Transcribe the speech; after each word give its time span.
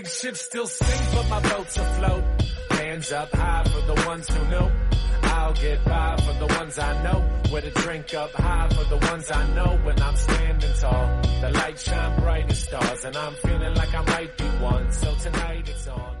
Big 0.00 0.08
ships 0.08 0.40
still 0.40 0.66
sink, 0.66 1.14
but 1.14 1.28
my 1.28 1.40
boat's 1.50 1.76
afloat. 1.76 2.24
Hands 2.70 3.12
up 3.12 3.30
high 3.34 3.64
for 3.64 3.82
the 3.82 4.06
ones 4.06 4.26
who 4.30 4.48
know. 4.48 4.72
I'll 5.24 5.52
get 5.52 5.84
by 5.84 6.16
for 6.16 6.32
the 6.38 6.46
ones 6.58 6.78
I 6.78 7.02
know. 7.02 7.22
With 7.52 7.64
a 7.66 7.70
drink 7.82 8.14
up 8.14 8.32
high 8.32 8.68
for 8.70 8.84
the 8.84 8.96
ones 8.96 9.30
I 9.30 9.46
know. 9.54 9.78
When 9.84 10.00
I'm 10.00 10.16
standing 10.16 10.72
tall, 10.80 11.20
the 11.42 11.50
lights 11.50 11.82
shine 11.82 12.18
bright 12.18 12.50
as 12.50 12.58
stars, 12.60 13.04
and 13.04 13.14
I'm 13.14 13.34
feeling 13.34 13.74
like 13.74 13.94
I 13.94 14.02
might 14.02 14.38
be 14.38 14.44
one. 14.44 14.90
So 14.90 15.14
tonight 15.16 15.68
it's 15.68 15.86
on. 15.86 16.16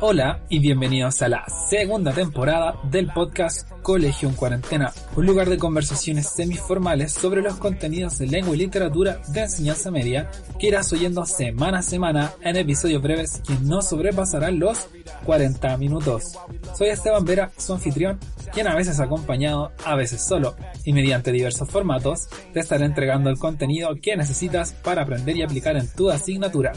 Hola 0.00 0.44
y 0.48 0.60
bienvenidos 0.60 1.22
a 1.22 1.28
la 1.28 1.44
segunda 1.68 2.12
temporada 2.12 2.78
del 2.84 3.08
podcast 3.08 3.68
Colegio 3.82 4.28
en 4.28 4.36
Cuarentena, 4.36 4.92
un 5.16 5.26
lugar 5.26 5.48
de 5.48 5.58
conversaciones 5.58 6.28
semiformales 6.28 7.12
sobre 7.12 7.42
los 7.42 7.56
contenidos 7.56 8.16
de 8.18 8.28
lengua 8.28 8.54
y 8.54 8.58
literatura 8.58 9.20
de 9.32 9.40
enseñanza 9.40 9.90
media 9.90 10.30
que 10.56 10.68
irás 10.68 10.92
oyendo 10.92 11.26
semana 11.26 11.78
a 11.78 11.82
semana 11.82 12.32
en 12.42 12.54
episodios 12.54 13.02
breves 13.02 13.42
que 13.44 13.54
no 13.60 13.82
sobrepasarán 13.82 14.60
los 14.60 14.86
40 15.24 15.76
minutos. 15.78 16.38
Soy 16.76 16.90
Esteban 16.90 17.24
Vera, 17.24 17.50
su 17.56 17.72
anfitrión, 17.72 18.20
quien 18.52 18.68
a 18.68 18.76
veces 18.76 19.00
acompañado, 19.00 19.72
a 19.84 19.96
veces 19.96 20.22
solo, 20.24 20.54
y 20.84 20.92
mediante 20.92 21.32
diversos 21.32 21.68
formatos, 21.68 22.28
te 22.52 22.60
estaré 22.60 22.84
entregando 22.84 23.30
el 23.30 23.38
contenido 23.38 23.96
que 24.00 24.16
necesitas 24.16 24.74
para 24.74 25.02
aprender 25.02 25.36
y 25.36 25.42
aplicar 25.42 25.76
en 25.76 25.88
tu 25.88 26.08
asignatura. 26.08 26.72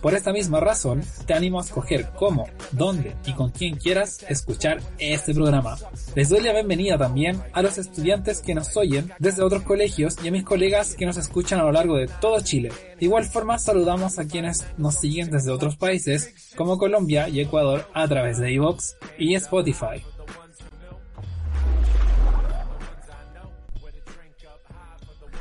Por 0.00 0.14
esta 0.14 0.32
misma 0.32 0.60
razón, 0.60 1.02
te 1.26 1.34
animo 1.34 1.58
a 1.58 1.64
escoger 1.64 2.10
cómo, 2.16 2.46
dónde 2.70 3.16
y 3.26 3.32
con 3.32 3.50
quién 3.50 3.76
quieras 3.76 4.24
escuchar 4.28 4.80
este 4.98 5.34
programa. 5.34 5.76
Les 6.14 6.28
doy 6.28 6.40
la 6.40 6.52
bienvenida 6.52 6.96
también 6.96 7.42
a 7.52 7.62
los 7.62 7.78
estudiantes 7.78 8.40
que 8.40 8.54
nos 8.54 8.76
oyen 8.76 9.12
desde 9.18 9.42
otros 9.42 9.64
colegios 9.64 10.16
y 10.22 10.28
a 10.28 10.32
mis 10.32 10.44
colegas 10.44 10.94
que 10.94 11.06
nos 11.06 11.16
escuchan 11.16 11.58
a 11.58 11.64
lo 11.64 11.72
largo 11.72 11.96
de 11.96 12.06
todo 12.20 12.40
Chile. 12.40 12.70
De 12.98 13.06
igual 13.06 13.24
forma, 13.24 13.58
saludamos 13.58 14.18
a 14.18 14.26
quienes 14.26 14.64
nos 14.76 14.94
siguen 14.94 15.30
desde 15.30 15.50
otros 15.50 15.76
países 15.76 16.52
como 16.56 16.78
Colombia 16.78 17.28
y 17.28 17.40
Ecuador 17.40 17.88
a 17.92 18.06
través 18.06 18.38
de 18.38 18.52
iVoox 18.52 18.94
y 19.18 19.34
Spotify. 19.34 20.04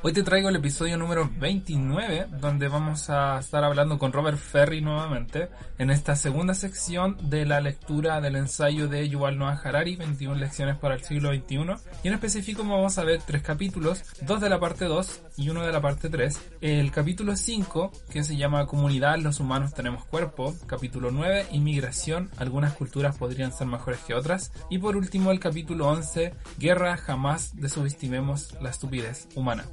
Hoy 0.07 0.13
te 0.13 0.23
traigo 0.23 0.47
el 0.47 0.55
episodio 0.55 0.95
número 0.95 1.29
29, 1.37 2.27
donde 2.39 2.69
vamos 2.69 3.09
a 3.09 3.39
estar 3.39 3.65
hablando 3.65 3.99
con 3.99 4.13
Robert 4.13 4.37
Ferry 4.37 4.79
nuevamente, 4.79 5.49
en 5.77 5.89
esta 5.89 6.15
segunda 6.15 6.53
sección 6.53 7.17
de 7.29 7.45
la 7.45 7.59
lectura 7.59 8.21
del 8.21 8.37
ensayo 8.37 8.87
de 8.87 9.09
Yuval 9.09 9.37
Noah 9.37 9.59
Harari, 9.61 9.97
21 9.97 10.35
lecciones 10.35 10.77
para 10.77 10.95
el 10.95 11.03
siglo 11.03 11.33
XXI. 11.33 11.57
Y 12.03 12.07
en 12.07 12.13
específico 12.13 12.63
vamos 12.63 12.97
a 12.97 13.03
ver 13.03 13.21
tres 13.27 13.41
capítulos, 13.41 14.01
dos 14.21 14.39
de 14.39 14.47
la 14.47 14.61
parte 14.61 14.85
2 14.85 15.23
y 15.35 15.49
uno 15.49 15.65
de 15.65 15.73
la 15.73 15.81
parte 15.81 16.07
3. 16.07 16.39
El 16.61 16.89
capítulo 16.93 17.35
5, 17.35 17.91
que 18.09 18.23
se 18.23 18.37
llama 18.37 18.65
Comunidad, 18.65 19.17
los 19.17 19.41
humanos 19.41 19.73
tenemos 19.73 20.05
cuerpo. 20.05 20.55
Capítulo 20.67 21.11
9, 21.11 21.47
Inmigración, 21.51 22.31
algunas 22.37 22.71
culturas 22.71 23.17
podrían 23.17 23.51
ser 23.51 23.67
mejores 23.67 23.99
que 24.07 24.13
otras. 24.13 24.53
Y 24.69 24.77
por 24.77 24.95
último 24.95 25.31
el 25.31 25.41
capítulo 25.41 25.89
11, 25.89 26.33
Guerra, 26.59 26.95
jamás 26.95 27.57
desubestimemos 27.57 28.55
la 28.61 28.69
estupidez 28.69 29.27
humana. 29.35 29.65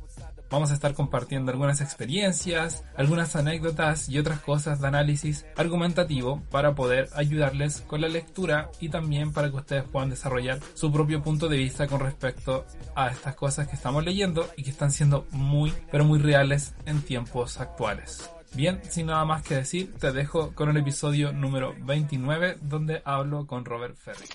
Vamos 0.54 0.70
a 0.70 0.74
estar 0.74 0.94
compartiendo 0.94 1.50
algunas 1.50 1.80
experiencias, 1.80 2.84
algunas 2.96 3.34
anécdotas 3.34 4.08
y 4.08 4.20
otras 4.20 4.38
cosas 4.38 4.80
de 4.80 4.86
análisis 4.86 5.44
argumentativo 5.56 6.44
para 6.48 6.76
poder 6.76 7.08
ayudarles 7.16 7.80
con 7.80 8.00
la 8.00 8.06
lectura 8.06 8.70
y 8.78 8.88
también 8.88 9.32
para 9.32 9.50
que 9.50 9.56
ustedes 9.56 9.82
puedan 9.82 10.10
desarrollar 10.10 10.60
su 10.74 10.92
propio 10.92 11.20
punto 11.24 11.48
de 11.48 11.56
vista 11.56 11.88
con 11.88 11.98
respecto 11.98 12.66
a 12.94 13.08
estas 13.08 13.34
cosas 13.34 13.66
que 13.66 13.74
estamos 13.74 14.04
leyendo 14.04 14.48
y 14.56 14.62
que 14.62 14.70
están 14.70 14.92
siendo 14.92 15.26
muy, 15.32 15.74
pero 15.90 16.04
muy 16.04 16.20
reales 16.20 16.76
en 16.86 17.02
tiempos 17.02 17.58
actuales. 17.58 18.30
Bien, 18.54 18.80
sin 18.88 19.06
nada 19.06 19.24
más 19.24 19.42
que 19.42 19.56
decir, 19.56 19.92
te 19.98 20.12
dejo 20.12 20.54
con 20.54 20.68
el 20.68 20.76
episodio 20.76 21.32
número 21.32 21.74
29 21.80 22.58
donde 22.62 23.02
hablo 23.04 23.48
con 23.48 23.64
Robert 23.64 23.96
Ferry. 23.96 24.28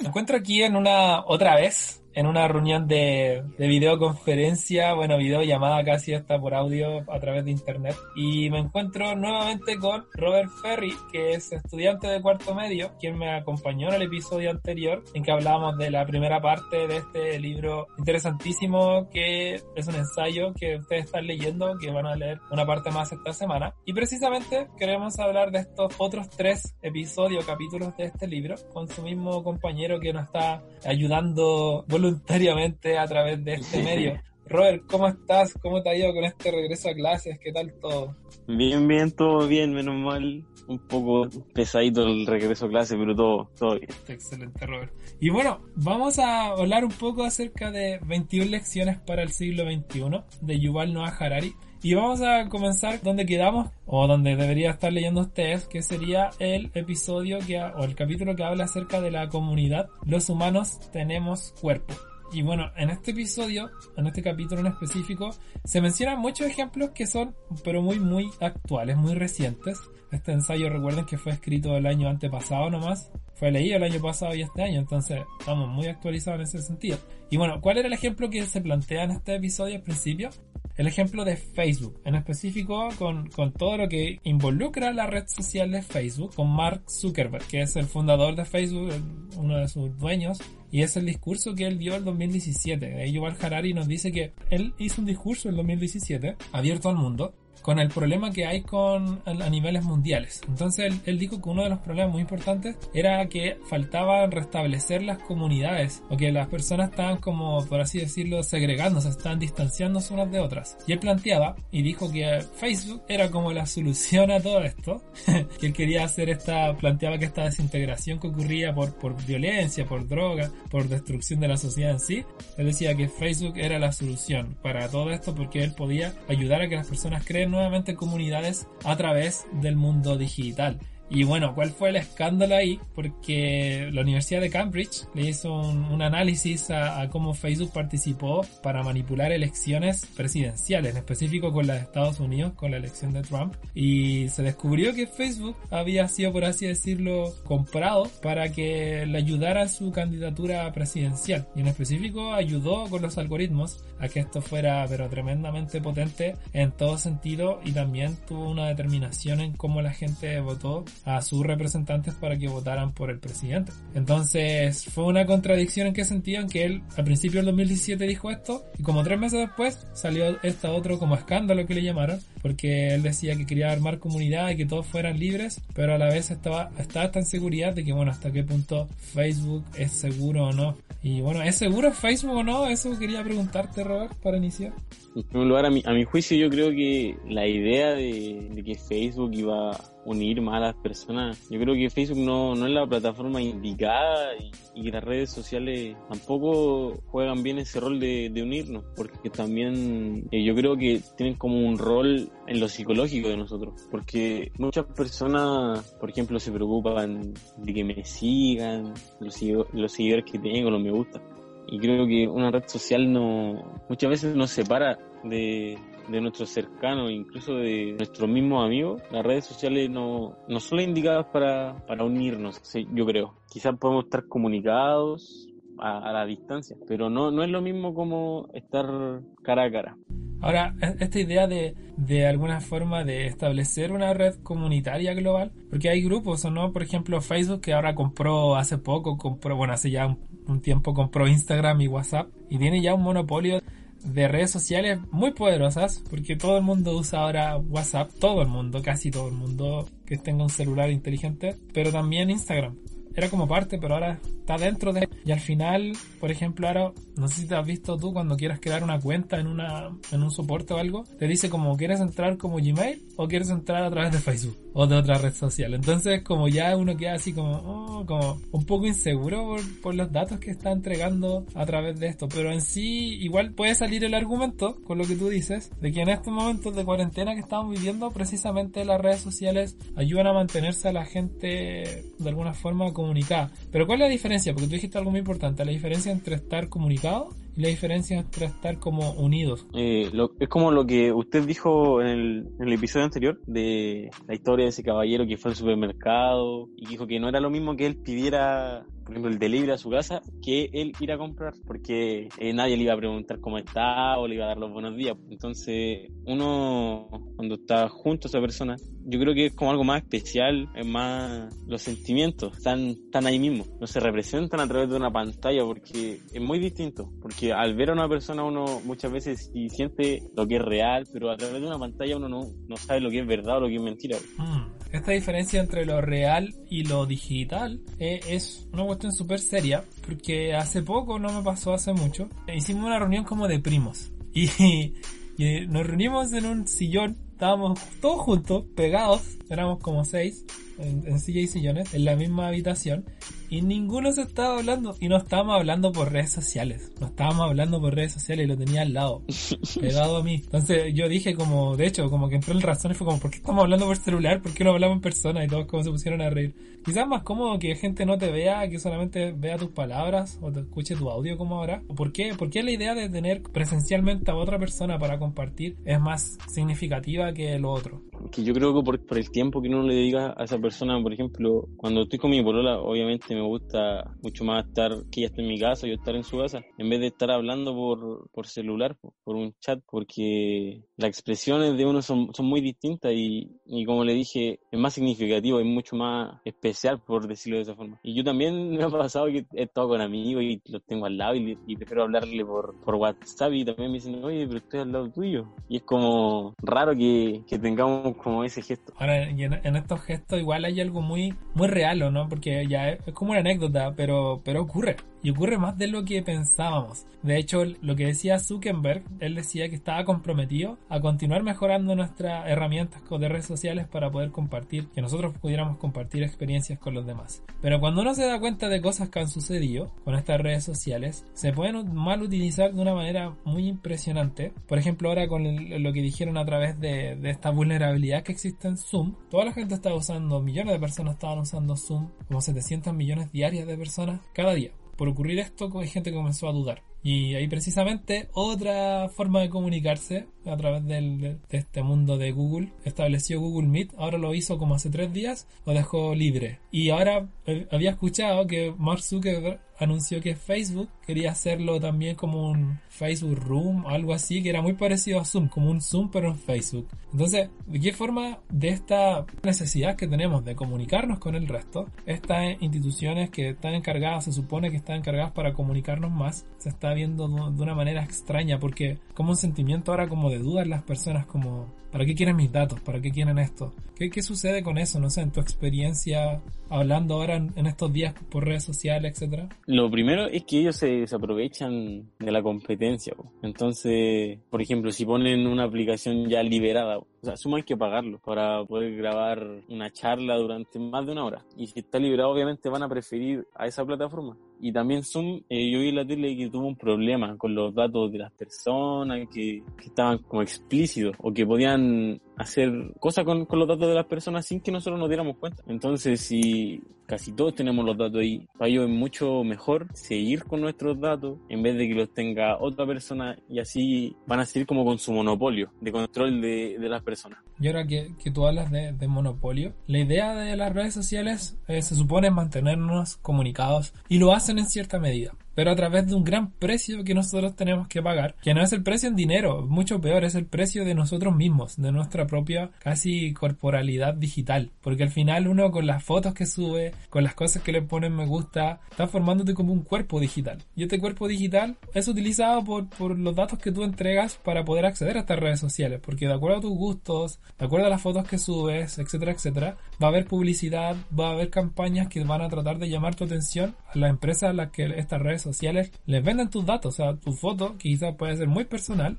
Me 0.00 0.06
encuentro 0.06 0.36
aquí 0.36 0.62
en 0.62 0.76
una 0.76 1.24
otra 1.26 1.56
vez 1.56 2.03
en 2.14 2.26
una 2.26 2.46
reunión 2.48 2.86
de, 2.86 3.42
de, 3.58 3.66
videoconferencia, 3.66 4.94
bueno, 4.94 5.18
videollamada 5.18 5.84
casi 5.84 6.14
hasta 6.14 6.38
por 6.38 6.54
audio 6.54 7.04
a 7.10 7.20
través 7.20 7.44
de 7.44 7.50
internet. 7.50 7.96
Y 8.14 8.50
me 8.50 8.58
encuentro 8.58 9.14
nuevamente 9.16 9.78
con 9.78 10.06
Robert 10.14 10.50
Ferry, 10.62 10.94
que 11.10 11.32
es 11.32 11.52
estudiante 11.52 12.06
de 12.06 12.22
cuarto 12.22 12.54
medio, 12.54 12.92
quien 13.00 13.18
me 13.18 13.34
acompañó 13.34 13.88
en 13.88 13.94
el 13.94 14.02
episodio 14.02 14.50
anterior 14.50 15.02
en 15.14 15.22
que 15.22 15.32
hablábamos 15.32 15.76
de 15.78 15.90
la 15.90 16.06
primera 16.06 16.40
parte 16.40 16.86
de 16.86 16.96
este 16.98 17.38
libro 17.38 17.86
interesantísimo 17.98 19.08
que 19.10 19.54
es 19.74 19.88
un 19.88 19.94
ensayo 19.94 20.52
que 20.54 20.76
ustedes 20.76 21.06
están 21.06 21.26
leyendo, 21.26 21.76
que 21.78 21.90
van 21.90 22.06
a 22.06 22.16
leer 22.16 22.40
una 22.50 22.66
parte 22.66 22.90
más 22.90 23.12
esta 23.12 23.32
semana. 23.32 23.74
Y 23.84 23.92
precisamente 23.92 24.68
queremos 24.78 25.18
hablar 25.18 25.50
de 25.50 25.60
estos 25.60 25.94
otros 25.98 26.28
tres 26.30 26.76
episodios, 26.82 27.44
capítulos 27.44 27.96
de 27.96 28.04
este 28.04 28.26
libro, 28.26 28.54
con 28.72 28.88
su 28.88 29.02
mismo 29.02 29.42
compañero 29.42 30.00
que 30.00 30.12
nos 30.12 30.24
está 30.24 30.62
ayudando 30.84 31.84
voluntariamente 32.04 32.98
a 32.98 33.06
través 33.06 33.42
de 33.44 33.54
este 33.54 33.82
medio. 33.82 34.20
Robert, 34.46 34.84
¿cómo 34.90 35.08
estás? 35.08 35.54
¿Cómo 35.62 35.82
te 35.82 35.88
ha 35.88 35.96
ido 35.96 36.12
con 36.12 36.24
este 36.24 36.50
regreso 36.50 36.90
a 36.90 36.94
clases? 36.94 37.38
¿Qué 37.42 37.50
tal 37.50 37.72
todo? 37.80 38.14
Bien, 38.46 38.86
bien, 38.86 39.10
todo 39.10 39.48
bien, 39.48 39.72
menos 39.72 39.94
mal. 39.94 40.44
Un 40.66 40.78
poco 40.78 41.28
pesadito 41.54 42.02
el 42.04 42.26
regreso 42.26 42.66
a 42.66 42.68
clases, 42.68 42.98
pero 42.98 43.14
todo, 43.14 43.50
todo 43.58 43.78
bien. 43.78 43.88
Excelente, 44.08 44.66
Robert. 44.66 44.92
Y 45.18 45.30
bueno, 45.30 45.60
vamos 45.76 46.18
a 46.18 46.48
hablar 46.48 46.84
un 46.84 46.92
poco 46.92 47.24
acerca 47.24 47.70
de 47.70 48.00
21 48.06 48.50
lecciones 48.50 48.98
para 48.98 49.22
el 49.22 49.30
siglo 49.30 49.64
XXI 49.64 50.22
de 50.42 50.60
Yuval 50.60 50.92
Noah 50.92 51.16
Harari. 51.18 51.54
Y 51.84 51.92
vamos 51.92 52.22
a 52.22 52.48
comenzar 52.48 53.02
donde 53.02 53.26
quedamos, 53.26 53.70
o 53.84 54.06
donde 54.06 54.36
debería 54.36 54.70
estar 54.70 54.90
leyendo 54.90 55.20
ustedes, 55.20 55.66
que 55.66 55.82
sería 55.82 56.30
el 56.38 56.70
episodio 56.72 57.40
que, 57.40 57.60
o 57.60 57.84
el 57.84 57.94
capítulo 57.94 58.34
que 58.34 58.42
habla 58.42 58.64
acerca 58.64 59.02
de 59.02 59.10
la 59.10 59.28
comunidad. 59.28 59.90
Los 60.06 60.30
humanos 60.30 60.80
tenemos 60.92 61.52
cuerpo. 61.60 61.92
Y 62.32 62.40
bueno, 62.40 62.70
en 62.78 62.88
este 62.88 63.10
episodio, 63.10 63.70
en 63.98 64.06
este 64.06 64.22
capítulo 64.22 64.62
en 64.62 64.68
específico, 64.68 65.28
se 65.62 65.82
mencionan 65.82 66.20
muchos 66.20 66.46
ejemplos 66.46 66.92
que 66.94 67.06
son, 67.06 67.34
pero 67.62 67.82
muy, 67.82 68.00
muy 68.00 68.30
actuales, 68.40 68.96
muy 68.96 69.14
recientes. 69.14 69.78
Este 70.10 70.32
ensayo, 70.32 70.70
recuerden 70.70 71.04
que 71.04 71.18
fue 71.18 71.32
escrito 71.32 71.76
el 71.76 71.84
año 71.84 72.08
antepasado 72.08 72.70
nomás. 72.70 73.10
Fue 73.34 73.50
leído 73.50 73.76
el 73.76 73.82
año 73.82 74.00
pasado 74.00 74.34
y 74.34 74.40
este 74.40 74.62
año, 74.62 74.80
entonces 74.80 75.20
estamos 75.38 75.68
muy 75.68 75.88
actualizados 75.88 76.40
en 76.40 76.46
ese 76.46 76.62
sentido. 76.62 76.96
Y 77.28 77.36
bueno, 77.36 77.60
¿cuál 77.60 77.76
era 77.76 77.88
el 77.88 77.92
ejemplo 77.92 78.30
que 78.30 78.46
se 78.46 78.62
plantea 78.62 79.04
en 79.04 79.10
este 79.10 79.34
episodio 79.34 79.76
al 79.76 79.82
principio? 79.82 80.30
El 80.76 80.88
ejemplo 80.88 81.24
de 81.24 81.36
Facebook, 81.36 82.00
en 82.04 82.16
específico 82.16 82.88
con, 82.98 83.28
con, 83.30 83.52
todo 83.52 83.76
lo 83.76 83.88
que 83.88 84.18
involucra 84.24 84.92
la 84.92 85.06
red 85.06 85.24
social 85.28 85.70
de 85.70 85.82
Facebook, 85.82 86.34
con 86.34 86.50
Mark 86.50 86.82
Zuckerberg, 86.90 87.46
que 87.46 87.62
es 87.62 87.76
el 87.76 87.86
fundador 87.86 88.34
de 88.34 88.44
Facebook, 88.44 88.90
uno 89.36 89.58
de 89.58 89.68
sus 89.68 89.96
dueños, 89.98 90.38
y 90.72 90.82
es 90.82 90.96
el 90.96 91.06
discurso 91.06 91.54
que 91.54 91.66
él 91.66 91.78
dio 91.78 91.94
en 91.94 92.04
2017. 92.04 93.08
Yuval 93.12 93.36
Harari 93.40 93.72
nos 93.72 93.86
dice 93.86 94.10
que 94.10 94.32
él 94.50 94.74
hizo 94.78 95.00
un 95.00 95.06
discurso 95.06 95.48
en 95.48 95.54
2017, 95.54 96.36
abierto 96.50 96.88
al 96.88 96.96
mundo, 96.96 97.34
con 97.62 97.78
el 97.78 97.88
problema 97.88 98.30
que 98.30 98.46
hay 98.46 98.62
con 98.62 99.22
a 99.24 99.50
niveles 99.50 99.84
mundiales. 99.84 100.40
Entonces 100.48 100.86
él, 100.86 101.00
él, 101.06 101.18
dijo 101.18 101.40
que 101.40 101.48
uno 101.48 101.62
de 101.62 101.70
los 101.70 101.78
problemas 101.78 102.12
muy 102.12 102.22
importantes 102.22 102.76
era 102.92 103.26
que 103.28 103.58
faltaba 103.68 104.26
restablecer 104.26 105.02
las 105.02 105.18
comunidades 105.18 106.02
o 106.10 106.16
que 106.16 106.32
las 106.32 106.48
personas 106.48 106.90
estaban 106.90 107.18
como, 107.18 107.64
por 107.66 107.80
así 107.80 107.98
decirlo, 107.98 108.42
segregándose, 108.42 109.08
estaban 109.08 109.38
distanciándose 109.38 110.12
unas 110.12 110.30
de 110.30 110.40
otras. 110.40 110.76
Y 110.86 110.92
él 110.92 110.98
planteaba 110.98 111.56
y 111.70 111.82
dijo 111.82 112.10
que 112.10 112.44
Facebook 112.56 113.02
era 113.08 113.30
como 113.30 113.52
la 113.52 113.66
solución 113.66 114.30
a 114.30 114.40
todo 114.40 114.62
esto, 114.62 115.02
que 115.60 115.66
él 115.66 115.72
quería 115.72 116.04
hacer 116.04 116.28
esta, 116.28 116.76
planteaba 116.76 117.18
que 117.18 117.24
esta 117.24 117.44
desintegración 117.44 118.18
que 118.18 118.28
ocurría 118.28 118.74
por, 118.74 118.94
por 118.94 119.24
violencia, 119.24 119.86
por 119.86 120.06
droga, 120.06 120.50
por 120.70 120.88
destrucción 120.88 121.40
de 121.40 121.48
la 121.48 121.56
sociedad 121.56 121.92
en 121.92 122.00
sí, 122.00 122.24
él 122.56 122.66
decía 122.66 122.94
que 122.94 123.08
Facebook 123.08 123.56
era 123.56 123.78
la 123.78 123.92
solución 123.92 124.56
para 124.62 124.88
todo 124.88 125.10
esto 125.10 125.34
porque 125.34 125.62
él 125.62 125.72
podía 125.72 126.14
ayudar 126.28 126.62
a 126.62 126.68
que 126.68 126.76
las 126.76 126.86
personas 126.86 127.24
creen 127.24 127.43
nuevamente 127.50 127.94
comunidades 127.94 128.66
a 128.84 128.96
través 128.96 129.46
del 129.52 129.76
mundo 129.76 130.16
digital. 130.16 130.80
Y 131.10 131.24
bueno, 131.24 131.54
¿cuál 131.54 131.70
fue 131.70 131.90
el 131.90 131.96
escándalo 131.96 132.56
ahí? 132.56 132.80
Porque 132.94 133.88
la 133.92 134.02
Universidad 134.02 134.40
de 134.40 134.50
Cambridge 134.50 135.04
le 135.14 135.28
hizo 135.28 135.52
un, 135.52 135.84
un 135.84 136.02
análisis 136.02 136.70
a, 136.70 137.00
a, 137.00 137.08
cómo 137.08 137.34
Facebook 137.34 137.72
participó 137.72 138.46
para 138.62 138.82
manipular 138.82 139.32
elecciones 139.32 140.06
presidenciales, 140.16 140.92
en 140.92 140.96
específico 140.96 141.52
con 141.52 141.66
la 141.66 141.74
de 141.74 141.80
Estados 141.80 142.20
Unidos, 142.20 142.54
con 142.54 142.70
la 142.70 142.78
elección 142.78 143.12
de 143.12 143.22
Trump. 143.22 143.54
Y 143.74 144.28
se 144.28 144.42
descubrió 144.42 144.94
que 144.94 145.06
Facebook 145.06 145.56
había 145.70 146.08
sido, 146.08 146.32
por 146.32 146.44
así 146.44 146.66
decirlo, 146.66 147.34
comprado 147.44 148.10
para 148.22 148.50
que 148.50 149.06
le 149.06 149.18
ayudara 149.18 149.62
a 149.62 149.68
su 149.68 149.92
candidatura 149.92 150.72
presidencial. 150.72 151.46
Y 151.54 151.60
en 151.60 151.68
específico 151.68 152.32
ayudó 152.32 152.88
con 152.88 153.02
los 153.02 153.18
algoritmos 153.18 153.84
a 154.00 154.08
que 154.08 154.20
esto 154.20 154.42
fuera, 154.42 154.84
pero 154.88 155.08
tremendamente 155.08 155.80
potente 155.80 156.36
en 156.52 156.72
todo 156.72 156.98
sentido 156.98 157.60
y 157.64 157.72
también 157.72 158.16
tuvo 158.26 158.50
una 158.50 158.68
determinación 158.68 159.40
en 159.40 159.52
cómo 159.52 159.82
la 159.82 159.92
gente 159.92 160.40
votó 160.40 160.84
a 161.04 161.20
sus 161.22 161.44
representantes 161.44 162.14
para 162.14 162.38
que 162.38 162.48
votaran 162.48 162.92
por 162.92 163.10
el 163.10 163.18
presidente. 163.18 163.72
Entonces 163.94 164.84
fue 164.84 165.04
una 165.04 165.26
contradicción 165.26 165.88
en 165.88 165.94
qué 165.94 166.04
sentido, 166.04 166.40
en 166.40 166.48
que 166.48 166.64
él 166.64 166.82
al 166.96 167.04
principio 167.04 167.38
del 167.38 167.46
2017 167.46 168.06
dijo 168.06 168.30
esto 168.30 168.64
y 168.78 168.82
como 168.82 169.02
tres 169.02 169.18
meses 169.18 169.40
después 169.40 169.86
salió 169.92 170.42
este 170.42 170.68
otro 170.68 170.98
como 170.98 171.14
escándalo 171.14 171.66
que 171.66 171.74
le 171.74 171.82
llamaron, 171.82 172.20
porque 172.42 172.94
él 172.94 173.02
decía 173.02 173.36
que 173.36 173.46
quería 173.46 173.70
armar 173.70 173.98
comunidad 173.98 174.50
y 174.50 174.56
que 174.56 174.66
todos 174.66 174.86
fueran 174.86 175.18
libres, 175.18 175.60
pero 175.74 175.94
a 175.94 175.98
la 175.98 176.06
vez 176.06 176.30
estaba, 176.30 176.70
estaba 176.78 177.10
tan 177.10 177.24
seguridad 177.24 177.74
de 177.74 177.84
que 177.84 177.92
bueno, 177.92 178.10
hasta 178.10 178.32
qué 178.32 178.42
punto 178.44 178.88
Facebook 179.12 179.64
es 179.76 179.92
seguro 179.92 180.48
o 180.48 180.52
no. 180.52 180.76
Y 181.02 181.20
bueno, 181.20 181.42
¿es 181.42 181.56
seguro 181.56 181.92
Facebook 181.92 182.36
o 182.36 182.42
no? 182.42 182.66
Eso 182.66 182.98
quería 182.98 183.22
preguntarte, 183.22 183.84
Robert, 183.84 184.14
para 184.22 184.38
iniciar. 184.38 184.72
En 185.14 185.22
primer 185.22 185.46
lugar, 185.46 185.66
a 185.66 185.70
mi, 185.70 185.82
a 185.84 185.92
mi 185.92 186.04
juicio, 186.04 186.36
yo 186.36 186.48
creo 186.48 186.70
que 186.70 187.16
la 187.28 187.46
idea 187.46 187.90
de, 187.90 188.48
de, 188.52 188.64
que 188.64 188.74
Facebook 188.74 189.32
iba 189.34 189.78
unir 190.04 190.40
más 190.40 190.56
a 190.56 190.60
las 190.60 190.74
personas, 190.76 191.48
yo 191.48 191.58
creo 191.60 191.74
que 191.74 191.90
Facebook 191.90 192.18
no, 192.18 192.54
no 192.54 192.66
es 192.66 192.72
la 192.72 192.86
plataforma 192.86 193.40
indicada 193.40 194.32
y, 194.74 194.90
las 194.94 195.02
redes 195.02 195.30
sociales 195.30 195.96
tampoco 196.08 196.94
juegan 197.06 197.42
bien 197.42 197.58
ese 197.58 197.80
rol 197.80 197.98
de, 197.98 198.30
de 198.32 198.42
unirnos, 198.42 198.84
porque 198.94 199.28
también 199.30 200.28
eh, 200.30 200.44
yo 200.44 200.54
creo 200.54 200.76
que 200.76 201.00
tienen 201.16 201.34
como 201.34 201.66
un 201.66 201.78
rol 201.78 202.28
en 202.46 202.60
lo 202.60 202.68
psicológico 202.68 203.28
de 203.28 203.36
nosotros, 203.36 203.88
porque 203.90 204.52
muchas 204.58 204.84
personas, 204.84 205.96
por 205.98 206.10
ejemplo, 206.10 206.38
se 206.38 206.52
preocupan 206.52 207.34
de 207.56 207.74
que 207.74 207.82
me 207.82 208.04
sigan, 208.04 208.94
los, 209.18 209.42
los 209.72 209.92
seguidores 209.92 210.24
que 210.30 210.38
tengo, 210.38 210.70
los 210.70 210.80
me 210.80 210.92
gusta. 210.92 211.20
Y 211.66 211.78
creo 211.78 212.06
que 212.06 212.28
una 212.28 212.50
red 212.50 212.64
social 212.66 213.10
no 213.10 213.82
muchas 213.88 214.10
veces 214.10 214.36
nos 214.36 214.50
separa 214.50 214.98
de, 215.24 215.78
de 216.08 216.20
nuestros 216.20 216.50
cercanos, 216.50 217.10
incluso 217.10 217.54
de 217.54 217.94
nuestros 217.96 218.28
mismos 218.28 218.64
amigos. 218.64 219.02
Las 219.10 219.24
redes 219.24 219.44
sociales 219.44 219.90
no, 219.90 220.36
no 220.48 220.60
son 220.60 220.80
indicadas 220.80 221.26
para, 221.26 221.84
para 221.86 222.04
unirnos, 222.04 222.60
yo 222.92 223.06
creo. 223.06 223.34
Quizás 223.50 223.76
podemos 223.78 224.04
estar 224.04 224.26
comunicados 224.26 225.48
a, 225.78 226.10
a, 226.10 226.12
la 226.12 226.26
distancia, 226.26 226.76
pero 226.86 227.10
no, 227.10 227.30
no 227.30 227.42
es 227.42 227.50
lo 227.50 227.60
mismo 227.60 227.94
como 227.94 228.48
estar 228.54 229.20
cara 229.42 229.64
a 229.64 229.70
cara. 229.70 229.96
Ahora, 230.40 230.74
esta 231.00 231.18
idea 231.18 231.46
de, 231.46 231.74
de 231.96 232.26
alguna 232.26 232.60
forma 232.60 233.02
de 233.02 233.26
establecer 233.26 233.92
una 233.92 234.12
red 234.12 234.34
comunitaria 234.42 235.14
global, 235.14 235.52
porque 235.70 235.88
hay 235.88 236.02
grupos, 236.02 236.44
¿o 236.44 236.50
no? 236.50 236.70
Por 236.70 236.82
ejemplo, 236.82 237.20
Facebook 237.22 237.62
que 237.62 237.72
ahora 237.72 237.94
compró 237.94 238.56
hace 238.56 238.76
poco, 238.76 239.16
compró, 239.16 239.56
bueno, 239.56 239.72
hace 239.72 239.90
ya 239.90 240.14
un 240.46 240.60
tiempo 240.60 240.92
compró 240.92 241.26
Instagram 241.26 241.80
y 241.80 241.88
WhatsApp 241.88 242.28
y 242.50 242.58
tiene 242.58 242.82
ya 242.82 242.94
un 242.94 243.02
monopolio 243.02 243.62
de 244.04 244.28
redes 244.28 244.50
sociales 244.50 244.98
muy 245.10 245.32
poderosas 245.32 246.02
porque 246.10 246.36
todo 246.36 246.58
el 246.58 246.62
mundo 246.62 246.96
usa 246.96 247.20
ahora 247.20 247.56
WhatsApp, 247.56 248.10
todo 248.18 248.42
el 248.42 248.48
mundo, 248.48 248.82
casi 248.82 249.10
todo 249.10 249.28
el 249.28 249.34
mundo 249.34 249.88
que 250.06 250.18
tenga 250.18 250.44
un 250.44 250.50
celular 250.50 250.90
inteligente, 250.90 251.56
pero 251.72 251.90
también 251.90 252.30
Instagram. 252.30 252.76
Era 253.16 253.30
como 253.30 253.46
parte, 253.46 253.78
pero 253.78 253.94
ahora 253.94 254.20
está 254.44 254.58
dentro 254.58 254.92
de... 254.92 255.08
Y 255.24 255.32
al 255.32 255.40
final, 255.40 255.92
por 256.20 256.30
ejemplo, 256.30 256.68
ahora, 256.68 256.92
no 257.16 257.28
sé 257.28 257.42
si 257.42 257.48
te 257.48 257.54
has 257.54 257.64
visto 257.64 257.96
tú 257.96 258.12
cuando 258.12 258.36
quieras 258.36 258.60
crear 258.60 258.84
una 258.84 259.00
cuenta 259.00 259.40
en, 259.40 259.46
una, 259.46 259.88
en 260.12 260.22
un 260.22 260.30
soporte 260.30 260.74
o 260.74 260.76
algo, 260.76 261.04
te 261.18 261.26
dice 261.26 261.48
como 261.48 261.74
quieres 261.78 262.00
entrar 262.00 262.36
como 262.36 262.56
Gmail 262.56 263.02
o 263.16 263.26
quieres 263.26 263.48
entrar 263.48 263.82
a 263.82 263.90
través 263.90 264.12
de 264.12 264.18
Facebook 264.18 264.58
o 264.74 264.86
de 264.86 264.96
otra 264.96 265.16
red 265.16 265.32
social. 265.32 265.72
Entonces, 265.72 266.22
como 266.22 266.48
ya 266.48 266.76
uno 266.76 266.94
queda 266.94 267.14
así 267.14 267.32
como, 267.32 267.52
oh, 267.52 268.04
como 268.04 268.38
un 268.52 268.66
poco 268.66 268.86
inseguro 268.86 269.44
por, 269.44 269.80
por 269.80 269.94
los 269.94 270.12
datos 270.12 270.38
que 270.40 270.50
está 270.50 270.72
entregando 270.72 271.46
a 271.54 271.64
través 271.64 271.98
de 271.98 272.08
esto. 272.08 272.28
Pero 272.28 272.52
en 272.52 272.60
sí, 272.60 273.14
igual 273.22 273.52
puede 273.52 273.74
salir 273.74 274.04
el 274.04 274.12
argumento 274.12 274.76
con 274.84 274.98
lo 274.98 275.06
que 275.06 275.16
tú 275.16 275.30
dices, 275.30 275.70
de 275.80 275.90
que 275.90 276.02
en 276.02 276.10
estos 276.10 276.34
momentos 276.34 276.76
de 276.76 276.84
cuarentena 276.84 277.32
que 277.32 277.40
estamos 277.40 277.72
viviendo, 277.72 278.10
precisamente 278.10 278.84
las 278.84 279.00
redes 279.00 279.22
sociales 279.22 279.78
ayudan 279.96 280.26
a 280.26 280.34
mantenerse 280.34 280.88
a 280.88 280.92
la 280.92 281.06
gente 281.06 282.04
de 282.18 282.28
alguna 282.28 282.52
forma 282.52 282.92
comunicada. 282.92 283.50
Pero 283.72 283.86
¿cuál 283.86 284.02
es 284.02 284.08
la 284.08 284.10
diferencia? 284.10 284.33
Porque 284.52 284.66
tú 284.66 284.74
dijiste 284.74 284.98
algo 284.98 285.10
muy 285.10 285.20
importante, 285.20 285.64
la 285.64 285.70
diferencia 285.70 286.10
entre 286.10 286.34
estar 286.36 286.68
comunicado 286.68 287.28
y 287.56 287.62
la 287.62 287.68
diferencia 287.68 288.18
entre 288.18 288.46
estar 288.46 288.78
como 288.78 289.12
unidos. 289.12 289.66
Eh, 289.74 290.10
lo, 290.12 290.32
es 290.40 290.48
como 290.48 290.72
lo 290.72 290.86
que 290.86 291.12
usted 291.12 291.44
dijo 291.44 292.00
en 292.00 292.08
el, 292.08 292.48
en 292.58 292.68
el, 292.68 292.72
episodio 292.72 293.04
anterior 293.04 293.40
de 293.46 294.10
la 294.26 294.34
historia 294.34 294.64
de 294.64 294.70
ese 294.70 294.82
caballero 294.82 295.26
que 295.26 295.36
fue 295.36 295.52
al 295.52 295.56
supermercado 295.56 296.68
y 296.76 296.86
dijo 296.86 297.06
que 297.06 297.20
no 297.20 297.28
era 297.28 297.38
lo 297.38 297.50
mismo 297.50 297.76
que 297.76 297.86
él 297.86 297.96
pidiera 297.96 298.84
por 299.04 299.12
ejemplo, 299.12 299.30
el 299.30 299.38
delivery 299.38 299.72
a 299.72 299.78
su 299.78 299.90
casa, 299.90 300.22
que 300.42 300.70
él 300.72 300.92
ir 300.98 301.12
a 301.12 301.18
comprar, 301.18 301.52
porque 301.66 302.28
eh, 302.38 302.52
nadie 302.52 302.76
le 302.76 302.84
iba 302.84 302.94
a 302.94 302.96
preguntar 302.96 303.38
cómo 303.40 303.58
está 303.58 304.18
o 304.18 304.26
le 304.26 304.36
iba 304.36 304.46
a 304.46 304.48
dar 304.48 304.58
los 304.58 304.72
buenos 304.72 304.96
días. 304.96 305.16
Entonces, 305.30 306.10
uno, 306.24 307.08
cuando 307.36 307.56
está 307.56 307.88
junto 307.88 308.26
a 308.26 308.28
esa 308.28 308.40
persona, 308.40 308.76
yo 309.06 309.20
creo 309.20 309.34
que 309.34 309.46
es 309.46 309.54
como 309.54 309.70
algo 309.70 309.84
más 309.84 310.02
especial, 310.02 310.68
es 310.74 310.86
más 310.86 311.54
los 311.66 311.82
sentimientos, 311.82 312.56
están, 312.56 312.80
están 312.88 313.26
ahí 313.26 313.38
mismo, 313.38 313.66
no 313.78 313.86
se 313.86 314.00
representan 314.00 314.60
a 314.60 314.66
través 314.66 314.88
de 314.88 314.96
una 314.96 315.12
pantalla, 315.12 315.62
porque 315.64 316.20
es 316.32 316.40
muy 316.40 316.58
distinto, 316.58 317.12
porque 317.20 317.52
al 317.52 317.74
ver 317.74 317.90
a 317.90 317.92
una 317.92 318.08
persona 318.08 318.44
uno 318.44 318.80
muchas 318.84 319.12
veces 319.12 319.50
sí 319.52 319.68
siente 319.68 320.22
lo 320.34 320.46
que 320.46 320.56
es 320.56 320.62
real, 320.62 321.06
pero 321.12 321.30
a 321.30 321.36
través 321.36 321.60
de 321.60 321.66
una 321.66 321.78
pantalla 321.78 322.16
uno 322.16 322.28
no, 322.28 322.46
no 322.66 322.76
sabe 322.76 323.00
lo 323.00 323.10
que 323.10 323.20
es 323.20 323.26
verdad 323.26 323.58
o 323.58 323.60
lo 323.60 323.68
que 323.68 323.76
es 323.76 323.82
mentira. 323.82 324.16
Mm. 324.38 324.73
Esta 324.94 325.10
diferencia 325.10 325.60
entre 325.60 325.84
lo 325.84 326.00
real 326.00 326.54
y 326.70 326.84
lo 326.84 327.04
digital 327.04 327.80
eh, 327.98 328.20
es 328.28 328.68
una 328.72 328.84
cuestión 328.84 329.12
súper 329.12 329.40
seria, 329.40 329.82
porque 330.06 330.54
hace 330.54 330.82
poco, 330.82 331.18
no 331.18 331.32
me 331.32 331.42
pasó 331.42 331.74
hace 331.74 331.92
mucho, 331.92 332.28
hicimos 332.54 332.84
una 332.84 333.00
reunión 333.00 333.24
como 333.24 333.48
de 333.48 333.58
primos. 333.58 334.12
Y, 334.36 334.94
y 335.36 335.66
nos 335.66 335.86
reunimos 335.86 336.32
en 336.32 336.46
un 336.46 336.68
sillón, 336.68 337.16
estábamos 337.32 337.80
todos 338.00 338.20
juntos, 338.20 338.64
pegados, 338.76 339.22
éramos 339.50 339.80
como 339.80 340.04
seis, 340.04 340.44
en, 340.78 341.04
en 341.06 341.18
silla 341.18 341.40
y 341.40 341.48
sillones, 341.48 341.92
en 341.92 342.04
la 342.04 342.14
misma 342.14 342.46
habitación, 342.46 343.04
y 343.48 343.62
ninguno 343.62 344.12
se 344.12 344.22
estaba 344.22 344.58
hablando. 344.58 344.96
Y 345.00 345.08
no 345.08 345.16
estábamos 345.16 345.56
hablando 345.56 345.92
por 345.92 346.12
redes 346.12 346.32
sociales. 346.32 346.92
No 347.00 347.06
estábamos 347.06 347.48
hablando 347.48 347.80
por 347.80 347.94
redes 347.94 348.12
sociales 348.12 348.44
y 348.44 348.48
lo 348.48 348.56
tenía 348.56 348.82
al 348.82 348.92
lado. 348.92 349.22
pegado 349.80 350.18
a 350.18 350.22
mí. 350.22 350.36
Entonces 350.36 350.94
yo 350.94 351.08
dije 351.08 351.34
como, 351.34 351.76
de 351.76 351.86
hecho, 351.86 352.08
como 352.10 352.28
que 352.28 352.36
entró 352.36 352.54
en 352.54 352.60
razón 352.60 352.92
y 352.92 352.94
fue 352.94 353.06
como, 353.06 353.20
¿por 353.20 353.30
qué 353.30 353.38
estamos 353.38 353.62
hablando 353.62 353.86
por 353.86 353.96
celular? 353.96 354.42
¿Por 354.42 354.52
qué 354.52 354.64
no 354.64 354.70
hablamos 354.70 354.96
en 354.96 355.02
persona? 355.02 355.44
Y 355.44 355.48
todos 355.48 355.66
como 355.66 355.82
se 355.82 355.90
pusieron 355.90 356.20
a 356.20 356.30
reír. 356.30 356.54
Quizás 356.84 357.08
más 357.08 357.22
cómodo 357.22 357.58
que 357.58 357.74
gente 357.76 358.04
no 358.04 358.18
te 358.18 358.30
vea, 358.30 358.68
que 358.68 358.78
solamente 358.78 359.32
vea 359.32 359.56
tus 359.56 359.70
palabras 359.70 360.38
o 360.42 360.52
te 360.52 360.60
escuche 360.60 360.94
tu 360.94 361.08
audio 361.08 361.38
como 361.38 361.56
ahora. 361.56 361.82
¿Por 361.96 362.12
qué? 362.12 362.34
¿Por 362.36 362.50
qué 362.50 362.62
la 362.62 362.72
idea 362.72 362.94
de 362.94 363.08
tener 363.08 363.42
presencialmente 363.42 364.30
a 364.30 364.36
otra 364.36 364.58
persona 364.58 364.98
para 364.98 365.18
compartir 365.18 365.76
es 365.86 365.98
más 365.98 366.36
significativa 366.46 367.32
que 367.32 367.58
lo 367.58 367.70
otro? 367.70 368.02
Que 368.30 368.44
yo 368.44 368.52
creo 368.52 368.74
que 368.74 368.82
por, 368.82 369.00
por 369.00 369.16
el 369.16 369.30
tiempo 369.30 369.62
que 369.62 369.68
uno 369.68 369.82
le 369.82 369.94
dedica 369.94 370.34
a 370.36 370.44
esa 370.44 370.58
persona, 370.58 371.00
por 371.02 371.12
ejemplo, 371.12 371.68
cuando 371.78 372.02
estoy 372.02 372.18
con 372.18 372.30
mi 372.30 372.42
polola, 372.42 372.78
obviamente 372.78 373.34
me 373.34 373.40
gusta 373.46 374.16
mucho 374.22 374.44
más 374.44 374.66
estar 374.66 374.92
que 375.10 375.20
ella 375.20 375.28
esté 375.28 375.42
en 375.42 375.48
mi 375.48 375.58
casa, 375.58 375.86
yo 375.86 375.94
estar 375.94 376.14
en 376.14 376.24
su 376.24 376.38
casa, 376.38 376.62
en 376.78 376.88
vez 376.88 377.00
de 377.00 377.08
estar 377.08 377.30
hablando 377.30 377.74
por, 377.74 378.30
por 378.30 378.46
celular, 378.46 378.96
por, 379.00 379.12
por 379.24 379.36
un 379.36 379.54
chat, 379.60 379.80
porque 379.90 380.82
las 380.96 381.08
expresiones 381.08 381.76
de 381.76 381.86
uno 381.86 382.02
son, 382.02 382.34
son 382.34 382.46
muy 382.46 382.60
distintas 382.60 383.12
y, 383.12 383.50
y, 383.66 383.84
como 383.84 384.04
le 384.04 384.14
dije, 384.14 384.60
es 384.70 384.78
más 384.78 384.94
significativo, 384.94 385.60
es 385.60 385.66
mucho 385.66 385.96
más 385.96 386.40
especial, 386.44 387.00
por 387.00 387.26
decirlo 387.26 387.56
de 387.56 387.62
esa 387.62 387.74
forma. 387.74 387.98
Y 388.02 388.14
yo 388.14 388.24
también 388.24 388.70
me 388.76 388.84
ha 388.84 388.88
pasado 388.88 389.26
que 389.26 389.46
he 389.54 389.62
estado 389.64 389.88
con 389.88 390.00
amigos 390.00 390.42
y 390.42 390.60
los 390.66 390.82
tengo 390.84 391.06
al 391.06 391.16
lado 391.16 391.34
y, 391.34 391.58
y 391.66 391.76
prefiero 391.76 392.02
hablarle 392.02 392.44
por, 392.44 392.74
por 392.80 392.96
WhatsApp 392.96 393.52
y 393.52 393.64
también 393.64 393.90
me 393.90 393.98
dicen, 393.98 394.22
oye, 394.24 394.46
pero 394.46 394.58
estoy 394.58 394.80
al 394.80 394.92
lado 394.92 395.10
tuyo. 395.10 395.46
Y 395.68 395.76
es 395.76 395.82
como 395.82 396.54
raro 396.62 396.94
que, 396.94 397.42
que 397.48 397.58
tengamos 397.58 398.16
como 398.16 398.44
ese 398.44 398.62
gesto. 398.62 398.92
Ahora, 398.98 399.28
en, 399.28 399.76
estos 399.76 400.00
gestos 400.02 400.38
igual 400.38 400.64
hay 400.64 400.80
algo 400.80 401.00
muy, 401.00 401.34
muy 401.54 401.68
real, 401.68 402.12
¿no? 402.12 402.28
Porque 402.28 402.66
ya 402.68 402.90
es, 402.90 403.00
es 403.06 403.14
como 403.14 403.30
una 403.30 403.40
anécdota, 403.40 403.92
pero, 403.96 404.40
pero 404.44 404.62
ocurre. 404.62 404.96
Y 405.24 405.30
ocurre 405.30 405.58
más 405.58 405.76
de 405.76 405.88
lo 405.88 406.04
que 406.04 406.22
pensábamos. 406.22 407.06
De 407.22 407.38
hecho, 407.38 407.64
lo 407.80 407.96
que 407.96 408.06
decía 408.06 408.38
Zuckerberg, 408.38 409.02
él 409.20 409.34
decía 409.34 409.68
que 409.70 409.74
estaba 409.74 410.04
comprometido 410.04 410.78
a 410.90 411.00
continuar 411.00 411.42
mejorando 411.42 411.96
nuestras 411.96 412.46
herramientas 412.46 413.02
de 413.08 413.28
redes 413.28 413.46
sociales 413.46 413.88
para 413.88 414.10
poder 414.10 414.30
compartir, 414.30 414.88
que 414.88 415.00
nosotros 415.00 415.34
pudiéramos 415.40 415.78
compartir 415.78 416.22
experiencias 416.22 416.78
con 416.78 416.94
los 416.94 417.06
demás. 417.06 417.42
Pero 417.62 417.80
cuando 417.80 418.02
uno 418.02 418.14
se 418.14 418.26
da 418.26 418.38
cuenta 418.38 418.68
de 418.68 418.82
cosas 418.82 419.08
que 419.08 419.20
han 419.20 419.28
sucedido 419.28 419.90
con 420.04 420.14
estas 420.14 420.40
redes 420.40 420.62
sociales, 420.62 421.24
se 421.32 421.52
pueden 421.52 421.94
mal 421.94 422.22
utilizar 422.22 422.74
de 422.74 422.82
una 422.82 422.94
manera 422.94 423.34
muy 423.44 423.66
impresionante. 423.66 424.52
Por 424.68 424.78
ejemplo, 424.78 425.08
ahora 425.08 425.26
con 425.26 425.42
lo 425.82 425.92
que 425.94 426.02
dijeron 426.02 426.36
a 426.36 426.44
través 426.44 426.78
de, 426.78 427.16
de 427.16 427.30
esta 427.30 427.48
vulnerabilidad 427.48 428.22
que 428.22 428.32
existe 428.32 428.68
en 428.68 428.76
Zoom, 428.76 429.14
toda 429.30 429.46
la 429.46 429.52
gente 429.54 429.74
está 429.74 429.94
usando, 429.94 430.42
millones 430.42 430.74
de 430.74 430.80
personas 430.80 431.14
estaban 431.14 431.38
usando 431.38 431.76
Zoom, 431.76 432.10
como 432.26 432.42
700 432.42 432.92
millones 432.92 433.32
diarias 433.32 433.66
de 433.66 433.78
personas 433.78 434.20
cada 434.34 434.52
día. 434.52 434.72
Por 434.96 435.08
ocurrir 435.08 435.38
esto, 435.38 435.70
gente 435.70 436.12
comenzó 436.12 436.48
a 436.48 436.52
dudar. 436.52 436.82
Y 437.02 437.34
ahí 437.34 437.46
precisamente 437.48 438.28
otra 438.32 439.10
forma 439.10 439.42
de 439.42 439.50
comunicarse 439.50 440.26
a 440.46 440.56
través 440.56 440.86
del, 440.86 441.20
de, 441.20 441.38
este 441.50 441.82
mundo 441.82 442.16
de 442.16 442.32
Google 442.32 442.72
estableció 442.84 443.40
Google 443.40 443.68
Meet, 443.68 443.92
ahora 443.98 444.16
lo 444.16 444.34
hizo 444.34 444.56
como 444.56 444.74
hace 444.74 444.88
tres 444.88 445.12
días, 445.12 445.46
lo 445.66 445.74
dejó 445.74 446.14
libre. 446.14 446.60
Y 446.70 446.88
ahora 446.88 447.28
eh, 447.46 447.66
había 447.70 447.90
escuchado 447.90 448.46
que 448.46 448.74
Mark 448.78 449.02
Zuckerberg 449.02 449.60
anunció 449.78 450.20
que 450.20 450.36
Facebook 450.36 450.88
quería 451.06 451.32
hacerlo 451.32 451.80
también 451.80 452.16
como 452.16 452.50
un 452.50 452.78
Facebook 452.88 453.38
Room 453.38 453.84
o 453.84 453.90
algo 453.90 454.14
así, 454.14 454.42
que 454.42 454.50
era 454.50 454.62
muy 454.62 454.74
parecido 454.74 455.20
a 455.20 455.24
Zoom, 455.24 455.48
como 455.48 455.70
un 455.70 455.80
Zoom 455.80 456.10
pero 456.10 456.28
en 456.28 456.36
Facebook. 456.36 456.88
Entonces, 457.12 457.48
¿de 457.66 457.80
qué 457.80 457.92
forma 457.92 458.38
de 458.50 458.68
esta 458.68 459.24
necesidad 459.42 459.96
que 459.96 460.08
tenemos 460.08 460.44
de 460.44 460.56
comunicarnos 460.56 461.18
con 461.18 461.34
el 461.34 461.46
resto, 461.46 461.88
estas 462.06 462.60
instituciones 462.60 463.30
que 463.30 463.50
están 463.50 463.74
encargadas, 463.74 464.24
se 464.24 464.32
supone 464.32 464.70
que 464.70 464.76
están 464.76 464.96
encargadas 464.96 465.32
para 465.32 465.52
comunicarnos 465.52 466.10
más, 466.10 466.46
se 466.58 466.68
está 466.68 466.92
viendo 466.94 467.28
de 467.28 467.62
una 467.62 467.74
manera 467.74 468.02
extraña 468.02 468.58
porque 468.58 468.98
como 469.14 469.30
un 469.30 469.36
sentimiento 469.36 469.92
ahora 469.92 470.08
como 470.08 470.30
de 470.30 470.38
duda 470.38 470.62
en 470.62 470.70
las 470.70 470.82
personas 470.82 471.26
como 471.26 471.72
¿para 471.94 472.06
qué 472.06 472.16
quieren 472.16 472.34
mis 472.34 472.50
datos? 472.50 472.80
¿Para 472.80 473.00
qué 473.00 473.12
quieren 473.12 473.38
esto? 473.38 473.72
¿Qué, 473.94 474.10
qué 474.10 474.20
sucede 474.20 474.64
con 474.64 474.78
eso? 474.78 474.98
No 474.98 475.10
sé, 475.10 475.20
en 475.20 475.30
tu 475.30 475.38
experiencia 475.38 476.42
hablando 476.68 477.14
ahora 477.14 477.36
en, 477.36 477.66
estos 477.66 477.92
días 477.92 478.14
por 478.30 478.44
redes 478.44 478.64
sociales, 478.64 479.12
etcétera. 479.12 479.48
Lo 479.66 479.88
primero 479.88 480.26
es 480.26 480.42
que 480.42 480.58
ellos 480.58 480.74
se, 480.74 481.06
se 481.06 481.14
aprovechan 481.14 482.10
de 482.18 482.32
la 482.32 482.42
competencia. 482.42 483.14
Entonces, 483.42 484.40
por 484.50 484.60
ejemplo, 484.60 484.90
si 484.90 485.04
ponen 485.04 485.46
una 485.46 485.64
aplicación 485.64 486.28
ya 486.28 486.42
liberada, 486.42 486.98
o 486.98 487.06
sea, 487.22 487.34
que 487.64 487.76
pagarlo 487.76 488.18
para 488.18 488.64
poder 488.64 488.96
grabar 488.96 489.62
una 489.68 489.90
charla 489.92 490.36
durante 490.36 490.80
más 490.80 491.06
de 491.06 491.12
una 491.12 491.24
hora. 491.24 491.44
Y 491.56 491.68
si 491.68 491.78
está 491.78 492.00
liberado, 492.00 492.30
obviamente 492.30 492.68
van 492.68 492.82
a 492.82 492.88
preferir 492.88 493.46
a 493.54 493.66
esa 493.66 493.84
plataforma. 493.84 494.36
Y 494.64 494.72
también 494.72 495.02
Zoom, 495.02 495.42
eh, 495.50 495.70
yo 495.70 495.80
vi 495.80 495.92
la 495.92 496.06
tele 496.06 496.34
que 496.34 496.48
tuvo 496.48 496.68
un 496.68 496.74
problema 496.74 497.36
con 497.36 497.54
los 497.54 497.74
datos 497.74 498.10
de 498.10 498.16
las 498.16 498.32
personas, 498.32 499.28
que, 499.30 499.62
que 499.76 499.88
estaban 499.88 500.16
como 500.22 500.40
explícitos 500.40 501.14
o 501.18 501.34
que 501.34 501.44
podían 501.44 502.18
hacer 502.36 502.92
cosas 502.98 503.24
con, 503.24 503.46
con, 503.46 503.58
los 503.58 503.68
datos 503.68 503.88
de 503.88 503.94
las 503.94 504.06
personas 504.06 504.46
sin 504.46 504.60
que 504.60 504.72
nosotros 504.72 504.98
nos 504.98 505.08
diéramos 505.08 505.36
cuenta. 505.36 505.62
Entonces, 505.66 506.20
si 506.20 506.82
casi 507.06 507.32
todos 507.32 507.54
tenemos 507.54 507.84
los 507.84 507.96
datos 507.96 508.20
ahí, 508.20 508.46
para 508.58 508.68
ellos 508.68 508.84
es 508.84 508.90
mucho 508.90 509.44
mejor 509.44 509.86
seguir 509.94 510.44
con 510.44 510.60
nuestros 510.60 510.98
datos 511.00 511.38
en 511.48 511.62
vez 511.62 511.76
de 511.76 511.88
que 511.88 511.94
los 511.94 512.12
tenga 512.12 512.58
otra 512.58 512.86
persona 512.86 513.36
y 513.48 513.60
así 513.60 514.16
van 514.26 514.40
a 514.40 514.46
seguir 514.46 514.66
como 514.66 514.84
con 514.84 514.98
su 514.98 515.12
monopolio 515.12 515.70
de 515.80 515.92
control 515.92 516.40
de, 516.40 516.78
de 516.78 516.88
las 516.88 517.02
personas. 517.02 517.38
Y 517.60 517.68
ahora 517.68 517.86
que, 517.86 518.14
que 518.22 518.30
tú 518.30 518.46
hablas 518.46 518.70
de, 518.70 518.92
de, 518.92 519.08
monopolio, 519.08 519.74
la 519.86 519.98
idea 519.98 520.34
de 520.34 520.56
las 520.56 520.72
redes 520.72 520.94
sociales 520.94 521.58
eh, 521.68 521.82
se 521.82 521.94
supone 521.94 522.30
mantenernos 522.30 523.16
comunicados 523.18 523.94
y 524.08 524.18
lo 524.18 524.32
hacen 524.32 524.58
en 524.58 524.66
cierta 524.66 524.98
medida 524.98 525.34
pero 525.54 525.70
a 525.70 525.76
través 525.76 526.06
de 526.06 526.14
un 526.14 526.24
gran 526.24 526.50
precio 526.52 527.04
que 527.04 527.14
nosotros 527.14 527.54
tenemos 527.56 527.88
que 527.88 528.02
pagar, 528.02 528.34
que 528.42 528.54
no 528.54 528.62
es 528.62 528.72
el 528.72 528.82
precio 528.82 529.08
en 529.08 529.16
dinero, 529.16 529.66
mucho 529.66 530.00
peor, 530.00 530.24
es 530.24 530.34
el 530.34 530.46
precio 530.46 530.84
de 530.84 530.94
nosotros 530.94 531.34
mismos, 531.34 531.76
de 531.76 531.92
nuestra 531.92 532.26
propia 532.26 532.70
casi 532.78 533.32
corporalidad 533.32 534.14
digital, 534.14 534.70
porque 534.80 535.04
al 535.04 535.10
final 535.10 535.48
uno 535.48 535.70
con 535.70 535.86
las 535.86 536.02
fotos 536.02 536.34
que 536.34 536.46
sube, 536.46 536.92
con 537.10 537.24
las 537.24 537.34
cosas 537.34 537.62
que 537.62 537.72
le 537.72 537.82
ponen 537.82 538.14
me 538.14 538.26
gusta, 538.26 538.80
está 538.90 539.06
formándote 539.06 539.54
como 539.54 539.72
un 539.72 539.82
cuerpo 539.82 540.20
digital. 540.20 540.62
Y 540.76 540.82
este 540.82 540.98
cuerpo 540.98 541.28
digital 541.28 541.76
es 541.92 542.08
utilizado 542.08 542.64
por, 542.64 542.88
por 542.88 543.18
los 543.18 543.34
datos 543.34 543.58
que 543.58 543.72
tú 543.72 543.84
entregas 543.84 544.36
para 544.36 544.64
poder 544.64 544.86
acceder 544.86 545.16
a 545.16 545.20
estas 545.20 545.38
redes 545.38 545.60
sociales, 545.60 546.00
porque 546.04 546.26
de 546.26 546.34
acuerdo 546.34 546.58
a 546.58 546.62
tus 546.62 546.76
gustos, 546.76 547.40
de 547.58 547.66
acuerdo 547.66 547.86
a 547.86 547.90
las 547.90 548.02
fotos 548.02 548.26
que 548.26 548.38
subes, 548.38 548.98
etcétera, 548.98 549.32
etcétera, 549.32 549.76
va 550.02 550.08
a 550.08 550.10
haber 550.10 550.26
publicidad, 550.26 550.96
va 551.18 551.28
a 551.28 551.32
haber 551.32 551.50
campañas 551.50 552.08
que 552.08 552.24
van 552.24 552.42
a 552.42 552.48
tratar 552.48 552.78
de 552.78 552.88
llamar 552.88 553.14
tu 553.14 553.24
atención 553.24 553.76
a 553.86 553.98
las 553.98 554.10
empresas 554.10 554.50
a 554.50 554.52
las 554.52 554.70
que 554.70 554.84
estas 554.96 555.20
redes 555.20 555.42
sociales 555.44 555.92
les 556.06 556.24
venden 556.24 556.50
tus 556.50 556.66
datos, 556.66 556.94
o 556.94 556.96
sea, 556.96 557.16
tu 557.16 557.32
foto, 557.32 557.76
quizás 557.78 558.14
puede 558.16 558.36
ser 558.36 558.48
muy 558.48 558.64
personal, 558.64 559.18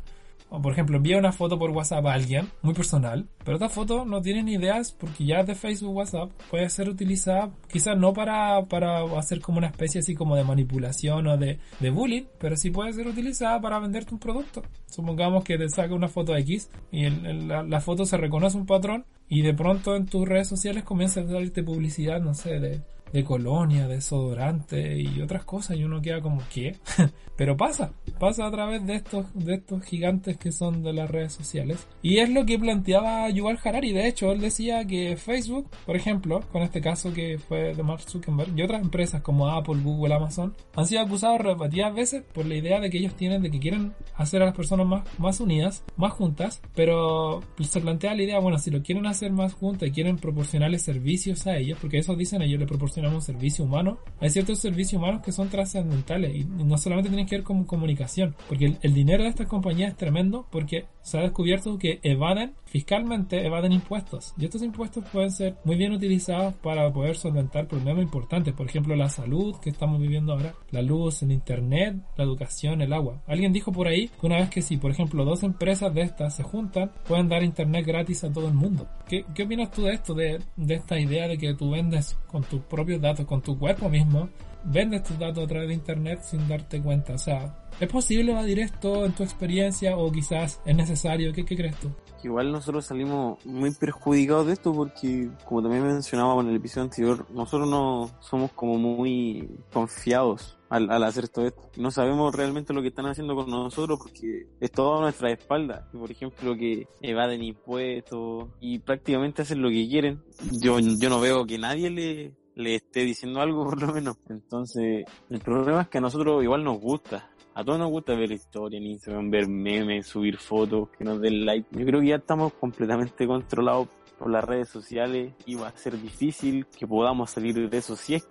o 0.50 0.62
por 0.62 0.74
ejemplo, 0.74 0.98
envía 0.98 1.18
una 1.18 1.32
foto 1.32 1.58
por 1.58 1.72
WhatsApp 1.72 2.06
a 2.06 2.14
alguien, 2.14 2.48
muy 2.62 2.74
personal, 2.74 3.28
pero 3.44 3.58
esta 3.58 3.70
foto 3.70 4.06
no 4.06 4.22
tiene 4.22 4.44
ni 4.44 4.54
ideas 4.54 4.92
porque 4.92 5.26
ya 5.26 5.44
de 5.44 5.56
Facebook 5.56 5.96
WhatsApp 5.96 6.32
puede 6.50 6.70
ser 6.70 6.88
utilizada 6.88 7.52
quizás 7.68 7.98
no 7.98 8.14
para, 8.14 8.64
para 8.66 9.04
hacer 9.18 9.42
como 9.42 9.58
una 9.58 9.68
especie 9.68 10.00
así 10.00 10.14
como 10.14 10.36
de 10.36 10.44
manipulación 10.44 11.28
o 11.28 11.38
de, 11.38 11.60
de 11.80 11.90
bullying, 11.90 12.24
pero 12.40 12.56
sí 12.58 12.70
puede 12.70 12.94
ser 12.94 13.08
utilizada 13.08 13.60
para 13.60 13.80
venderte 13.80 14.14
un 14.14 14.20
producto. 14.20 14.62
Supongamos 14.86 15.44
que 15.44 15.58
te 15.58 15.68
saca 15.70 15.94
una 15.96 16.08
foto 16.08 16.36
X 16.38 16.70
y 16.92 17.10
la, 17.10 17.64
la 17.64 17.82
foto 17.82 18.06
se 18.06 18.18
reconoce 18.18 18.58
un 18.58 18.66
patrón 18.66 19.06
y 19.28 19.42
de 19.42 19.54
pronto 19.54 19.96
en 19.96 20.06
tus 20.06 20.28
redes 20.28 20.48
sociales 20.48 20.84
comienza 20.84 21.22
a 21.22 21.28
salirte 21.28 21.64
publicidad, 21.64 22.22
no 22.22 22.34
sé, 22.36 22.60
de 22.60 22.82
de 23.16 23.24
colonia, 23.24 23.88
desodorante 23.88 25.00
y 25.00 25.22
otras 25.22 25.46
cosas 25.46 25.78
y 25.78 25.86
uno 25.86 26.02
queda 26.02 26.20
como 26.20 26.42
¿qué? 26.54 26.76
Pero 27.38 27.56
pasa, 27.56 27.94
pasa 28.20 28.46
a 28.46 28.52
través 28.52 28.86
de 28.86 28.96
estos, 28.96 29.26
de 29.34 29.56
estos 29.56 29.84
gigantes 29.84 30.38
que 30.38 30.52
son 30.52 30.84
de 30.84 30.94
las 30.94 31.10
redes 31.10 31.34
sociales. 31.34 31.88
Y 32.02 32.20
es 32.20 32.30
lo 32.30 32.46
que 32.46 32.60
planteaba 32.60 33.30
Yuval 33.30 33.60
Harari. 33.64 33.94
De 33.94 34.08
hecho, 34.08 34.32
él 34.32 34.40
decía 34.40 34.86
que 34.86 35.18
Facebook, 35.18 35.70
por 35.86 35.96
ejemplo, 35.96 36.42
con 36.52 36.62
este 36.62 36.82
caso 36.82 37.14
que 37.14 37.38
fue 37.38 37.74
de 37.74 37.84
Mark 37.84 38.02
Zuckerberg 38.02 38.58
y 38.58 38.62
otras 38.62 38.82
empresas 38.82 39.22
como 39.22 39.50
Apple, 39.50 39.82
Google, 39.82 40.14
Amazon, 40.14 40.54
han 40.76 40.86
sido 40.86 41.02
acusados 41.02 41.40
repetidas 41.40 41.94
veces 41.94 42.24
por 42.34 42.46
la 42.46 42.56
idea 42.56 42.80
de 42.80 42.90
que 42.90 42.98
ellos 42.98 43.16
tienen 43.16 43.42
de 43.42 43.52
que 43.52 43.60
quieren 43.60 43.94
hacer 44.16 44.42
a 44.42 44.46
las 44.46 44.56
personas 44.56 44.88
más, 44.88 45.04
más 45.20 45.40
unidas, 45.40 45.84
más 45.96 46.14
juntas, 46.14 46.62
pero 46.74 47.42
se 47.62 47.82
plantea 47.82 48.16
la 48.16 48.24
idea, 48.24 48.40
bueno, 48.40 48.58
si 48.60 48.72
lo 48.72 48.82
quieren 48.82 49.06
hacer 49.08 49.32
más 49.32 49.54
juntas 49.54 49.90
y 49.90 49.92
quieren 49.92 50.18
proporcionarles 50.18 50.82
servicios 50.82 51.48
a 51.48 51.58
ellos, 51.58 51.78
porque 51.80 51.98
eso 51.98 52.16
dicen 52.16 52.42
ellos 52.42 52.60
le 52.60 52.66
proporcionan 52.66 53.05
un 53.14 53.22
servicio 53.22 53.66
humano, 53.66 54.00
hay 54.20 54.30
ciertos 54.30 54.60
servicios 54.60 55.02
humanos 55.02 55.22
que 55.22 55.32
son 55.32 55.50
trascendentales 55.50 56.36
y 56.36 56.46
no 56.46 56.78
solamente 56.78 57.10
tienen 57.10 57.28
que 57.28 57.36
ver 57.36 57.44
con 57.44 57.64
comunicación, 57.66 58.36
porque 58.48 58.66
el, 58.66 58.78
el, 58.82 58.94
dinero 58.94 59.24
de 59.24 59.30
estas 59.30 59.48
compañías 59.48 59.92
es 59.92 59.98
tremendo 59.98 60.48
porque 60.52 60.86
se 61.02 61.18
ha 61.18 61.22
descubierto 61.22 61.78
que 61.78 62.00
evaden 62.04 62.54
fiscalmente, 62.66 63.46
evaden 63.46 63.72
impuestos 63.72 64.34
y 64.38 64.46
estos 64.46 64.62
impuestos 64.62 65.04
pueden 65.12 65.32
ser 65.32 65.56
muy 65.64 65.76
bien 65.76 65.92
utilizados 65.92 66.54
para 66.56 66.92
poder 66.92 67.16
solventar 67.16 67.68
problemas 67.68 68.04
importantes, 68.04 68.54
por 68.54 68.68
ejemplo 68.68 68.96
la 68.96 69.10
salud 69.10 69.56
que 69.62 69.70
estamos 69.70 70.00
viviendo 70.00 70.34
ahora, 70.34 70.56
la 70.72 70.82
luz, 70.82 71.24
el 71.24 71.32
internet, 71.32 71.98
la 72.18 72.24
educación, 72.24 72.82
el 72.82 72.94
agua. 72.94 73.22
Alguien 73.28 73.54
dijo 73.54 73.72
por 73.72 73.88
ahí 73.88 74.08
que 74.08 74.26
una 74.26 74.38
vez 74.38 74.50
que 74.50 74.62
si, 74.62 74.78
por 74.78 74.92
ejemplo, 74.92 75.26
dos 75.26 75.44
empresas 75.44 75.94
de 75.94 76.02
estas 76.02 76.36
se 76.36 76.44
juntan, 76.44 76.92
pueden 77.08 77.30
dar 77.30 77.44
internet 77.44 77.86
gratis 77.86 78.24
a 78.24 78.32
todo 78.32 78.48
el 78.48 78.54
mundo. 78.54 78.88
¿Qué, 79.08 79.26
qué 79.34 79.44
opinas 79.44 79.72
tú 79.72 79.84
de 79.84 79.94
esto, 79.94 80.14
de, 80.14 80.42
de 80.56 80.74
esta 80.74 81.00
idea 81.00 81.28
de 81.28 81.38
que 81.38 81.54
tú 81.54 81.72
vendes 81.72 82.18
con 82.36 82.44
tus 82.44 82.60
propios 82.64 83.00
datos, 83.00 83.26
con 83.26 83.42
tu 83.42 83.58
cuerpo 83.58 83.88
mismo, 83.88 84.28
vendes 84.66 85.04
tus 85.04 85.18
datos 85.18 85.44
a 85.44 85.48
través 85.48 85.68
de 85.68 85.74
internet 85.74 86.22
sin 86.24 86.48
darte 86.48 86.82
cuenta. 86.82 87.14
O 87.14 87.18
sea, 87.18 87.56
¿es 87.80 87.90
posible 87.90 88.32
evadir 88.32 88.60
esto 88.60 89.06
en 89.06 89.14
tu 89.14 89.24
experiencia 89.24 89.98
o 89.98 90.12
quizás 90.12 90.60
es 90.66 90.76
necesario? 90.76 91.34
¿Qué, 91.34 91.46
crees 91.46 91.76
tú? 91.80 91.90
Igual 92.24 92.52
nosotros 92.52 92.86
salimos 92.86 93.44
muy 93.46 93.72
perjudicados 93.72 94.48
de 94.48 94.54
esto 94.54 94.74
porque, 94.74 95.30
como 95.46 95.62
también 95.62 95.84
mencionábamos 95.84 96.44
en 96.44 96.50
el 96.52 96.56
episodio 96.58 96.86
anterior, 96.86 97.28
nosotros 97.32 97.70
no 97.70 98.10
somos 98.20 98.52
como 98.54 98.78
muy 98.78 99.48
confiados 99.72 100.58
al, 100.70 100.90
al, 100.90 101.04
hacer 101.04 101.30
todo 101.30 101.46
esto. 101.46 101.70
No 101.78 101.92
sabemos 101.92 102.34
realmente 102.34 102.74
lo 102.74 102.82
que 102.82 102.88
están 102.88 103.06
haciendo 103.06 103.36
con 103.36 103.48
nosotros 103.50 104.00
porque 104.02 104.48
es 104.60 104.72
todo 104.72 104.98
a 104.98 105.02
nuestra 105.02 105.32
espalda. 105.32 105.88
Por 105.92 106.10
ejemplo, 106.10 106.56
que 106.56 106.88
evaden 107.02 107.44
impuestos 107.44 108.50
y 108.60 108.80
prácticamente 108.80 109.44
hacen 109.44 109.62
lo 109.62 109.70
que 109.70 109.88
quieren. 109.88 110.24
Yo, 110.60 110.80
yo 110.80 111.10
no 111.10 111.20
veo 111.20 111.46
que 111.46 111.60
nadie 111.60 111.92
le, 111.92 112.34
le 112.56 112.76
esté 112.76 113.02
diciendo 113.02 113.42
algo 113.42 113.64
por 113.70 113.82
lo 113.82 113.94
menos. 113.94 114.18
Entonces, 114.30 115.06
el 115.30 115.40
problema 115.40 115.84
es 115.84 115.88
que 115.90 115.98
a 116.00 116.02
nosotros 116.02 116.44
igual 116.44 116.64
nos 116.64 116.80
gusta. 116.80 117.30
A 117.54 117.64
todos 117.64 117.80
nos 117.80 117.90
gusta 117.90 118.16
ver 118.16 118.32
historia 118.32 118.78
en 118.78 118.86
Instagram, 118.86 119.30
ver 119.30 119.48
memes, 119.48 120.08
subir 120.08 120.38
fotos, 120.38 120.90
que 120.98 121.06
nos 121.06 121.22
den 121.22 121.46
like. 121.46 121.68
Yo 121.72 121.86
creo 121.86 122.02
que 122.02 122.08
ya 122.08 122.16
estamos 122.18 122.52
completamente 122.54 123.26
controlados 123.26 123.88
por 124.20 124.30
las 124.30 124.44
redes 124.44 124.68
sociales 124.68 125.34
y 125.46 125.56
va 125.56 125.70
a 125.70 125.78
ser 125.78 126.02
difícil 126.02 126.66
que 126.68 126.86
podamos 126.86 127.32
salir 127.32 127.70
de 127.70 127.78
eso 127.78 127.96
si 127.96 128.16
es 128.16 128.28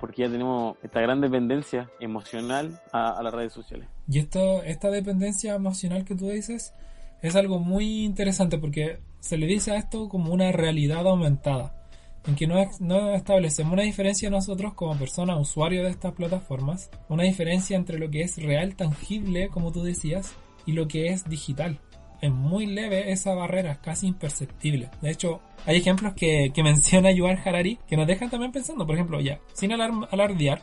porque 0.00 0.22
ya 0.22 0.28
tenemos 0.28 0.76
esta 0.82 1.00
gran 1.00 1.20
dependencia 1.20 1.88
emocional 2.00 2.80
a, 2.92 3.10
a 3.10 3.22
las 3.22 3.32
redes 3.32 3.52
sociales. 3.52 3.88
Y 4.08 4.18
esto, 4.18 4.62
esta 4.64 4.90
dependencia 4.90 5.54
emocional 5.54 6.04
que 6.04 6.16
tú 6.16 6.28
dices 6.28 6.74
es 7.22 7.36
algo 7.36 7.60
muy 7.60 8.04
interesante 8.04 8.58
porque 8.58 8.98
se 9.20 9.38
le 9.38 9.46
dice 9.46 9.70
a 9.70 9.76
esto 9.76 10.08
como 10.08 10.32
una 10.32 10.50
realidad 10.52 11.06
aumentada 11.06 11.83
en 12.26 12.36
que 12.36 12.46
no, 12.46 13.14
establecemos 13.14 13.72
una 13.72 13.82
diferencia 13.82 14.30
nosotros 14.30 14.74
como 14.74 14.96
personas 14.98 15.38
usuarios 15.38 15.84
de 15.84 15.90
estas 15.90 16.12
plataformas, 16.12 16.90
una 17.08 17.24
diferencia 17.24 17.76
entre 17.76 17.98
lo 17.98 18.10
que 18.10 18.22
es 18.22 18.42
real, 18.42 18.76
tangible, 18.76 19.48
como 19.48 19.72
tú 19.72 19.82
decías, 19.82 20.34
y 20.66 20.72
lo 20.72 20.88
que 20.88 21.08
es 21.08 21.24
digital. 21.24 21.80
Es 22.22 22.32
muy 22.32 22.66
leve 22.66 23.12
esa 23.12 23.34
barrera, 23.34 23.80
casi 23.82 24.06
imperceptible. 24.06 24.88
De 25.02 25.10
hecho, 25.10 25.40
hay 25.66 25.76
ejemplos 25.76 26.14
que, 26.14 26.50
que 26.54 26.62
menciona 26.64 27.12
Yuval 27.12 27.40
Harari 27.44 27.78
que 27.86 27.96
nos 27.96 28.06
dejan 28.06 28.30
también 28.30 28.52
pensando, 28.52 28.86
por 28.86 28.94
ejemplo, 28.94 29.20
ya, 29.20 29.40
sin 29.52 29.72
alardear, 29.72 30.62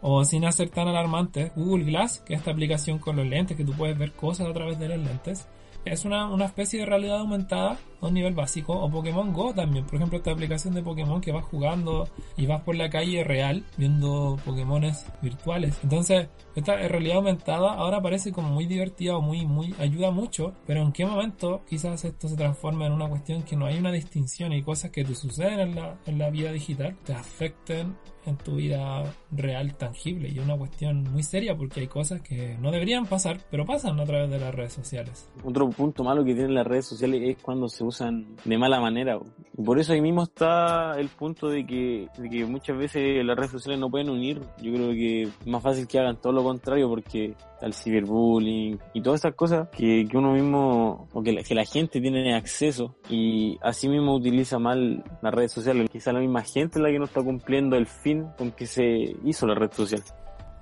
o 0.00 0.24
sin 0.24 0.44
hacer 0.44 0.68
tan 0.68 0.88
alarmante, 0.88 1.52
Google 1.56 1.84
Glass, 1.84 2.22
que 2.26 2.34
es 2.34 2.40
esta 2.40 2.50
aplicación 2.50 2.98
con 2.98 3.16
los 3.16 3.26
lentes, 3.26 3.56
que 3.56 3.64
tú 3.64 3.72
puedes 3.72 3.96
ver 3.96 4.12
cosas 4.12 4.46
a 4.48 4.52
través 4.52 4.78
de 4.78 4.88
los 4.88 4.98
lentes, 4.98 5.46
es 5.84 6.04
una 6.04 6.44
especie 6.44 6.80
de 6.80 6.86
realidad 6.86 7.18
aumentada 7.18 7.78
a 8.06 8.08
un 8.08 8.14
nivel 8.14 8.34
básico. 8.34 8.72
O 8.72 8.90
Pokémon 8.90 9.32
Go 9.32 9.54
también. 9.54 9.84
Por 9.84 9.96
ejemplo, 9.96 10.18
esta 10.18 10.32
aplicación 10.32 10.74
de 10.74 10.82
Pokémon 10.82 11.20
que 11.20 11.32
vas 11.32 11.44
jugando 11.44 12.08
y 12.36 12.46
vas 12.46 12.62
por 12.62 12.76
la 12.76 12.90
calle 12.90 13.24
real 13.24 13.64
viendo 13.76 14.38
Pokémones 14.44 15.06
virtuales. 15.22 15.78
Entonces, 15.82 16.28
esta 16.54 16.76
realidad 16.76 17.16
aumentada 17.16 17.74
ahora 17.74 18.00
parece 18.00 18.32
como 18.32 18.48
muy 18.48 18.66
divertida 18.66 19.16
o 19.16 19.20
muy, 19.20 19.46
muy, 19.46 19.74
ayuda 19.78 20.10
mucho. 20.10 20.54
Pero 20.66 20.82
en 20.82 20.92
qué 20.92 21.06
momento 21.06 21.62
quizás 21.68 22.04
esto 22.04 22.28
se 22.28 22.36
transforma 22.36 22.86
en 22.86 22.92
una 22.92 23.08
cuestión 23.08 23.42
que 23.42 23.56
no 23.56 23.66
hay 23.66 23.78
una 23.78 23.92
distinción 23.92 24.52
y 24.52 24.62
cosas 24.62 24.90
que 24.90 25.04
te 25.04 25.14
suceden 25.14 25.60
en 25.60 25.74
la, 25.74 25.96
en 26.06 26.18
la 26.18 26.30
vida 26.30 26.52
digital 26.52 26.96
te 27.04 27.12
afecten 27.12 27.96
en 28.26 28.36
tu 28.38 28.56
vida 28.56 29.02
real 29.30 29.76
tangible 29.76 30.28
y 30.28 30.38
una 30.38 30.56
cuestión 30.56 31.02
muy 31.04 31.22
seria 31.22 31.56
porque 31.56 31.80
hay 31.80 31.88
cosas 31.88 32.22
que 32.22 32.56
no 32.58 32.70
deberían 32.70 33.04
pasar 33.06 33.38
pero 33.50 33.66
pasan 33.66 34.00
a 34.00 34.04
través 34.04 34.30
de 34.30 34.38
las 34.38 34.54
redes 34.54 34.72
sociales. 34.72 35.28
Otro 35.44 35.68
punto 35.70 36.04
malo 36.04 36.24
que 36.24 36.34
tienen 36.34 36.54
las 36.54 36.66
redes 36.66 36.86
sociales 36.86 37.20
es 37.22 37.42
cuando 37.42 37.68
se 37.68 37.84
usan 37.94 38.36
de 38.44 38.58
mala 38.58 38.80
manera 38.80 39.18
y 39.56 39.62
por 39.62 39.78
eso 39.78 39.92
ahí 39.92 40.00
mismo 40.00 40.24
está 40.24 40.98
el 40.98 41.08
punto 41.08 41.48
de 41.48 41.64
que, 41.64 42.08
muchas 42.46 42.76
veces 42.76 43.24
las 43.24 43.36
redes 43.36 43.52
sociales 43.52 43.78
no 43.78 43.88
pueden 43.88 44.10
unir. 44.10 44.40
Yo 44.60 44.72
creo 44.72 44.90
que 44.90 45.22
es 45.22 45.46
más 45.46 45.62
fácil 45.62 45.86
que 45.86 46.00
hagan 46.00 46.20
todo 46.20 46.32
lo 46.32 46.42
contrario 46.42 46.88
porque 46.88 47.34
el 47.60 47.72
ciberbullying 47.72 48.78
y 48.94 49.00
todas 49.00 49.20
esas 49.20 49.34
cosas 49.34 49.68
que, 49.68 50.06
uno 50.12 50.32
mismo 50.32 51.08
o 51.12 51.22
que 51.22 51.32
la, 51.32 51.42
que 51.42 51.54
la 51.54 51.64
gente 51.64 52.00
tiene 52.00 52.34
acceso 52.34 52.96
y 53.08 53.56
así 53.62 53.88
mismo 53.88 54.16
utiliza 54.16 54.58
mal 54.58 55.04
las 55.22 55.32
redes 55.32 55.52
sociales. 55.52 55.88
Quizá 55.88 56.12
la 56.12 56.20
misma 56.20 56.42
gente 56.42 56.78
es 56.78 56.82
la 56.82 56.90
que 56.90 56.98
no 56.98 57.04
está 57.04 57.22
cumpliendo 57.22 57.76
el 57.76 57.86
fin 57.86 58.26
con 58.36 58.50
que 58.50 58.66
se 58.66 59.16
hizo 59.24 59.46
la 59.46 59.54
red 59.54 59.70
social. 59.72 60.02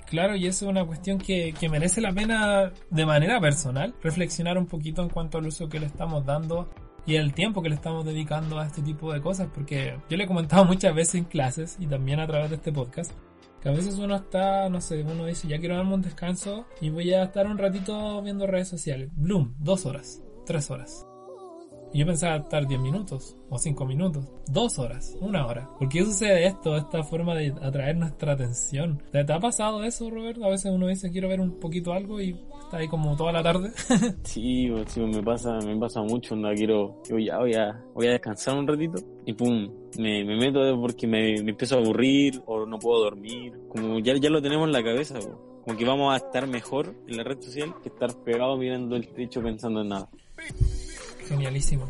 Claro, 0.07 0.37
y 0.37 0.47
eso 0.47 0.67
es 0.67 0.71
una 0.71 0.85
cuestión 0.85 1.17
que, 1.17 1.55
que 1.59 1.71
merece 1.71 2.03
la 2.03 2.13
pena 2.13 2.71
de 2.91 3.07
manera 3.07 3.41
personal 3.41 3.95
reflexionar 4.03 4.59
un 4.59 4.67
poquito 4.67 5.01
en 5.01 5.09
cuanto 5.09 5.39
al 5.39 5.47
uso 5.47 5.71
que 5.71 5.81
le 5.81 5.87
estamos 5.87 6.27
dando 6.27 6.69
y 7.07 7.17
el 7.17 7.35
tiempo 7.35 7.63
que 7.63 7.69
le 7.69 7.75
estamos 7.75 8.05
dedicando 8.05 8.59
a 8.59 8.67
este 8.67 8.83
tipo 8.83 9.13
de 9.13 9.21
cosas, 9.21 9.49
porque 9.53 9.99
yo 10.09 10.17
le 10.17 10.25
he 10.25 10.27
comentado 10.27 10.65
muchas 10.65 10.95
veces 10.95 11.17
en 11.17 11.25
clases 11.25 11.77
y 11.81 11.87
también 11.87 12.21
a 12.21 12.27
través 12.27 12.51
de 12.51 12.57
este 12.57 12.73
podcast, 12.73 13.13
que 13.61 13.69
a 13.69 13.73
veces 13.73 13.99
uno 13.99 14.17
está, 14.17 14.69
no 14.69 14.81
sé, 14.81 15.03
uno 15.03 15.27
dice, 15.27 15.49
ya 15.49 15.59
quiero 15.59 15.77
darme 15.77 15.95
un 15.95 16.03
descanso 16.03 16.67
y 16.81 16.91
voy 16.91 17.13
a 17.13 17.25
estar 17.25 17.47
un 17.47 17.59
ratito 17.59 18.21
viendo 18.23 18.47
redes 18.47 18.69
sociales. 18.69 19.11
Bloom, 19.15 19.55
dos 19.59 19.87
horas, 19.87 20.23
tres 20.47 20.71
horas. 20.71 21.07
Y 21.93 21.99
yo 21.99 22.07
pensaba 22.07 22.37
estar 22.37 22.67
10 22.67 22.81
minutos, 22.81 23.37
o 23.51 23.59
5 23.59 23.85
minutos, 23.85 24.25
2 24.51 24.79
horas, 24.79 25.17
una 25.21 25.47
hora. 25.47 25.69
¿Por 25.79 25.89
qué 25.89 26.05
sucede 26.05 26.47
esto, 26.47 26.77
esta 26.77 27.03
forma 27.03 27.35
de 27.35 27.53
atraer 27.61 27.97
nuestra 27.97 28.33
atención? 28.33 29.03
¿Te 29.11 29.21
ha 29.21 29.39
pasado 29.39 29.85
eso, 29.85 30.09
Roberto? 30.09 30.45
A 30.45 30.49
veces 30.49 30.73
uno 30.73 30.87
dice 30.87 31.11
quiero 31.11 31.29
ver 31.29 31.41
un 31.41 31.61
poquito 31.61 31.93
algo 31.93 32.21
y 32.21 32.35
está 32.65 32.79
ahí 32.79 32.89
como 32.89 33.15
toda 33.15 33.33
la 33.33 33.43
tarde. 33.43 33.73
sí, 34.25 34.73
sí, 34.87 35.01
me 35.01 35.23
pasa, 35.23 35.59
me 35.59 35.77
pasa 35.77 36.01
mucho, 36.01 36.35
no 36.35 36.53
quiero, 36.55 37.03
yo 37.09 37.19
ya 37.19 37.39
voy 37.39 37.55
a, 37.55 37.79
voy 37.95 38.07
a 38.07 38.13
descansar 38.13 38.57
un 38.57 38.67
ratito 38.67 38.99
y 39.27 39.35
pum, 39.35 39.71
me, 39.99 40.25
me 40.25 40.37
meto 40.37 40.81
porque 40.81 41.07
me, 41.07 41.43
me, 41.43 41.51
empiezo 41.51 41.77
a 41.77 41.79
aburrir 41.81 42.43
o 42.47 42.65
no 42.65 42.79
puedo 42.79 43.05
dormir. 43.05 43.53
Como 43.69 43.99
ya, 43.99 44.17
ya 44.17 44.31
lo 44.31 44.41
tenemos 44.41 44.67
en 44.67 44.73
la 44.73 44.83
cabeza, 44.83 45.19
como 45.65 45.77
que 45.77 45.85
vamos 45.85 46.15
a 46.15 46.17
estar 46.17 46.47
mejor 46.47 46.95
en 47.07 47.19
la 47.19 47.23
red 47.23 47.41
social 47.41 47.75
que 47.83 47.91
estar 47.91 48.15
pegado 48.25 48.57
mirando 48.57 48.97
el 48.97 49.09
techo 49.09 49.43
pensando 49.43 49.83
en 49.83 49.89
nada. 49.89 50.09
Genialísimo. 51.29 51.89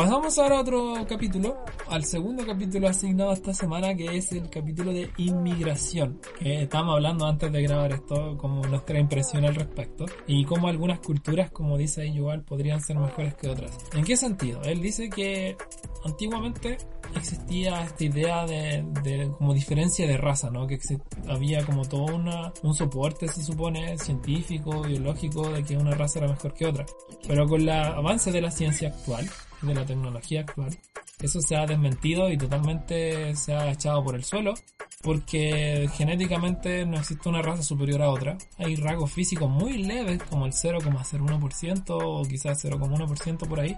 Pasamos 0.00 0.38
ahora 0.38 0.56
a 0.56 0.60
otro 0.62 0.94
capítulo, 1.06 1.62
al 1.90 2.04
segundo 2.06 2.46
capítulo 2.46 2.88
asignado 2.88 3.34
esta 3.34 3.52
semana, 3.52 3.94
que 3.94 4.16
es 4.16 4.32
el 4.32 4.48
capítulo 4.48 4.94
de 4.94 5.10
inmigración, 5.18 6.18
que 6.38 6.62
estábamos 6.62 6.94
hablando 6.94 7.26
antes 7.26 7.52
de 7.52 7.60
grabar 7.60 7.92
esto, 7.92 8.38
como 8.38 8.66
nuestra 8.66 8.98
impresión 8.98 9.44
al 9.44 9.54
respecto, 9.54 10.06
y 10.26 10.46
como 10.46 10.68
algunas 10.68 11.00
culturas, 11.00 11.50
como 11.50 11.76
dice 11.76 12.06
igual, 12.06 12.42
podrían 12.44 12.80
ser 12.80 12.96
mejores 12.96 13.34
que 13.34 13.50
otras. 13.50 13.76
¿En 13.92 14.02
qué 14.02 14.16
sentido? 14.16 14.62
Él 14.62 14.80
dice 14.80 15.10
que 15.10 15.58
antiguamente 16.02 16.78
existía 17.14 17.82
esta 17.82 18.02
idea 18.02 18.46
de, 18.46 19.30
como 19.36 19.52
diferencia 19.52 20.06
de 20.06 20.16
raza, 20.16 20.48
¿no? 20.48 20.66
Que 20.66 20.78
había 21.28 21.62
como 21.66 21.84
todo 21.84 22.06
una, 22.06 22.54
un 22.62 22.72
soporte, 22.72 23.28
se 23.28 23.42
supone, 23.42 23.98
científico, 23.98 24.80
biológico, 24.80 25.50
de 25.50 25.62
que 25.62 25.76
una 25.76 25.90
raza 25.90 26.20
era 26.20 26.28
mejor 26.28 26.54
que 26.54 26.64
otra. 26.64 26.86
Pero 27.28 27.46
con 27.46 27.60
el 27.60 27.68
avance 27.68 28.32
de 28.32 28.40
la 28.40 28.50
ciencia 28.50 28.88
actual, 28.88 29.28
de 29.62 29.74
la 29.74 29.84
tecnología 29.84 30.40
actual, 30.40 30.76
eso 31.20 31.40
se 31.40 31.56
ha 31.56 31.66
desmentido 31.66 32.30
y 32.30 32.38
totalmente 32.38 33.34
se 33.36 33.54
ha 33.54 33.70
echado 33.70 34.02
por 34.02 34.14
el 34.14 34.24
suelo 34.24 34.54
porque 35.02 35.88
genéticamente 35.94 36.84
no 36.84 36.98
existe 36.98 37.28
una 37.28 37.42
raza 37.42 37.62
superior 37.62 38.02
a 38.02 38.10
otra. 38.10 38.36
Hay 38.58 38.76
rasgos 38.76 39.12
físicos 39.12 39.50
muy 39.50 39.82
leves 39.82 40.22
como 40.24 40.46
el 40.46 40.52
0,01% 40.52 41.84
o 41.88 42.22
quizás 42.22 42.64
0,1% 42.64 43.48
por 43.48 43.60
ahí 43.60 43.76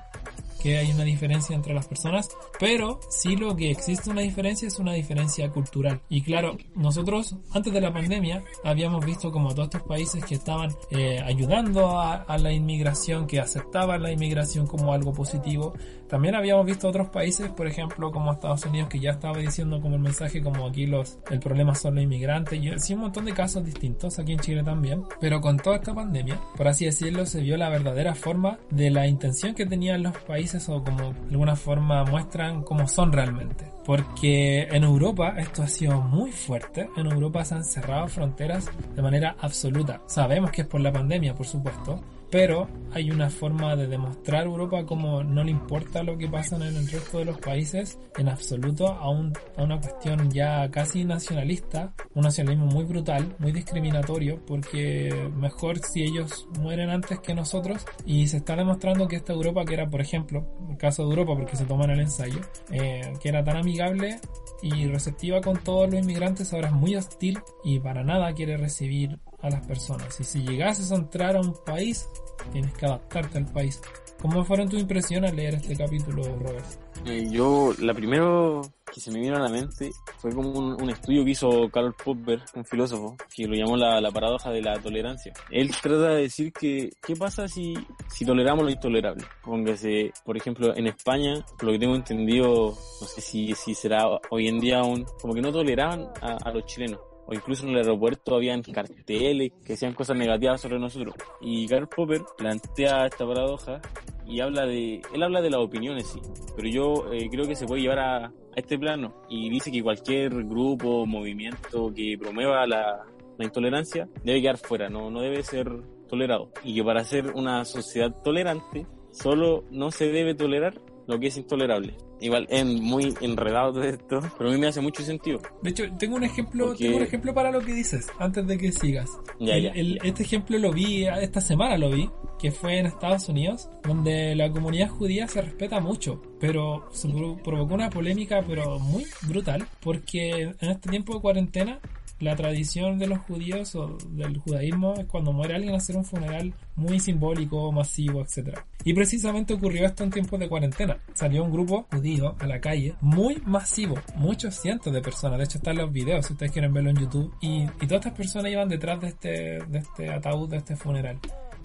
que 0.62 0.78
hay 0.78 0.92
una 0.92 1.04
diferencia 1.04 1.56
entre 1.56 1.74
las 1.74 1.86
personas, 1.86 2.28
pero 2.58 3.00
sí 3.08 3.36
lo 3.36 3.56
que 3.56 3.70
existe 3.70 4.10
una 4.10 4.20
diferencia 4.20 4.68
es 4.68 4.78
una 4.78 4.92
diferencia 4.92 5.50
cultural. 5.50 6.00
Y 6.08 6.22
claro, 6.22 6.56
nosotros 6.74 7.36
antes 7.52 7.72
de 7.72 7.80
la 7.80 7.92
pandemia 7.92 8.44
habíamos 8.64 9.04
visto 9.04 9.32
como 9.32 9.54
todos 9.54 9.66
estos 9.66 9.82
países 9.82 10.24
que 10.24 10.34
estaban 10.34 10.70
eh, 10.90 11.20
ayudando 11.24 11.98
a, 11.98 12.22
a 12.22 12.38
la 12.38 12.52
inmigración, 12.52 13.26
que 13.26 13.40
aceptaban 13.40 14.02
la 14.02 14.12
inmigración 14.12 14.66
como 14.66 14.92
algo 14.92 15.12
positivo, 15.12 15.74
también 16.12 16.34
habíamos 16.34 16.66
visto 16.66 16.86
otros 16.88 17.08
países, 17.08 17.48
por 17.48 17.66
ejemplo, 17.66 18.12
como 18.12 18.30
Estados 18.30 18.66
Unidos, 18.66 18.90
que 18.90 19.00
ya 19.00 19.12
estaba 19.12 19.38
diciendo 19.38 19.80
como 19.80 19.96
el 19.96 20.02
mensaje 20.02 20.42
como 20.42 20.66
aquí 20.66 20.84
los 20.86 21.18
el 21.30 21.40
problema 21.40 21.74
son 21.74 21.94
los 21.94 22.04
inmigrantes 22.04 22.62
y 22.62 22.70
sí 22.80 22.92
un 22.92 23.00
montón 23.00 23.24
de 23.24 23.32
casos 23.32 23.64
distintos 23.64 24.18
aquí 24.18 24.32
en 24.32 24.38
Chile 24.38 24.62
también. 24.62 25.04
Pero 25.22 25.40
con 25.40 25.56
toda 25.56 25.76
esta 25.76 25.94
pandemia, 25.94 26.38
por 26.54 26.68
así 26.68 26.84
decirlo, 26.84 27.24
se 27.24 27.40
vio 27.40 27.56
la 27.56 27.70
verdadera 27.70 28.14
forma 28.14 28.58
de 28.68 28.90
la 28.90 29.06
intención 29.06 29.54
que 29.54 29.64
tenían 29.64 30.02
los 30.02 30.14
países 30.18 30.68
o 30.68 30.84
como 30.84 31.14
de 31.14 31.30
alguna 31.30 31.56
forma 31.56 32.04
muestran 32.04 32.62
cómo 32.62 32.86
son 32.88 33.10
realmente. 33.10 33.72
Porque 33.86 34.64
en 34.64 34.84
Europa 34.84 35.36
esto 35.38 35.62
ha 35.62 35.66
sido 35.66 36.02
muy 36.02 36.30
fuerte. 36.30 36.90
En 36.94 37.06
Europa 37.06 37.42
se 37.46 37.54
han 37.54 37.64
cerrado 37.64 38.06
fronteras 38.08 38.70
de 38.94 39.00
manera 39.00 39.34
absoluta. 39.40 40.02
Sabemos 40.08 40.50
que 40.50 40.60
es 40.60 40.66
por 40.68 40.82
la 40.82 40.92
pandemia, 40.92 41.34
por 41.34 41.46
supuesto 41.46 42.02
pero 42.32 42.66
hay 42.94 43.10
una 43.10 43.28
forma 43.28 43.76
de 43.76 43.86
demostrar 43.86 44.42
a 44.42 44.46
Europa 44.46 44.86
como 44.86 45.22
no 45.22 45.44
le 45.44 45.50
importa 45.50 46.02
lo 46.02 46.16
que 46.16 46.28
pasa 46.28 46.56
en 46.56 46.62
el 46.62 46.88
resto 46.88 47.18
de 47.18 47.26
los 47.26 47.38
países 47.38 47.98
en 48.16 48.30
absoluto 48.30 48.88
a, 48.88 49.10
un, 49.10 49.34
a 49.58 49.62
una 49.62 49.78
cuestión 49.78 50.30
ya 50.30 50.70
casi 50.70 51.04
nacionalista, 51.04 51.92
un 52.14 52.22
nacionalismo 52.22 52.66
muy 52.66 52.84
brutal, 52.84 53.36
muy 53.38 53.52
discriminatorio, 53.52 54.40
porque 54.46 55.30
mejor 55.36 55.78
si 55.80 56.04
ellos 56.04 56.48
mueren 56.58 56.88
antes 56.88 57.20
que 57.20 57.34
nosotros 57.34 57.84
y 58.06 58.26
se 58.28 58.38
está 58.38 58.56
demostrando 58.56 59.06
que 59.08 59.16
esta 59.16 59.34
Europa 59.34 59.66
que 59.66 59.74
era, 59.74 59.90
por 59.90 60.00
ejemplo, 60.00 60.46
el 60.70 60.78
caso 60.78 61.02
de 61.02 61.10
Europa 61.10 61.34
porque 61.36 61.56
se 61.56 61.66
toma 61.66 61.84
en 61.84 61.90
el 61.90 62.00
ensayo, 62.00 62.40
eh, 62.70 63.12
que 63.20 63.28
era 63.28 63.44
tan 63.44 63.58
amigable 63.58 64.18
y 64.62 64.86
receptiva 64.86 65.42
con 65.42 65.58
todos 65.58 65.90
los 65.90 66.00
inmigrantes, 66.00 66.50
ahora 66.54 66.68
es 66.68 66.74
muy 66.74 66.96
hostil 66.96 67.38
y 67.62 67.78
para 67.78 68.02
nada 68.02 68.32
quiere 68.32 68.56
recibir 68.56 69.18
a 69.42 69.50
las 69.50 69.66
personas. 69.66 70.18
Y 70.20 70.24
si 70.24 70.42
llegases 70.42 70.92
a 70.92 70.96
entrar 70.96 71.36
a 71.36 71.40
un 71.40 71.54
país, 71.64 72.08
tienes 72.52 72.72
que 72.74 72.86
adaptarte 72.86 73.38
al 73.38 73.46
país. 73.46 73.80
¿Cómo 74.20 74.44
fueron 74.44 74.68
tus 74.68 74.80
impresiones 74.80 75.30
al 75.30 75.36
leer 75.36 75.54
este 75.54 75.76
capítulo, 75.76 76.22
Robert? 76.38 76.64
Eh, 77.06 77.26
yo, 77.28 77.74
la 77.80 77.92
primero 77.92 78.62
que 78.92 79.00
se 79.00 79.10
me 79.10 79.18
vino 79.18 79.36
a 79.36 79.40
la 79.40 79.48
mente 79.48 79.90
fue 80.18 80.30
como 80.32 80.50
un, 80.76 80.90
estudio 80.90 81.24
que 81.24 81.30
hizo 81.32 81.68
Karl 81.70 81.92
Popper, 81.94 82.40
un 82.54 82.64
filósofo, 82.64 83.16
que 83.34 83.46
lo 83.46 83.54
llamó 83.54 83.76
la, 83.76 84.00
la, 84.00 84.10
paradoja 84.12 84.50
de 84.50 84.62
la 84.62 84.78
tolerancia. 84.80 85.32
Él 85.50 85.70
trata 85.82 86.10
de 86.10 86.22
decir 86.22 86.52
que, 86.52 86.90
¿qué 87.04 87.16
pasa 87.16 87.48
si, 87.48 87.74
si 88.08 88.24
toleramos 88.24 88.64
lo 88.64 88.70
intolerable? 88.70 89.24
Póngase, 89.42 90.12
por 90.24 90.36
ejemplo, 90.36 90.76
en 90.76 90.86
España, 90.86 91.44
por 91.58 91.64
lo 91.64 91.72
que 91.72 91.78
tengo 91.80 91.96
entendido, 91.96 92.76
no 93.00 93.06
sé 93.08 93.20
si, 93.20 93.54
si 93.54 93.74
será 93.74 94.04
hoy 94.30 94.46
en 94.46 94.60
día 94.60 94.80
aún, 94.80 95.04
como 95.20 95.34
que 95.34 95.40
no 95.40 95.50
toleraban 95.50 96.08
a, 96.20 96.36
a 96.36 96.52
los 96.52 96.66
chilenos 96.66 97.00
o 97.26 97.34
incluso 97.34 97.64
en 97.64 97.70
el 97.70 97.78
aeropuerto 97.78 98.34
habían 98.34 98.62
carteles 98.62 99.52
que 99.64 99.72
decían 99.72 99.94
cosas 99.94 100.16
negativas 100.16 100.60
sobre 100.60 100.78
nosotros. 100.78 101.14
Y 101.40 101.66
Karl 101.66 101.88
Popper 101.88 102.22
plantea 102.36 103.06
esta 103.06 103.26
paradoja 103.26 103.80
y 104.26 104.40
habla 104.40 104.66
de, 104.66 105.02
él 105.14 105.22
habla 105.22 105.40
de 105.40 105.50
las 105.50 105.60
opiniones, 105.60 106.06
sí, 106.06 106.20
pero 106.56 106.68
yo 106.68 107.12
eh, 107.12 107.28
creo 107.30 107.46
que 107.46 107.56
se 107.56 107.66
puede 107.66 107.82
llevar 107.82 107.98
a, 107.98 108.26
a, 108.26 108.32
este 108.56 108.78
plano 108.78 109.22
y 109.28 109.50
dice 109.50 109.70
que 109.70 109.82
cualquier 109.82 110.30
grupo, 110.44 111.06
movimiento 111.06 111.92
que 111.94 112.16
promueva 112.18 112.66
la, 112.66 113.04
la 113.38 113.44
intolerancia 113.44 114.08
debe 114.24 114.40
quedar 114.40 114.58
fuera, 114.58 114.88
no, 114.88 115.10
no 115.10 115.20
debe 115.20 115.42
ser 115.42 115.68
tolerado. 116.08 116.50
Y 116.62 116.74
que 116.74 116.84
para 116.84 117.04
ser 117.04 117.32
una 117.34 117.64
sociedad 117.64 118.14
tolerante, 118.22 118.86
solo 119.10 119.64
no 119.70 119.90
se 119.90 120.06
debe 120.06 120.34
tolerar 120.34 120.80
lo 121.06 121.18
que 121.18 121.26
es 121.28 121.36
intolerable. 121.36 121.94
Igual 122.20 122.46
es 122.50 122.64
muy 122.64 123.14
enredado 123.20 123.72
todo 123.72 123.82
esto, 123.84 124.20
pero 124.38 124.50
a 124.50 124.52
mí 124.52 124.58
me 124.60 124.68
hace 124.68 124.80
mucho 124.80 125.02
sentido. 125.02 125.40
De 125.62 125.70
hecho, 125.70 125.84
tengo 125.98 126.16
un 126.16 126.22
ejemplo, 126.24 126.66
Porque- 126.68 126.84
tengo 126.84 126.98
un 126.98 127.02
ejemplo 127.02 127.34
para 127.34 127.50
lo 127.50 127.60
que 127.60 127.72
dices, 127.74 128.06
antes 128.18 128.46
de 128.46 128.58
que 128.58 128.70
sigas. 128.70 129.10
Ya, 129.40 129.56
El- 129.56 129.62
ya. 129.64 129.70
el- 129.72 129.98
este 130.04 130.22
ejemplo 130.22 130.56
lo 130.58 130.72
vi, 130.72 131.04
esta 131.04 131.40
semana 131.40 131.76
lo 131.76 131.90
vi, 131.90 132.08
que 132.38 132.52
fue 132.52 132.78
en 132.78 132.86
Estados 132.86 133.28
Unidos, 133.28 133.68
donde 133.82 134.34
la 134.36 134.50
comunidad 134.52 134.88
judía 134.88 135.26
se 135.26 135.42
respeta 135.42 135.80
mucho, 135.80 136.22
pero 136.40 136.88
se 136.92 137.08
provocó 137.42 137.74
una 137.74 137.90
polémica, 137.90 138.44
pero 138.46 138.78
muy 138.78 139.04
brutal, 139.22 139.66
porque 139.80 140.30
en 140.60 140.70
este 140.70 140.90
tiempo 140.90 141.14
de 141.14 141.20
cuarentena, 141.20 141.80
la 142.22 142.36
tradición 142.36 142.98
de 142.98 143.08
los 143.08 143.18
judíos 143.18 143.74
o 143.74 143.98
del 144.10 144.38
judaísmo 144.38 144.94
es 144.94 145.06
cuando 145.06 145.32
muere 145.32 145.56
alguien 145.56 145.74
hacer 145.74 145.96
un 145.96 146.04
funeral 146.04 146.54
muy 146.76 147.00
simbólico, 147.00 147.72
masivo, 147.72 148.22
etcétera. 148.22 148.64
Y 148.84 148.94
precisamente 148.94 149.54
ocurrió 149.54 149.86
esto 149.86 150.04
en 150.04 150.10
tiempos 150.10 150.38
de 150.38 150.48
cuarentena. 150.48 150.98
Salió 151.14 151.42
un 151.42 151.50
grupo 151.50 151.88
judío 151.90 152.36
a 152.38 152.46
la 152.46 152.60
calle, 152.60 152.94
muy 153.00 153.42
masivo, 153.44 153.96
muchos 154.14 154.54
cientos 154.54 154.92
de 154.92 155.02
personas. 155.02 155.38
De 155.38 155.44
hecho, 155.44 155.58
están 155.58 155.76
los 155.78 155.92
videos, 155.92 156.26
si 156.26 156.32
ustedes 156.32 156.52
quieren 156.52 156.72
verlo 156.72 156.90
en 156.90 156.96
YouTube. 156.96 157.34
Y, 157.40 157.62
y 157.62 157.86
todas 157.86 158.06
estas 158.06 158.12
personas 158.12 158.52
iban 158.52 158.68
detrás 158.68 159.00
de 159.00 159.08
este, 159.08 159.28
de 159.66 159.78
este 159.78 160.10
ataúd, 160.10 160.48
de 160.48 160.58
este 160.58 160.76
funeral. 160.76 161.18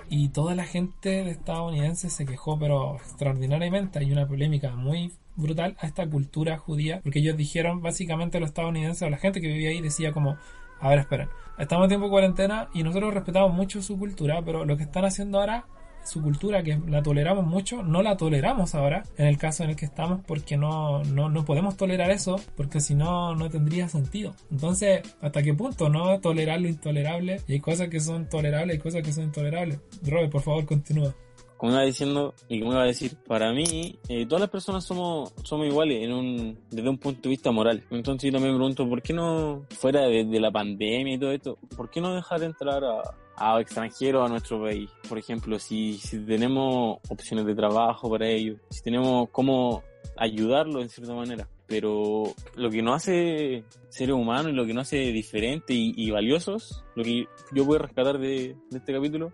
Y 0.09 0.29
toda 0.29 0.55
la 0.55 0.63
gente 0.63 1.29
estadounidense 1.29 2.09
se 2.09 2.25
quejó, 2.25 2.57
pero 2.57 2.95
extraordinariamente. 2.95 3.99
Hay 3.99 4.11
una 4.11 4.27
polémica 4.27 4.75
muy 4.75 5.11
brutal 5.35 5.75
a 5.79 5.87
esta 5.87 6.07
cultura 6.09 6.57
judía, 6.57 7.01
porque 7.03 7.19
ellos 7.19 7.37
dijeron, 7.37 7.81
básicamente 7.81 8.39
los 8.39 8.49
estadounidenses 8.49 9.03
o 9.03 9.09
la 9.09 9.17
gente 9.17 9.39
que 9.39 9.47
vivía 9.47 9.69
ahí 9.69 9.81
decía 9.81 10.11
como, 10.11 10.37
a 10.79 10.89
ver, 10.89 10.99
esperen, 10.99 11.29
estamos 11.57 11.85
en 11.85 11.89
tiempo 11.89 12.07
de 12.07 12.11
cuarentena 12.11 12.69
y 12.73 12.83
nosotros 12.83 13.13
respetamos 13.13 13.53
mucho 13.53 13.81
su 13.81 13.97
cultura, 13.97 14.41
pero 14.43 14.65
lo 14.65 14.77
que 14.77 14.83
están 14.83 15.05
haciendo 15.05 15.39
ahora, 15.39 15.65
su 16.07 16.21
cultura, 16.21 16.63
que 16.63 16.79
la 16.87 17.03
toleramos 17.03 17.45
mucho, 17.45 17.83
no 17.83 18.01
la 18.01 18.17
toleramos 18.17 18.75
ahora, 18.75 19.03
en 19.17 19.27
el 19.27 19.37
caso 19.37 19.63
en 19.63 19.71
el 19.71 19.75
que 19.75 19.85
estamos, 19.85 20.21
porque 20.25 20.57
no, 20.57 21.03
no, 21.03 21.29
no 21.29 21.45
podemos 21.45 21.77
tolerar 21.77 22.11
eso, 22.11 22.39
porque 22.55 22.79
si 22.79 22.95
no, 22.95 23.35
no 23.35 23.49
tendría 23.49 23.87
sentido. 23.89 24.33
Entonces, 24.51 25.01
¿hasta 25.21 25.43
qué 25.43 25.53
punto 25.53 25.89
no 25.89 26.19
tolerar 26.19 26.61
lo 26.61 26.67
intolerable? 26.67 27.41
Y 27.47 27.53
hay 27.53 27.59
cosas 27.59 27.89
que 27.89 27.99
son 27.99 28.29
tolerables, 28.29 28.75
hay 28.75 28.81
cosas 28.81 29.01
que 29.03 29.11
son 29.11 29.25
intolerables. 29.25 29.79
Robert, 30.03 30.31
por 30.31 30.41
favor, 30.41 30.65
continúa. 30.65 31.13
como 31.57 31.73
iba 31.73 31.81
diciendo 31.83 32.33
y 32.47 32.59
como 32.59 32.73
iba 32.73 32.83
a 32.83 32.85
decir, 32.85 33.15
para 33.27 33.51
mí 33.51 33.99
eh, 34.09 34.25
todas 34.25 34.41
las 34.41 34.49
personas 34.49 34.85
somos 34.85 35.33
somos 35.43 35.67
iguales 35.67 36.03
en 36.03 36.13
un 36.13 36.59
desde 36.69 36.89
un 36.89 36.97
punto 36.97 37.21
de 37.23 37.29
vista 37.29 37.51
moral. 37.51 37.83
Entonces 37.89 38.29
yo 38.29 38.33
también 38.33 38.53
me 38.53 38.59
pregunto, 38.59 38.87
¿por 38.87 39.01
qué 39.01 39.13
no, 39.13 39.65
fuera 39.71 40.01
de, 40.01 40.25
de 40.25 40.39
la 40.39 40.51
pandemia 40.51 41.15
y 41.15 41.19
todo 41.19 41.31
esto, 41.31 41.57
por 41.75 41.89
qué 41.89 41.99
no 41.99 42.15
dejar 42.15 42.43
entrar 42.43 42.83
a, 42.83 43.01
a 43.37 43.59
extranjeros 43.61 44.25
a 44.25 44.29
nuestro 44.29 44.61
país? 44.61 44.89
Por 45.07 45.17
ejemplo, 45.17 45.59
si, 45.59 45.97
si 45.97 46.19
tenemos 46.25 46.97
opciones 47.09 47.45
de 47.45 47.55
trabajo 47.55 48.09
para 48.09 48.27
ellos, 48.27 48.57
si 48.69 48.81
tenemos 48.81 49.29
cómo 49.31 49.83
ayudarlos 50.17 50.81
en 50.81 50.89
cierta 50.89 51.13
manera. 51.13 51.47
Pero 51.67 52.33
lo 52.55 52.69
que 52.69 52.81
nos 52.81 52.95
hace 52.95 53.63
seres 53.89 54.15
humanos 54.15 54.51
y 54.51 54.55
lo 54.55 54.65
que 54.65 54.73
nos 54.73 54.87
hace 54.87 54.97
diferentes 55.11 55.75
y, 55.75 55.93
y 55.97 56.11
valiosos, 56.11 56.83
lo 56.95 57.03
que 57.03 57.25
yo 57.53 57.65
puedo 57.65 57.79
rescatar 57.79 58.17
de, 58.19 58.55
de 58.71 58.77
este 58.77 58.93
capítulo, 58.93 59.33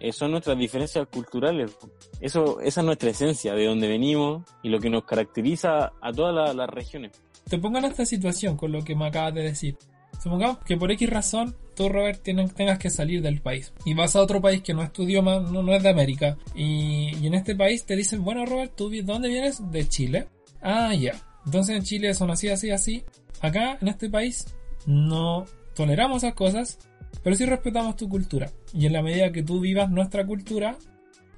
eh, 0.00 0.10
son 0.12 0.30
nuestras 0.30 0.56
diferencias 0.58 1.06
culturales. 1.08 1.76
Eso, 2.20 2.60
esa 2.60 2.80
es 2.80 2.86
nuestra 2.86 3.10
esencia, 3.10 3.52
de 3.54 3.66
donde 3.66 3.88
venimos 3.88 4.42
y 4.62 4.70
lo 4.70 4.78
que 4.80 4.88
nos 4.90 5.04
caracteriza 5.04 5.92
a 6.00 6.12
todas 6.12 6.34
la- 6.34 6.54
las 6.54 6.68
regiones. 6.70 7.12
Te 7.48 7.58
pongo 7.58 7.78
en 7.78 7.84
esta 7.84 8.06
situación 8.06 8.56
con 8.56 8.72
lo 8.72 8.82
que 8.82 8.96
me 8.96 9.06
acabas 9.06 9.34
de 9.34 9.42
decir. 9.42 9.76
Supongamos 10.22 10.58
que 10.64 10.76
por 10.78 10.90
X 10.90 11.10
razón 11.10 11.54
tú, 11.76 11.88
Robert, 11.88 12.20
tienen- 12.22 12.48
tengas 12.50 12.78
que 12.80 12.90
salir 12.90 13.22
del 13.22 13.40
país 13.40 13.72
y 13.84 13.94
vas 13.94 14.16
a 14.16 14.22
otro 14.22 14.40
país 14.40 14.62
que 14.62 14.74
no 14.74 14.82
es 14.82 14.92
tu 14.92 15.04
idioma, 15.04 15.38
no, 15.38 15.62
no 15.62 15.72
es 15.74 15.82
de 15.82 15.88
América. 15.90 16.36
Y, 16.54 17.14
y 17.20 17.26
en 17.28 17.34
este 17.34 17.54
país 17.54 17.84
te 17.84 17.94
dicen, 17.94 18.24
bueno, 18.24 18.44
Robert, 18.46 18.72
¿tú 18.74 18.90
dónde 19.04 19.28
vienes? 19.28 19.70
De 19.70 19.88
Chile. 19.88 20.26
Ah, 20.60 20.92
ya. 20.94 21.12
Entonces 21.44 21.76
en 21.76 21.82
Chile 21.84 22.14
son 22.14 22.30
así, 22.32 22.48
así, 22.48 22.70
así. 22.70 23.04
Acá, 23.40 23.78
en 23.80 23.86
este 23.88 24.10
país, 24.10 24.46
no 24.86 25.44
toleramos 25.74 26.24
esas 26.24 26.34
cosas, 26.34 26.78
pero 27.22 27.36
sí 27.36 27.44
respetamos 27.46 27.96
tu 27.96 28.08
cultura. 28.08 28.50
Y 28.72 28.86
en 28.86 28.92
la 28.94 29.02
medida 29.02 29.30
que 29.30 29.42
tú 29.42 29.60
vivas 29.60 29.90
nuestra 29.90 30.26
cultura, 30.26 30.76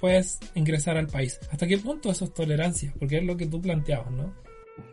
puedes 0.00 0.38
ingresar 0.54 0.96
al 0.96 1.08
país. 1.08 1.38
¿Hasta 1.50 1.66
qué 1.66 1.76
punto 1.78 2.10
eso 2.10 2.24
es 2.26 2.32
tolerancia? 2.32 2.94
Porque 2.98 3.18
es 3.18 3.24
lo 3.24 3.36
que 3.36 3.46
tú 3.46 3.60
planteabas, 3.60 4.10
¿no? 4.12 4.32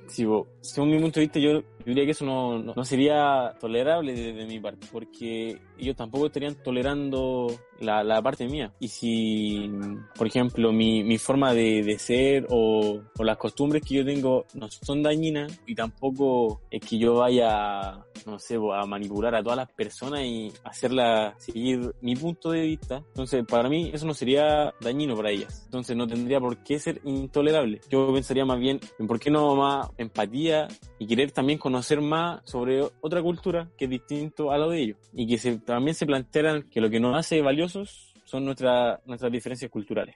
Sí, 0.07 0.25
bo, 0.25 0.47
según 0.61 0.91
mi 0.91 0.99
punto 0.99 1.19
de 1.19 1.27
vista, 1.27 1.39
yo 1.39 1.63
diría 1.85 2.05
que 2.05 2.11
eso 2.11 2.25
no, 2.25 2.59
no, 2.59 2.73
no 2.75 2.83
sería 2.83 3.53
tolerable 3.59 4.13
desde 4.13 4.45
mi 4.45 4.59
parte, 4.59 4.87
porque 4.91 5.59
ellos 5.77 5.95
tampoco 5.95 6.27
estarían 6.27 6.55
tolerando 6.55 7.47
la, 7.79 8.03
la 8.03 8.21
parte 8.21 8.47
mía. 8.47 8.73
Y 8.79 8.87
si, 8.87 9.71
por 10.17 10.27
ejemplo, 10.27 10.71
mi, 10.71 11.03
mi 11.03 11.17
forma 11.17 11.53
de, 11.53 11.83
de 11.83 11.99
ser 11.99 12.47
o, 12.49 13.01
o 13.17 13.23
las 13.23 13.37
costumbres 13.37 13.83
que 13.83 13.95
yo 13.95 14.05
tengo 14.05 14.45
no 14.53 14.67
son 14.69 15.03
dañinas 15.03 15.59
y 15.65 15.75
tampoco 15.75 16.61
es 16.71 16.81
que 16.81 16.97
yo 16.97 17.15
vaya, 17.15 17.99
no 18.25 18.39
sé, 18.39 18.57
bo, 18.57 18.73
a 18.73 18.85
manipular 18.85 19.35
a 19.35 19.43
todas 19.43 19.57
las 19.57 19.71
personas 19.71 20.21
y 20.21 20.51
hacerlas 20.63 21.35
seguir 21.43 21.93
mi 22.01 22.15
punto 22.15 22.51
de 22.51 22.61
vista, 22.61 22.97
entonces 22.97 23.45
para 23.45 23.69
mí 23.69 23.91
eso 23.93 24.05
no 24.05 24.13
sería 24.13 24.73
dañino 24.81 25.15
para 25.15 25.31
ellas. 25.31 25.63
Entonces 25.65 25.95
no 25.95 26.07
tendría 26.07 26.39
por 26.39 26.63
qué 26.63 26.79
ser 26.79 27.01
intolerable. 27.03 27.81
Yo 27.89 28.11
pensaría 28.13 28.45
más 28.45 28.59
bien 28.59 28.79
en 28.97 29.07
por 29.07 29.19
qué 29.19 29.29
no 29.29 29.55
más 29.55 29.89
empatía 29.97 30.67
y 30.97 31.07
querer 31.07 31.31
también 31.31 31.59
conocer 31.59 31.74
más 32.01 32.41
sobre 32.45 32.81
otra 33.01 33.21
cultura 33.21 33.69
que 33.77 33.85
es 33.85 33.91
distinto 33.91 34.51
a 34.51 34.57
lo 34.57 34.69
de 34.69 34.81
ellos. 34.81 34.97
Y 35.13 35.27
que 35.27 35.37
se, 35.37 35.57
también 35.57 35.95
se 35.95 36.05
plantearan 36.05 36.63
que 36.69 36.81
lo 36.81 36.89
que 36.89 36.99
nos 36.99 37.17
hace 37.17 37.41
valiosos 37.41 38.13
son 38.25 38.45
nuestra- 38.45 39.01
nuestras 39.05 39.31
diferencias 39.31 39.71
culturales. 39.71 40.15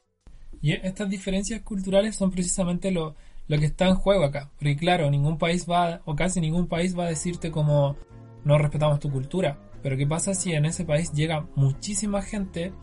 Y 0.62 0.74
estas 0.74 1.10
diferencias 1.10 1.62
culturales 1.62 2.15
son 2.15 2.32
precisamente 2.32 2.91
lo, 2.91 3.15
lo 3.48 3.58
que 3.58 3.65
está 3.65 3.88
en 3.88 3.95
juego 3.95 4.26
acá. 4.26 4.50
Porque 4.58 4.76
claro, 4.76 5.10
ningún 5.10 5.38
país 5.38 5.65
va, 5.69 6.02
o 6.06 6.15
casi 6.15 6.41
ningún 6.41 6.67
país 6.67 6.98
va 6.98 7.06
a 7.06 7.10
decirte 7.10 7.52
como 7.52 7.95
no 8.43 8.58
respetamos 8.58 9.00
tu 9.00 9.12
cultura. 9.12 9.58
Pero 9.82 9.95
¿qué 9.95 10.06
pasa 10.06 10.34
si 10.34 10.52
en 10.52 10.65
ese 10.65 10.84
país 10.86 11.13
llega 11.13 11.48
muchísima 11.56 12.22
gente 12.22 12.74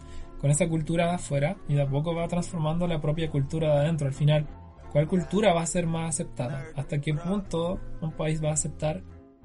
con 0.41 0.51
esa 0.51 0.69
cultura 0.69 1.07
de 1.07 1.15
afuera 1.15 1.57
y 1.69 1.75
de 1.75 1.83
a 1.83 1.89
poco 1.89 2.15
va 2.15 2.29
transformando 2.29 2.87
la 2.87 3.01
propia 3.01 3.31
cultura 3.31 3.75
de 3.75 3.81
adentro? 3.81 4.07
Al 4.07 4.15
final, 4.15 4.47
¿cuál 4.96 5.09
cultura 5.09 5.52
va 5.52 5.61
a 5.61 5.66
ser 5.66 5.87
más 5.87 6.09
aceptada? 6.09 6.68
¿Hasta 6.74 7.02
qué 7.02 7.12
punto 7.12 7.78
un 8.00 8.12
país 8.12 8.42
va 8.42 8.48
a 8.48 8.54
aceptar 8.54 9.02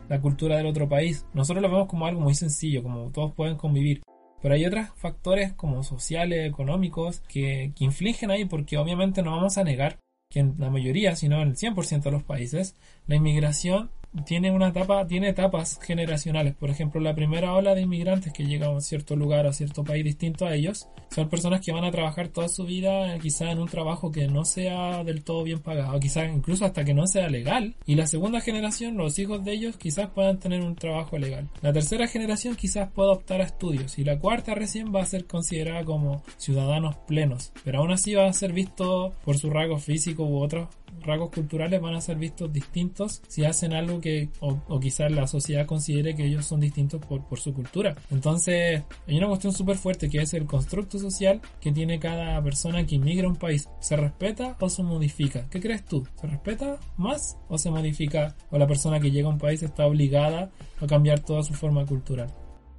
la 0.08 0.22
cultura 0.22 0.56
del 0.56 0.66
otro 0.66 0.88
país? 0.88 1.26
Nosotros 1.34 1.62
lo 1.62 1.70
vemos 1.70 1.90
como 1.90 2.06
algo 2.06 2.22
muy 2.22 2.36
sencillo, 2.36 2.82
como 2.82 3.12
todos 3.12 3.34
pueden 3.34 3.58
convivir. 3.58 4.02
Pero 4.42 4.54
hay 4.54 4.66
otros 4.66 4.88
factores 4.96 5.52
como 5.52 5.84
sociales, 5.84 6.48
económicos, 6.48 7.20
que, 7.28 7.74
que 7.76 7.84
infligen 7.84 8.32
ahí 8.32 8.46
porque 8.46 8.78
obviamente 8.78 9.24
no 9.24 9.32
vamos 9.32 9.58
a 9.58 9.66
negar 9.66 10.00
que 10.30 10.40
en 10.40 10.56
la 10.58 10.70
mayoría, 10.70 11.18
si 11.18 11.28
no 11.28 11.42
en 11.42 11.50
el 11.50 11.58
100% 11.58 12.02
de 12.02 12.12
los 12.12 12.24
países, 12.24 12.78
la 13.06 13.18
inmigración 13.18 13.92
tiene 14.26 14.52
una 14.52 14.70
etapa, 14.70 15.08
tiene 15.08 15.30
etapas 15.30 15.80
generacionales. 15.82 16.56
Por 16.56 16.70
ejemplo, 16.70 17.00
la 17.02 17.16
primera 17.16 17.54
ola 17.54 17.74
de 17.74 17.82
inmigrantes 17.82 18.34
que 18.34 18.46
llegan 18.46 18.76
a 18.76 18.82
cierto 18.82 19.16
lugar, 19.16 19.48
a 19.48 19.54
cierto 19.54 19.84
país 19.84 20.04
distinto 20.04 20.46
a 20.46 20.54
ellos, 20.54 20.88
son 21.10 21.30
personas 21.30 21.62
que 21.62 21.72
van 21.72 21.84
a 21.84 21.92
trabajar 21.92 22.28
toda 22.28 22.48
su 22.48 22.66
vida, 22.66 23.16
eh, 23.16 23.20
quizá 23.20 23.52
en 23.52 23.60
un 23.60 23.68
trabajo 23.68 24.12
que 24.12 24.28
no 24.28 24.46
sea 24.46 25.04
del 25.04 25.24
todo 25.24 25.44
bien 25.44 25.60
pagado, 25.60 26.00
quizás 26.00 26.30
incluso 26.34 26.66
hasta 26.66 26.84
que 26.84 26.94
no 26.94 27.08
sea 27.08 27.30
legal. 27.30 27.76
Y 27.86 27.96
la 27.96 28.08
segunda 28.08 28.42
generación, 28.42 28.98
los 28.98 29.18
hijos 29.20 29.44
de 29.44 29.54
ellos, 29.54 29.78
quizás 29.78 30.10
puedan 30.10 30.40
tener 30.40 30.62
un 30.62 30.76
trabajo 30.76 31.18
legal. 31.18 31.50
La 31.62 31.74
tercera 31.74 32.08
generación 32.08 32.56
quizás 32.56 32.90
pueda 32.92 33.12
optar 33.12 33.42
a 33.42 33.46
estudios. 33.46 33.98
Y 33.98 34.04
la 34.04 34.20
cuarta 34.20 34.56
recién 34.56 34.94
va 34.94 35.02
a 35.02 35.06
ser 35.06 35.26
considerada 35.26 35.84
como 35.86 36.24
ciudadanos 36.38 36.98
plenos. 37.08 37.52
Pero 37.64 37.80
aún 37.80 37.92
así 37.92 38.14
va 38.14 38.28
a 38.28 38.34
ser 38.34 38.54
visto 38.54 39.14
por 39.24 39.38
su 39.38 39.50
rasgo 39.50 39.78
físico 39.78 40.24
u 40.24 40.42
otros 40.42 40.68
rasgos 41.02 41.32
culturales 41.32 41.82
van 41.82 41.96
a 41.96 42.02
ser 42.02 42.18
vistos 42.18 42.52
distintos 42.52 43.22
si 43.28 43.46
hacen 43.46 43.74
algo 43.74 44.00
que 44.00 44.30
o, 44.40 44.60
o 44.68 44.80
quizás 44.80 45.12
la 45.12 45.28
sociedad 45.28 45.66
considere 45.66 46.16
que 46.16 46.26
ellos 46.26 46.46
son 46.46 46.60
distintos 46.60 47.02
por, 47.06 47.26
por 47.26 47.40
su 47.40 47.54
cultura. 47.54 47.96
Entonces 48.10 48.84
hay 49.08 49.18
una 49.18 49.28
cuestión 49.28 49.54
súper 49.54 49.78
fuerte 49.78 50.10
que 50.10 50.22
es 50.22 50.34
el 50.34 50.46
constructo 50.46 51.00
social 51.00 51.42
que 51.60 51.72
tiene 51.72 52.00
cada 52.00 52.42
persona 52.44 52.86
que 52.86 52.96
inmigra 52.96 53.28
a 53.28 53.32
un 53.32 53.38
país. 53.38 53.70
¿Se 53.80 53.96
respeta 53.96 54.58
o 54.60 54.70
se 54.70 54.84
modifica? 54.84 55.48
¿Qué 55.50 55.60
crees 55.60 55.86
tú? 55.86 56.08
¿Se 56.20 56.28
respeta 56.28 56.80
más 56.98 57.38
o 57.48 57.58
se 57.58 57.72
modifica? 57.72 58.36
¿O 58.50 58.58
la 58.58 58.68
persona 58.68 59.00
que 59.00 59.12
llega 59.12 59.28
a 59.28 59.32
un 59.32 59.40
país 59.40 59.64
está 59.64 59.86
obligada 59.86 60.52
a 60.80 60.88
cambiar 60.88 61.20
toda 61.20 61.44
su 61.44 61.54
forma 61.54 61.86
cultural? 61.86 62.34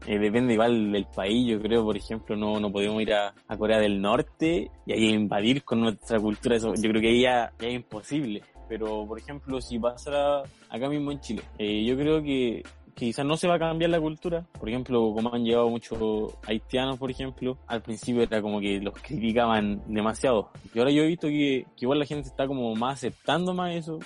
Eh, 0.06 0.18
depende 0.18 0.54
igual 0.54 0.90
del 0.92 1.06
país, 1.06 1.46
yo 1.48 1.60
creo, 1.60 1.84
por 1.84 1.96
ejemplo, 1.96 2.36
no, 2.36 2.58
no 2.58 2.72
podemos 2.72 3.00
ir 3.02 3.14
a, 3.14 3.34
Corea 3.56 3.78
del 3.78 4.00
Norte 4.00 4.70
y 4.86 4.92
ahí 4.92 5.10
invadir 5.10 5.62
con 5.62 5.80
nuestra 5.80 6.18
cultura, 6.18 6.56
eso 6.56 6.74
yo 6.74 6.90
creo 6.90 7.00
que 7.00 7.08
ahí 7.08 7.22
ya, 7.22 7.52
es 7.60 7.74
imposible. 7.74 8.42
Pero, 8.68 9.06
por 9.06 9.18
ejemplo, 9.18 9.60
si 9.60 9.78
pasara 9.78 10.42
acá 10.70 10.88
mismo 10.88 11.12
en 11.12 11.20
Chile, 11.20 11.42
eh, 11.58 11.84
yo 11.84 11.96
creo 11.96 12.22
que, 12.22 12.62
que 12.94 13.06
quizás 13.06 13.26
no 13.26 13.36
se 13.36 13.46
va 13.46 13.56
a 13.56 13.58
cambiar 13.58 13.90
la 13.90 14.00
cultura. 14.00 14.46
Por 14.58 14.68
ejemplo, 14.68 15.12
como 15.14 15.32
han 15.32 15.44
llegado 15.44 15.68
muchos 15.68 16.34
haitianos, 16.46 16.98
por 16.98 17.10
ejemplo, 17.10 17.58
al 17.66 17.82
principio 17.82 18.22
era 18.22 18.40
como 18.40 18.60
que 18.60 18.80
los 18.80 18.94
criticaban 18.94 19.82
demasiado. 19.86 20.50
Y 20.74 20.78
ahora 20.78 20.90
yo 20.90 21.02
he 21.02 21.06
visto 21.06 21.28
que, 21.28 21.66
que 21.76 21.84
igual 21.84 21.98
la 21.98 22.06
gente 22.06 22.28
está 22.28 22.46
como 22.46 22.74
más 22.74 22.94
aceptando 22.94 23.52
más 23.52 23.74
eso. 23.74 23.98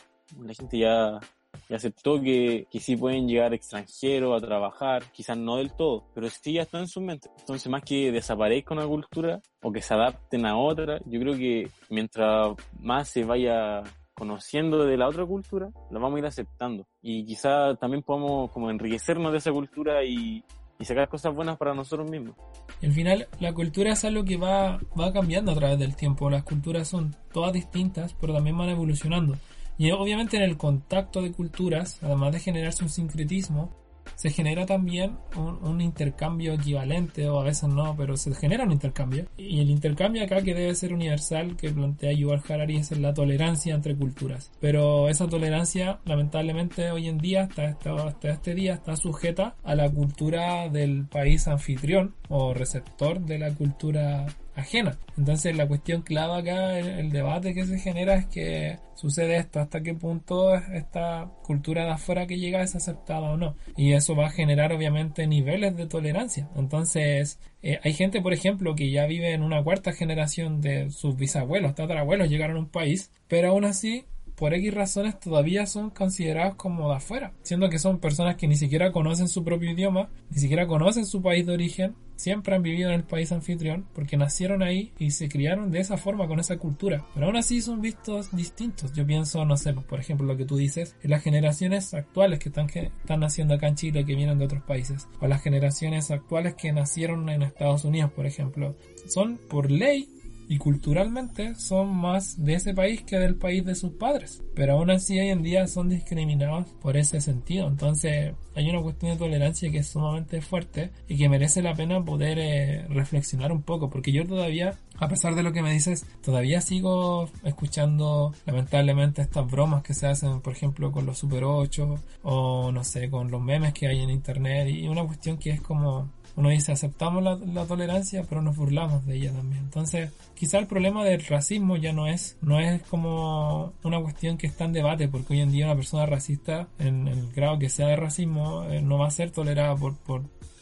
La 0.42 0.52
gente 0.52 0.78
ya 0.78 1.20
y 1.68 1.74
aceptó 1.74 2.20
que, 2.20 2.66
que 2.70 2.80
sí 2.80 2.96
pueden 2.96 3.28
llegar 3.28 3.54
extranjeros 3.54 4.36
a 4.36 4.46
trabajar, 4.46 5.04
quizás 5.12 5.36
no 5.36 5.56
del 5.56 5.72
todo, 5.72 6.04
pero 6.14 6.28
sí 6.28 6.54
ya 6.54 6.62
está 6.62 6.78
en 6.78 6.88
su 6.88 7.00
mente. 7.00 7.30
Entonces, 7.40 7.68
más 7.70 7.82
que 7.82 8.12
desaparezca 8.12 8.74
una 8.74 8.86
cultura 8.86 9.40
o 9.62 9.72
que 9.72 9.82
se 9.82 9.94
adapten 9.94 10.46
a 10.46 10.56
otra, 10.56 11.00
yo 11.06 11.20
creo 11.20 11.36
que 11.36 11.68
mientras 11.90 12.54
más 12.80 13.08
se 13.08 13.24
vaya 13.24 13.82
conociendo 14.14 14.86
de 14.86 14.96
la 14.96 15.08
otra 15.08 15.26
cultura, 15.26 15.68
la 15.90 15.98
vamos 15.98 16.16
a 16.16 16.20
ir 16.20 16.26
aceptando. 16.26 16.86
Y 17.02 17.24
quizá 17.24 17.74
también 17.76 18.02
podamos 18.02 18.50
como 18.50 18.70
enriquecernos 18.70 19.30
de 19.30 19.38
esa 19.38 19.52
cultura 19.52 20.02
y, 20.04 20.42
y 20.78 20.84
sacar 20.84 21.08
cosas 21.08 21.34
buenas 21.34 21.56
para 21.56 21.74
nosotros 21.74 22.10
mismos. 22.10 22.34
Al 22.82 22.92
final, 22.92 23.28
la 23.40 23.52
cultura 23.52 23.92
es 23.92 24.04
algo 24.04 24.24
que 24.24 24.36
va, 24.36 24.78
va 24.98 25.12
cambiando 25.12 25.52
a 25.52 25.54
través 25.54 25.78
del 25.78 25.96
tiempo. 25.96 26.30
Las 26.30 26.44
culturas 26.44 26.88
son 26.88 27.14
todas 27.32 27.52
distintas, 27.52 28.14
pero 28.14 28.34
también 28.34 28.56
van 28.56 28.70
evolucionando. 28.70 29.36
Y 29.78 29.90
obviamente 29.90 30.36
en 30.36 30.42
el 30.42 30.56
contacto 30.56 31.22
de 31.22 31.32
culturas, 31.32 31.98
además 32.02 32.32
de 32.32 32.40
generarse 32.40 32.84
un 32.84 32.90
sincretismo, 32.90 33.72
se 34.14 34.30
genera 34.30 34.64
también 34.66 35.16
un, 35.36 35.80
intercambio 35.80 36.54
equivalente, 36.54 37.28
o 37.28 37.40
a 37.40 37.44
veces 37.44 37.68
no, 37.68 37.94
pero 37.96 38.16
se 38.16 38.34
genera 38.34 38.64
un 38.64 38.72
intercambio. 38.72 39.26
Y 39.36 39.60
el 39.60 39.70
intercambio 39.70 40.24
acá 40.24 40.42
que 40.42 40.54
debe 40.54 40.74
ser 40.74 40.94
universal, 40.94 41.56
que 41.56 41.70
plantea 41.70 42.12
Yuval 42.12 42.42
Harari, 42.48 42.76
es 42.76 42.90
la 42.98 43.12
tolerancia 43.12 43.74
entre 43.74 43.96
culturas. 43.96 44.50
Pero 44.60 45.08
esa 45.08 45.28
tolerancia, 45.28 46.00
lamentablemente, 46.04 46.90
hoy 46.90 47.08
en 47.08 47.18
día, 47.18 47.42
hasta, 47.42 47.76
hasta 48.06 48.30
este 48.30 48.54
día, 48.54 48.74
está 48.74 48.96
sujeta 48.96 49.56
a 49.64 49.74
la 49.74 49.90
cultura 49.90 50.68
del 50.68 51.06
país 51.06 51.46
anfitrión 51.48 52.14
o 52.28 52.54
receptor 52.54 53.20
de 53.20 53.38
la 53.38 53.54
cultura 53.54 54.26
ajena. 54.56 54.98
Entonces 55.16 55.56
la 55.56 55.68
cuestión 55.68 56.02
clave 56.02 56.40
acá, 56.40 56.78
el, 56.78 57.10
debate 57.10 57.54
que 57.54 57.64
se 57.64 57.78
genera 57.78 58.14
es 58.14 58.26
que 58.26 58.78
sucede 58.94 59.36
esto, 59.36 59.60
hasta 59.60 59.82
qué 59.82 59.94
punto 59.94 60.54
esta 60.54 61.30
cultura 61.44 61.84
de 61.84 61.90
afuera 61.90 62.26
que 62.26 62.38
llega 62.38 62.62
es 62.62 62.74
aceptada 62.74 63.30
o 63.30 63.36
no. 63.36 63.56
Y 63.76 63.92
eso 63.92 64.16
va 64.16 64.26
a 64.26 64.30
generar 64.30 64.72
obviamente 64.72 65.26
niveles 65.26 65.76
de 65.76 65.86
tolerancia. 65.86 66.48
Entonces 66.56 67.38
eh, 67.62 67.78
hay 67.84 67.92
gente, 67.92 68.20
por 68.20 68.32
ejemplo, 68.32 68.74
que 68.74 68.90
ya 68.90 69.06
vive 69.06 69.32
en 69.32 69.42
una 69.42 69.62
cuarta 69.62 69.92
generación 69.92 70.60
de 70.60 70.90
sus 70.90 71.16
bisabuelos, 71.16 71.74
tatarabuelos 71.74 72.28
llegaron 72.28 72.56
a 72.56 72.60
un 72.60 72.70
país, 72.70 73.10
pero 73.28 73.50
aún 73.50 73.64
así 73.64 74.06
por 74.36 74.54
X 74.54 74.72
razones 74.72 75.18
todavía 75.18 75.66
son 75.66 75.90
considerados 75.90 76.54
como 76.56 76.90
de 76.90 76.96
afuera, 76.96 77.32
siendo 77.42 77.68
que 77.68 77.78
son 77.78 77.98
personas 77.98 78.36
que 78.36 78.46
ni 78.46 78.56
siquiera 78.56 78.92
conocen 78.92 79.28
su 79.28 79.42
propio 79.42 79.70
idioma, 79.70 80.10
ni 80.30 80.38
siquiera 80.38 80.66
conocen 80.66 81.06
su 81.06 81.22
país 81.22 81.46
de 81.46 81.54
origen, 81.54 81.94
siempre 82.16 82.54
han 82.54 82.62
vivido 82.62 82.88
en 82.88 82.94
el 82.94 83.04
país 83.04 83.30
anfitrión 83.32 83.86
porque 83.94 84.16
nacieron 84.16 84.62
ahí 84.62 84.92
y 84.98 85.10
se 85.10 85.28
criaron 85.28 85.70
de 85.70 85.80
esa 85.80 85.96
forma 85.96 86.26
con 86.26 86.40
esa 86.40 86.56
cultura, 86.56 87.04
pero 87.14 87.26
aún 87.26 87.36
así 87.36 87.60
son 87.60 87.80
vistos 87.80 88.34
distintos. 88.34 88.92
Yo 88.92 89.06
pienso, 89.06 89.44
no 89.44 89.56
sé, 89.56 89.72
por 89.72 90.00
ejemplo, 90.00 90.26
lo 90.26 90.36
que 90.36 90.44
tú 90.44 90.56
dices, 90.56 90.96
en 91.02 91.10
las 91.10 91.22
generaciones 91.22 91.94
actuales 91.94 92.38
que 92.38 92.48
están, 92.48 92.66
que 92.66 92.90
están 93.00 93.20
naciendo 93.20 93.54
acá 93.54 93.68
en 93.68 93.76
Chile 93.76 94.04
que 94.04 94.16
vienen 94.16 94.38
de 94.38 94.44
otros 94.44 94.62
países, 94.62 95.08
o 95.20 95.26
las 95.26 95.42
generaciones 95.42 96.10
actuales 96.10 96.54
que 96.54 96.72
nacieron 96.72 97.28
en 97.28 97.42
Estados 97.42 97.84
Unidos, 97.84 98.12
por 98.12 98.26
ejemplo, 98.26 98.76
son 99.08 99.38
por 99.48 99.70
ley 99.70 100.08
y 100.48 100.58
culturalmente 100.58 101.54
son 101.56 101.94
más 101.94 102.42
de 102.42 102.54
ese 102.54 102.74
país 102.74 103.02
que 103.02 103.18
del 103.18 103.36
país 103.36 103.64
de 103.64 103.74
sus 103.74 103.92
padres. 103.92 104.42
Pero 104.54 104.74
aún 104.74 104.90
así 104.90 105.18
hoy 105.18 105.28
en 105.28 105.42
día 105.42 105.66
son 105.66 105.88
discriminados 105.88 106.68
por 106.80 106.96
ese 106.96 107.20
sentido. 107.20 107.68
Entonces 107.68 108.34
hay 108.54 108.70
una 108.70 108.82
cuestión 108.82 109.12
de 109.12 109.18
tolerancia 109.18 109.70
que 109.70 109.78
es 109.78 109.88
sumamente 109.88 110.40
fuerte 110.40 110.90
y 111.08 111.16
que 111.16 111.28
merece 111.28 111.62
la 111.62 111.74
pena 111.74 112.04
poder 112.04 112.38
eh, 112.38 112.86
reflexionar 112.88 113.52
un 113.52 113.62
poco. 113.62 113.90
Porque 113.90 114.12
yo 114.12 114.26
todavía, 114.26 114.74
a 114.98 115.08
pesar 115.08 115.34
de 115.34 115.42
lo 115.42 115.52
que 115.52 115.62
me 115.62 115.72
dices, 115.72 116.06
todavía 116.22 116.60
sigo 116.60 117.28
escuchando 117.44 118.32
lamentablemente 118.46 119.22
estas 119.22 119.50
bromas 119.50 119.82
que 119.82 119.94
se 119.94 120.06
hacen, 120.06 120.40
por 120.40 120.52
ejemplo, 120.52 120.92
con 120.92 121.06
los 121.06 121.18
Super 121.18 121.44
8 121.44 121.96
o 122.22 122.72
no 122.72 122.84
sé, 122.84 123.10
con 123.10 123.30
los 123.30 123.42
memes 123.42 123.74
que 123.74 123.88
hay 123.88 124.00
en 124.00 124.10
internet 124.10 124.68
y 124.68 124.88
una 124.88 125.04
cuestión 125.04 125.38
que 125.38 125.50
es 125.50 125.60
como 125.60 126.10
uno 126.36 126.50
dice 126.50 126.72
aceptamos 126.72 127.22
la, 127.22 127.66
tolerancia 127.66 128.24
pero 128.28 128.42
nos 128.42 128.56
burlamos 128.56 129.04
de 129.06 129.16
ella 129.16 129.32
también 129.32 129.64
entonces 129.64 130.12
quizá 130.34 130.58
el 130.58 130.66
problema 130.66 131.04
del 131.04 131.24
racismo 131.24 131.76
ya 131.76 131.92
no 131.92 132.06
es 132.06 132.36
no 132.42 132.60
es 132.60 132.82
como 132.82 133.72
una 133.82 134.00
cuestión 134.00 134.38
que 134.38 134.46
está 134.46 134.64
en 134.64 134.72
debate 134.72 135.08
porque 135.08 135.34
hoy 135.34 135.40
en 135.40 135.50
día 135.50 135.66
una 135.66 135.76
persona 135.76 136.06
racista 136.06 136.68
en 136.78 137.08
el 137.08 137.32
grado 137.32 137.58
que 137.58 137.68
sea 137.68 137.88
de 137.88 137.96
racismo 137.96 138.64
eh, 138.64 138.80
no 138.82 138.98
va 138.98 139.08
a 139.08 139.10
ser 139.10 139.30
tolerada 139.30 139.74
por, 139.76 139.96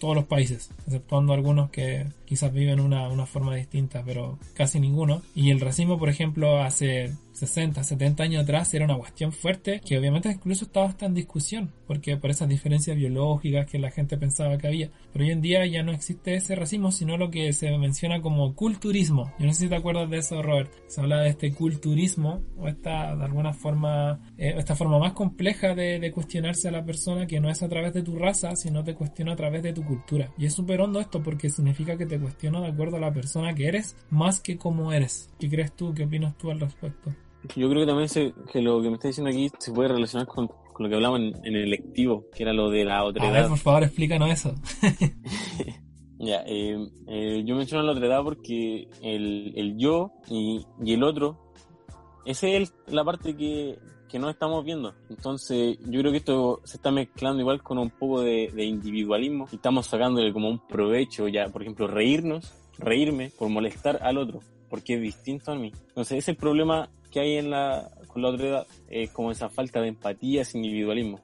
todos 0.01 0.17
los 0.17 0.25
países, 0.25 0.71
exceptuando 0.87 1.33
algunos 1.33 1.71
que 1.71 2.07
quizás 2.27 2.53
viven 2.53 2.79
una, 2.81 3.09
una 3.09 3.25
forma 3.25 3.55
distinta, 3.55 4.03
pero 4.05 4.39
casi 4.53 4.79
ninguno. 4.79 5.23
Y 5.35 5.51
el 5.51 5.61
racismo, 5.61 5.99
por 5.99 6.11
ejemplo, 6.11 6.63
hace 6.63 7.15
60, 7.35 7.83
70 7.83 8.23
años 8.23 8.45
atrás 8.45 8.73
era 8.75 8.85
una 8.85 8.97
cuestión 8.97 9.33
fuerte 9.33 9.81
que 9.85 9.99
obviamente 9.99 10.31
incluso 10.31 10.67
estaba 10.67 10.87
hasta 10.87 11.07
en 11.07 11.15
discusión, 11.15 11.73
porque 11.87 12.17
por 12.17 12.31
esas 12.31 12.49
diferencias 12.49 12.97
biológicas 12.97 13.67
que 13.67 13.79
la 13.81 13.91
gente 13.91 14.17
pensaba 14.17 14.57
que 14.57 14.69
había. 14.69 14.91
Pero 15.13 15.25
hoy 15.25 15.33
en 15.33 15.41
día 15.41 15.67
ya 15.67 15.83
no 15.83 15.93
existe 15.93 16.37
ese 16.37 16.55
racismo, 16.55 16.93
sino 16.93 17.17
lo 17.17 17.31
que 17.31 17.53
se 17.53 17.77
menciona 17.77 18.23
como 18.23 18.55
culturismo. 18.55 19.33
Yo 19.39 19.47
no 19.47 19.53
sé 19.53 19.65
si 19.65 19.69
te 19.69 19.75
acuerdas 19.75 20.09
de 20.11 20.19
eso, 20.19 20.43
Robert. 20.43 20.73
Se 20.87 21.01
habla 21.01 21.23
de 21.23 21.31
este 21.31 21.53
culturismo, 21.53 22.43
o 22.57 22.69
esta, 22.69 23.17
de 23.17 23.25
alguna 23.25 23.53
forma, 23.53 24.21
eh, 24.39 24.55
esta 24.57 24.77
forma 24.77 24.99
más 24.99 25.13
compleja 25.13 25.75
de, 25.75 26.05
cuestionarse 26.15 26.69
a 26.69 26.71
la 26.71 26.85
persona 26.85 27.27
que 27.27 27.41
no 27.41 27.51
es 27.51 27.63
a 27.63 27.69
través 27.69 27.93
de 27.93 28.03
tu 28.03 28.17
raza, 28.17 28.55
sino 28.55 28.85
te 28.85 28.95
cuestiona 28.95 29.33
a 29.33 29.37
través 29.37 29.63
de 29.63 29.73
tu 29.73 29.83
cultura. 29.85 30.33
Y 30.39 30.47
es 30.47 30.55
súper 30.55 30.81
hondo 30.81 31.01
esto 31.01 31.23
porque 31.23 31.51
significa 31.51 31.97
que 31.97 32.07
te 32.07 32.21
cuestiono 32.21 32.61
de 32.61 32.69
acuerdo 32.69 32.99
a 32.99 33.01
la 33.01 33.13
persona 33.13 33.55
que 33.55 33.67
eres, 33.67 33.97
más 34.11 34.41
que 34.41 34.57
como 34.57 34.93
eres. 34.93 35.31
¿Qué 35.41 35.49
crees 35.49 35.75
tú? 35.75 35.93
¿Qué 35.93 36.05
opinas 36.05 36.39
tú 36.39 36.51
al 36.51 36.61
respecto? 36.61 37.13
Yo 37.57 37.69
creo 37.69 37.83
que 37.83 37.87
también 37.87 38.09
se, 38.09 38.35
que 38.53 38.61
lo 38.61 38.81
que 38.83 38.89
me 38.89 38.95
está 38.95 39.09
diciendo 39.09 39.31
aquí 39.31 39.51
se 39.59 39.73
puede 39.73 39.89
relacionar 39.89 40.27
con, 40.27 40.51
lo 40.79 40.89
que 40.89 40.95
hablamos 40.95 41.21
en, 41.21 41.55
el 41.55 41.71
lectivo, 41.71 42.27
que 42.35 42.43
era 42.43 42.53
lo 42.53 42.71
de 42.71 42.85
la 42.85 43.05
otra 43.05 43.25
a 43.25 43.31
edad. 43.31 43.41
ver, 43.43 43.49
por 43.51 43.59
favor, 43.59 43.83
explícanos 43.85 44.31
eso. 44.31 44.55
ya, 46.19 46.43
eh, 46.47 46.77
eh, 47.07 47.43
yo 47.45 47.55
menciono 47.55 47.85
la 47.85 47.93
otra 47.93 48.07
edad 48.07 48.23
porque 48.23 48.89
el, 49.03 49.53
el 49.57 49.77
yo 49.77 50.13
y, 50.29 50.65
y, 50.83 50.95
el 50.95 51.05
otro, 51.05 51.53
esa 52.25 52.49
es 52.49 52.73
la 52.89 53.05
parte 53.05 53.37
que, 53.37 53.79
que 54.09 54.19
no 54.19 54.31
estamos 54.31 54.65
viendo. 54.65 54.95
Entonces, 55.11 55.79
yo 55.87 56.01
creo 56.01 56.13
que 56.13 56.19
esto 56.19 56.61
se 56.65 56.79
está 56.79 56.91
mezclando 56.91 57.41
igual 57.41 57.63
con 57.63 57.79
un 57.79 57.91
poco 57.91 58.23
de, 58.23 58.51
de 58.53 58.65
individualismo 58.65 59.47
y 59.53 59.57
estamos 59.57 59.87
sacándole 59.87 60.33
como 60.33 60.49
un 60.49 60.67
provecho, 60.67 61.29
ya, 61.29 61.49
por 61.49 61.63
ejemplo, 61.63 61.87
reírnos, 61.87 62.53
reírme 62.79 63.31
por 63.39 63.49
molestar 63.49 64.01
al 64.03 64.19
otro 64.19 64.41
porque 64.75 64.95
es 64.95 65.01
distinto 65.01 65.53
a 65.53 65.55
mí. 65.55 65.71
Entonces, 65.89 66.19
ese 66.19 66.19
es 66.19 66.29
el 66.31 66.37
problema 66.37 66.91
que 67.15 67.21
hay 67.21 67.37
en 67.37 67.51
la, 67.51 67.93
con 68.09 68.23
la 68.23 68.29
otra 68.31 68.47
edad, 68.49 68.67
es 68.91 69.09
como 69.11 69.31
esa 69.31 69.49
falta 69.49 69.81
de 69.81 69.87
empatía, 69.87 70.43
ese 70.43 70.59
individualismo. 70.59 71.21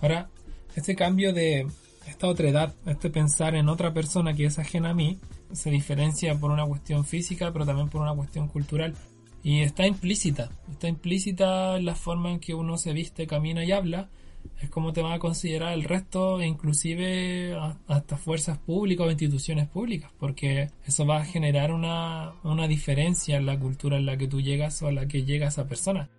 Ahora, 0.00 0.30
este 0.76 0.94
cambio 0.94 1.32
de 1.32 1.66
esta 2.06 2.28
otra 2.28 2.48
edad, 2.48 2.74
este 2.86 3.10
pensar 3.10 3.56
en 3.56 3.68
otra 3.68 3.92
persona 3.92 4.32
que 4.32 4.44
es 4.44 4.60
ajena 4.60 4.90
a 4.90 4.94
mí, 4.94 5.18
se 5.50 5.70
diferencia 5.70 6.38
por 6.38 6.52
una 6.52 6.64
cuestión 6.64 7.04
física, 7.04 7.52
pero 7.52 7.66
también 7.66 7.88
por 7.88 8.00
una 8.00 8.14
cuestión 8.14 8.46
cultural. 8.46 8.94
Y 9.42 9.62
está 9.62 9.88
implícita, 9.88 10.50
está 10.70 10.86
implícita 10.86 11.76
en 11.76 11.84
la 11.84 11.96
forma 11.96 12.30
en 12.30 12.38
que 12.38 12.54
uno 12.54 12.78
se 12.78 12.92
viste, 12.92 13.26
camina 13.26 13.64
y 13.64 13.72
habla, 13.72 14.10
es 14.60 14.70
como 14.70 14.92
te 14.92 15.02
va 15.02 15.14
a 15.14 15.18
considerar 15.18 15.72
el 15.72 15.84
resto, 15.84 16.42
inclusive 16.42 17.56
hasta 17.86 18.16
fuerzas 18.16 18.58
públicas 18.58 19.06
o 19.06 19.10
instituciones 19.10 19.68
públicas, 19.68 20.10
porque 20.18 20.70
eso 20.86 21.06
va 21.06 21.18
a 21.18 21.24
generar 21.24 21.72
una, 21.72 22.32
una 22.42 22.66
diferencia 22.66 23.36
en 23.36 23.46
la 23.46 23.58
cultura 23.58 23.96
en 23.96 24.06
la 24.06 24.16
que 24.16 24.28
tú 24.28 24.40
llegas 24.40 24.82
o 24.82 24.88
a 24.88 24.92
la 24.92 25.06
que 25.06 25.24
llega 25.24 25.48
esa 25.48 25.66
persona. 25.66 26.10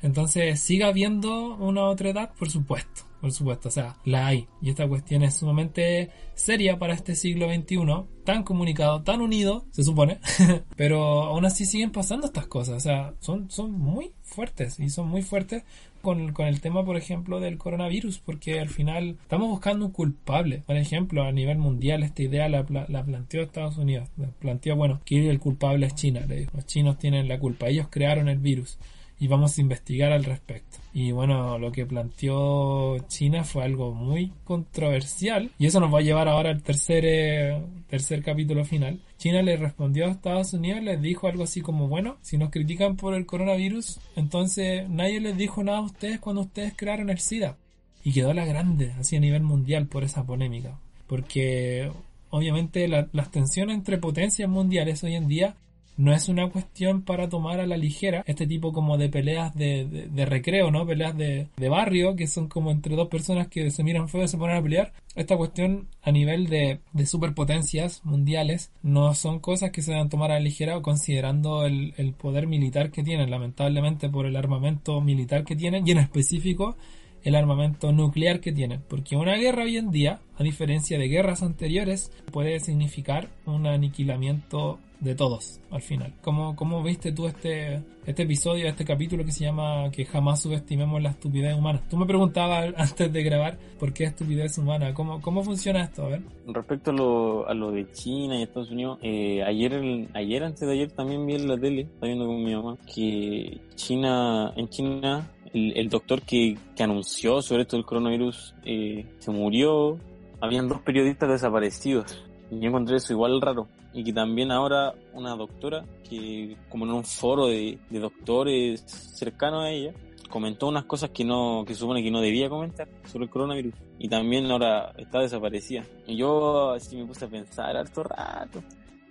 Entonces, 0.00 0.60
siga 0.60 0.88
habiendo 0.88 1.56
una 1.56 1.84
otra 1.84 2.10
edad, 2.10 2.32
por 2.38 2.50
supuesto, 2.50 3.02
por 3.20 3.32
supuesto, 3.32 3.68
o 3.68 3.72
sea, 3.72 3.96
la 4.04 4.28
hay. 4.28 4.46
Y 4.62 4.70
esta 4.70 4.86
cuestión 4.86 5.22
es 5.24 5.34
sumamente 5.34 6.10
seria 6.34 6.78
para 6.78 6.94
este 6.94 7.16
siglo 7.16 7.52
XXI, 7.52 7.78
tan 8.24 8.44
comunicado, 8.44 9.02
tan 9.02 9.20
unido, 9.20 9.66
se 9.72 9.82
supone, 9.82 10.20
pero 10.76 11.24
aún 11.24 11.44
así 11.44 11.64
siguen 11.66 11.90
pasando 11.90 12.26
estas 12.26 12.46
cosas, 12.46 12.76
o 12.76 12.80
sea, 12.80 13.14
son, 13.18 13.50
son 13.50 13.72
muy 13.72 14.12
fuertes 14.38 14.78
y 14.78 14.88
son 14.88 15.08
muy 15.08 15.22
fuertes 15.22 15.64
con, 16.00 16.32
con, 16.32 16.46
el 16.46 16.60
tema, 16.60 16.84
por 16.84 16.96
ejemplo, 16.96 17.40
del 17.40 17.58
coronavirus, 17.58 18.20
porque 18.20 18.60
al 18.60 18.68
final 18.68 19.16
estamos 19.20 19.48
buscando 19.48 19.86
un 19.86 19.90
culpable. 19.90 20.62
Por 20.64 20.76
ejemplo, 20.76 21.24
a 21.24 21.32
nivel 21.32 21.58
mundial, 21.58 22.04
esta 22.04 22.22
idea 22.22 22.48
la, 22.48 22.64
la 22.88 23.04
planteó 23.04 23.42
Estados 23.42 23.78
Unidos. 23.78 24.08
planteó, 24.38 24.76
bueno, 24.76 25.00
que 25.04 25.28
el 25.28 25.40
culpable 25.40 25.86
es 25.86 25.96
China. 25.96 26.20
Le 26.28 26.36
dijo, 26.36 26.52
los 26.54 26.66
chinos 26.66 26.98
tienen 26.98 27.26
la 27.26 27.40
culpa, 27.40 27.66
ellos 27.66 27.88
crearon 27.90 28.28
el 28.28 28.38
virus 28.38 28.78
y 29.20 29.26
vamos 29.26 29.58
a 29.58 29.60
investigar 29.60 30.12
al 30.12 30.24
respecto. 30.24 30.78
Y 30.92 31.12
bueno, 31.12 31.58
lo 31.58 31.72
que 31.72 31.86
planteó 31.86 32.98
China 33.08 33.44
fue 33.44 33.64
algo 33.64 33.92
muy 33.92 34.32
controversial 34.44 35.50
y 35.58 35.66
eso 35.66 35.80
nos 35.80 35.92
va 35.92 35.98
a 35.98 36.02
llevar 36.02 36.28
ahora 36.28 36.50
al 36.50 36.62
tercer, 36.62 37.04
eh, 37.04 37.62
tercer 37.88 38.22
capítulo 38.22 38.64
final. 38.64 39.00
China 39.16 39.42
le 39.42 39.56
respondió 39.56 40.06
a 40.06 40.10
Estados 40.10 40.52
Unidos, 40.52 40.82
les 40.82 41.00
dijo 41.00 41.26
algo 41.26 41.44
así 41.44 41.60
como, 41.60 41.88
bueno, 41.88 42.16
si 42.22 42.38
nos 42.38 42.50
critican 42.50 42.96
por 42.96 43.14
el 43.14 43.26
coronavirus, 43.26 43.98
entonces 44.16 44.88
nadie 44.88 45.20
les 45.20 45.36
dijo 45.36 45.62
nada 45.64 45.78
a 45.78 45.82
ustedes 45.82 46.20
cuando 46.20 46.42
ustedes 46.42 46.74
crearon 46.76 47.10
el 47.10 47.18
SIDA. 47.18 47.56
Y 48.04 48.12
quedó 48.12 48.32
la 48.32 48.46
grande, 48.46 48.92
así 48.98 49.16
a 49.16 49.20
nivel 49.20 49.42
mundial, 49.42 49.86
por 49.86 50.04
esa 50.04 50.24
polémica. 50.24 50.78
Porque 51.08 51.90
obviamente 52.30 52.86
las 52.88 53.30
tensiones 53.30 53.76
entre 53.76 53.98
potencias 53.98 54.48
mundiales 54.48 55.02
hoy 55.02 55.16
en 55.16 55.28
día 55.28 55.56
no 55.98 56.14
es 56.14 56.28
una 56.28 56.48
cuestión 56.48 57.02
para 57.02 57.28
tomar 57.28 57.58
a 57.58 57.66
la 57.66 57.76
ligera 57.76 58.22
este 58.26 58.46
tipo 58.46 58.72
como 58.72 58.96
de 58.96 59.08
peleas 59.08 59.54
de, 59.54 60.08
de, 60.10 60.26
recreo, 60.26 60.70
¿no? 60.70 60.86
Peleas 60.86 61.16
de, 61.16 61.48
de, 61.56 61.68
barrio, 61.68 62.14
que 62.14 62.28
son 62.28 62.46
como 62.46 62.70
entre 62.70 62.94
dos 62.94 63.08
personas 63.08 63.48
que 63.48 63.70
se 63.72 63.82
miran 63.82 64.08
feo 64.08 64.22
y 64.22 64.28
se 64.28 64.38
ponen 64.38 64.56
a 64.56 64.62
pelear. 64.62 64.92
Esta 65.16 65.36
cuestión 65.36 65.88
a 66.02 66.12
nivel 66.12 66.46
de, 66.46 66.78
superpotencias 67.04 68.04
mundiales 68.04 68.70
no 68.80 69.12
son 69.14 69.40
cosas 69.40 69.72
que 69.72 69.82
se 69.82 69.90
deben 69.90 70.08
tomar 70.08 70.30
a 70.30 70.34
la 70.34 70.40
ligera 70.40 70.80
considerando 70.82 71.66
el, 71.66 71.94
el 71.96 72.12
poder 72.12 72.46
militar 72.46 72.92
que 72.92 73.02
tienen, 73.02 73.30
lamentablemente 73.30 74.08
por 74.08 74.24
el 74.24 74.36
armamento 74.36 75.00
militar 75.00 75.44
que 75.44 75.56
tienen 75.56 75.86
y 75.86 75.90
en 75.90 75.98
específico 75.98 76.76
el 77.24 77.34
armamento 77.34 77.92
nuclear 77.92 78.40
que 78.40 78.52
tienen. 78.52 78.82
Porque 78.88 79.16
una 79.16 79.36
guerra 79.36 79.64
hoy 79.64 79.76
en 79.76 79.90
día, 79.90 80.20
a 80.36 80.42
diferencia 80.42 80.98
de 80.98 81.08
guerras 81.08 81.42
anteriores, 81.42 82.12
puede 82.32 82.58
significar 82.60 83.28
un 83.46 83.66
aniquilamiento 83.66 84.78
de 85.00 85.14
todos 85.14 85.60
al 85.70 85.82
final. 85.82 86.12
¿Cómo, 86.22 86.56
cómo 86.56 86.82
viste 86.82 87.12
tú 87.12 87.26
este, 87.26 87.82
este 88.06 88.22
episodio, 88.24 88.66
este 88.66 88.84
capítulo 88.84 89.24
que 89.24 89.32
se 89.32 89.44
llama 89.44 89.90
Que 89.92 90.04
jamás 90.04 90.42
subestimemos 90.42 91.00
la 91.02 91.10
estupidez 91.10 91.56
humana? 91.56 91.82
Tú 91.88 91.96
me 91.96 92.06
preguntabas 92.06 92.74
antes 92.76 93.12
de 93.12 93.22
grabar 93.22 93.58
por 93.78 93.92
qué 93.92 94.04
estupidez 94.04 94.58
humana. 94.58 94.92
¿Cómo, 94.94 95.20
cómo 95.20 95.42
funciona 95.42 95.84
esto? 95.84 96.04
A 96.04 96.08
ver. 96.08 96.22
Respecto 96.46 96.90
a 96.90 96.94
lo, 96.94 97.48
a 97.48 97.54
lo 97.54 97.70
de 97.70 97.90
China 97.92 98.38
y 98.38 98.42
Estados 98.42 98.70
Unidos, 98.70 98.98
eh, 99.02 99.42
ayer, 99.44 100.08
ayer, 100.14 100.44
antes 100.44 100.60
de 100.60 100.72
ayer, 100.72 100.90
también 100.90 101.26
vi 101.26 101.34
en 101.34 101.48
la 101.48 101.58
tele, 101.58 101.82
estaba 101.82 102.06
viendo 102.06 102.26
con 102.26 102.42
mi 102.42 102.54
mamá, 102.54 102.76
que 102.92 103.60
China, 103.76 104.52
en 104.56 104.68
China 104.68 105.30
el, 105.52 105.88
doctor 105.88 106.22
que, 106.22 106.56
que, 106.76 106.82
anunció 106.82 107.42
sobre 107.42 107.62
esto 107.62 107.76
del 107.76 107.86
coronavirus 107.86 108.54
eh, 108.64 109.06
se 109.18 109.30
murió. 109.30 109.98
Habían 110.40 110.68
dos 110.68 110.80
periodistas 110.80 111.28
desaparecidos. 111.28 112.24
Y 112.50 112.60
yo 112.60 112.68
encontré 112.68 112.96
eso 112.96 113.12
igual 113.12 113.40
raro. 113.40 113.68
Y 113.92 114.04
que 114.04 114.12
también 114.12 114.50
ahora 114.50 114.94
una 115.12 115.34
doctora 115.34 115.84
que, 116.08 116.56
como 116.68 116.84
en 116.84 116.92
un 116.92 117.04
foro 117.04 117.46
de, 117.46 117.78
doctores 117.90 118.82
cercanos 118.86 119.64
a 119.64 119.70
ella, 119.70 119.92
comentó 120.30 120.68
unas 120.68 120.84
cosas 120.84 121.10
que 121.10 121.24
no, 121.24 121.64
que 121.66 121.74
supone 121.74 122.02
que 122.02 122.10
no 122.10 122.20
debía 122.20 122.48
comentar 122.48 122.88
sobre 123.06 123.24
el 123.24 123.30
coronavirus. 123.30 123.74
Y 123.98 124.08
también 124.08 124.50
ahora 124.50 124.92
está 124.96 125.20
desaparecida. 125.20 125.84
Y 126.06 126.16
yo 126.16 126.72
así 126.72 126.96
me 126.96 127.06
puse 127.06 127.24
a 127.24 127.28
pensar 127.28 127.76
harto 127.76 128.02
rato. 128.02 128.62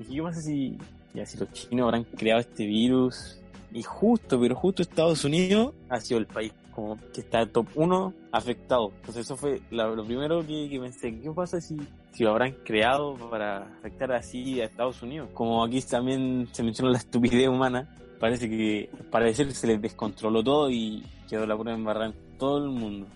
Y 0.08 0.16
yo 0.16 0.32
sé 0.32 0.42
si, 0.42 0.78
ya 1.14 1.26
si 1.26 1.38
los 1.38 1.52
chinos 1.52 1.86
habrán 1.86 2.04
creado 2.04 2.40
este 2.40 2.66
virus 2.66 3.42
y 3.72 3.84
justo, 3.84 4.40
pero 4.40 4.56
justo 4.56 4.82
Estados 4.82 5.24
Unidos 5.26 5.74
ha 5.90 6.00
sido 6.00 6.20
el 6.20 6.28
país 6.28 6.54
como 6.74 6.96
que 7.12 7.22
está 7.22 7.46
top 7.48 7.68
1 7.74 8.14
afectado. 8.32 8.92
Entonces 8.98 9.26
eso 9.26 9.36
fue 9.36 9.62
lo 9.72 10.06
primero 10.06 10.46
que, 10.46 10.78
pensé, 10.80 11.20
¿qué 11.20 11.32
pasa 11.32 11.60
si, 11.60 11.76
si 12.12 12.24
lo 12.24 12.30
habrán 12.30 12.52
creado 12.64 13.16
para 13.16 13.64
afectar 13.80 14.12
así 14.12 14.62
a 14.62 14.66
Estados 14.66 15.02
Unidos? 15.02 15.30
Como 15.34 15.64
aquí 15.64 15.82
también 15.82 16.48
se 16.52 16.62
menciona 16.62 16.92
la 16.92 17.00
estupidez 17.00 17.48
humana, 17.48 17.90
parece 18.20 18.48
que 18.48 18.92
parece 19.10 19.46
que 19.46 19.56
se 19.56 19.66
les 19.66 19.82
descontroló 19.82 20.44
todo 20.44 20.70
y 20.70 21.04
quedó 21.28 21.48
la 21.48 21.58
prueba 21.58 21.76
embarrada 21.76 22.08
en 22.08 22.38
todo 22.38 22.60
el 22.60 22.70
mundo. 22.70 23.08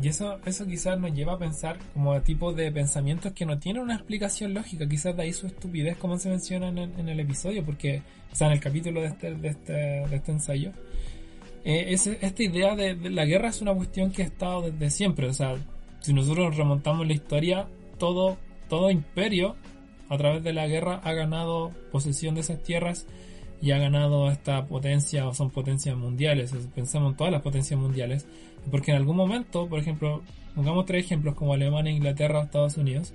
Y 0.00 0.08
eso, 0.08 0.38
eso 0.44 0.66
quizás 0.66 0.98
nos 0.98 1.14
lleva 1.14 1.34
a 1.34 1.38
pensar 1.38 1.78
como 1.94 2.12
a 2.12 2.20
tipos 2.20 2.54
de 2.54 2.70
pensamientos 2.70 3.32
que 3.32 3.46
no 3.46 3.58
tienen 3.58 3.82
una 3.82 3.94
explicación 3.94 4.52
lógica. 4.52 4.86
Quizás 4.86 5.16
de 5.16 5.22
ahí 5.22 5.32
su 5.32 5.46
estupidez, 5.46 5.96
como 5.96 6.18
se 6.18 6.28
menciona 6.28 6.68
en, 6.68 7.08
el 7.08 7.20
episodio, 7.20 7.64
porque, 7.64 8.02
o 8.30 8.34
sea, 8.36 8.48
en 8.48 8.54
el 8.54 8.60
capítulo 8.60 9.00
de 9.00 9.06
este, 9.06 9.34
de 9.34 9.48
este, 9.48 9.72
de 9.72 10.16
este 10.16 10.32
ensayo. 10.32 10.72
Eh, 11.64 11.96
esta 12.20 12.42
idea 12.42 12.76
de, 12.76 12.94
la 13.10 13.24
guerra 13.24 13.48
es 13.48 13.62
una 13.62 13.74
cuestión 13.74 14.12
que 14.12 14.22
ha 14.22 14.26
estado 14.26 14.70
desde 14.70 14.90
siempre. 14.90 15.28
O 15.28 15.32
sea, 15.32 15.56
si 16.00 16.12
nosotros 16.12 16.56
remontamos 16.56 17.06
la 17.06 17.14
historia, 17.14 17.66
todo, 17.98 18.36
todo 18.68 18.90
imperio 18.90 19.56
a 20.08 20.18
través 20.18 20.44
de 20.44 20.52
la 20.52 20.66
guerra 20.66 21.00
ha 21.02 21.12
ganado 21.14 21.72
posesión 21.90 22.34
de 22.34 22.42
esas 22.42 22.62
tierras 22.62 23.06
y 23.62 23.70
ha 23.70 23.78
ganado 23.78 24.30
esta 24.30 24.66
potencia 24.66 25.26
o 25.26 25.34
son 25.34 25.50
potencias 25.50 25.96
mundiales. 25.96 26.54
Pensamos 26.74 27.12
en 27.12 27.16
todas 27.16 27.32
las 27.32 27.42
potencias 27.42 27.80
mundiales 27.80 28.26
porque 28.70 28.90
en 28.90 28.96
algún 28.96 29.16
momento, 29.16 29.68
por 29.68 29.78
ejemplo, 29.78 30.22
pongamos 30.54 30.86
tres 30.86 31.04
ejemplos 31.04 31.34
como 31.34 31.54
Alemania, 31.54 31.92
Inglaterra, 31.92 32.42
Estados 32.42 32.76
Unidos, 32.76 33.12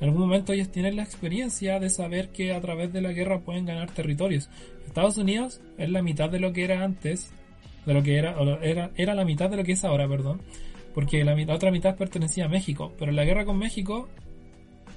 en 0.00 0.08
algún 0.08 0.22
momento 0.22 0.52
ellos 0.52 0.70
tienen 0.70 0.96
la 0.96 1.02
experiencia 1.02 1.78
de 1.78 1.88
saber 1.88 2.30
que 2.30 2.52
a 2.52 2.60
través 2.60 2.92
de 2.92 3.00
la 3.00 3.12
guerra 3.12 3.40
pueden 3.40 3.64
ganar 3.64 3.90
territorios. 3.90 4.50
Estados 4.86 5.16
Unidos 5.18 5.60
es 5.78 5.88
la 5.88 6.02
mitad 6.02 6.28
de 6.30 6.40
lo 6.40 6.52
que 6.52 6.64
era 6.64 6.84
antes, 6.84 7.32
de 7.86 7.94
lo 7.94 8.02
que 8.02 8.16
era, 8.16 8.36
era, 8.62 8.90
era 8.96 9.14
la 9.14 9.24
mitad 9.24 9.50
de 9.50 9.56
lo 9.56 9.64
que 9.64 9.72
es 9.72 9.84
ahora, 9.84 10.08
perdón, 10.08 10.40
porque 10.94 11.24
la, 11.24 11.34
otra 11.52 11.70
mitad 11.70 11.96
pertenecía 11.96 12.46
a 12.46 12.48
México, 12.48 12.92
pero 12.98 13.10
en 13.10 13.16
la 13.16 13.24
guerra 13.24 13.44
con 13.44 13.58
México, 13.58 14.08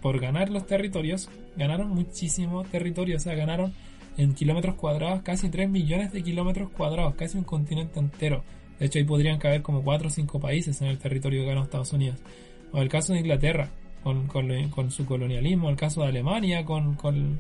por 0.02 0.20
ganar 0.20 0.50
los 0.50 0.68
territorios, 0.68 1.30
ganaron 1.56 1.90
muchísimo 1.90 2.64
territorio, 2.64 3.18
o 3.18 3.20
sea, 3.20 3.36
ganaron 3.36 3.74
en 4.18 4.34
kilómetros 4.34 4.76
cuadrados 4.76 5.22
casi 5.22 5.50
3 5.50 5.70
millones 5.70 6.12
de 6.12 6.24
kilómetros 6.24 6.70
cuadrados, 6.72 7.16
casi 7.16 7.38
un 7.38 7.44
continente 7.44 8.00
entero. 8.00 8.44
De 8.80 8.86
hecho, 8.86 9.00
ahí 9.00 9.06
podrían 9.06 9.40
caber 9.40 9.62
como 9.62 9.84
4 9.84 10.08
o 10.08 10.12
5 10.12 10.40
países 10.40 10.82
en 10.82 10.88
el 10.88 10.98
territorio 10.98 11.42
que 11.42 11.48
ganó 11.48 11.64
Estados 11.64 11.94
Unidos. 11.94 12.20
O 12.72 12.82
el 12.82 12.90
caso 12.90 13.14
de 13.14 13.20
Inglaterra, 13.20 13.70
con, 14.04 14.28
con, 14.70 14.92
su 14.92 15.06
colonialismo, 15.06 15.70
el 15.70 15.76
caso 15.76 16.02
de 16.02 16.08
Alemania, 16.08 16.64
con, 16.64 16.96
con, 16.96 17.40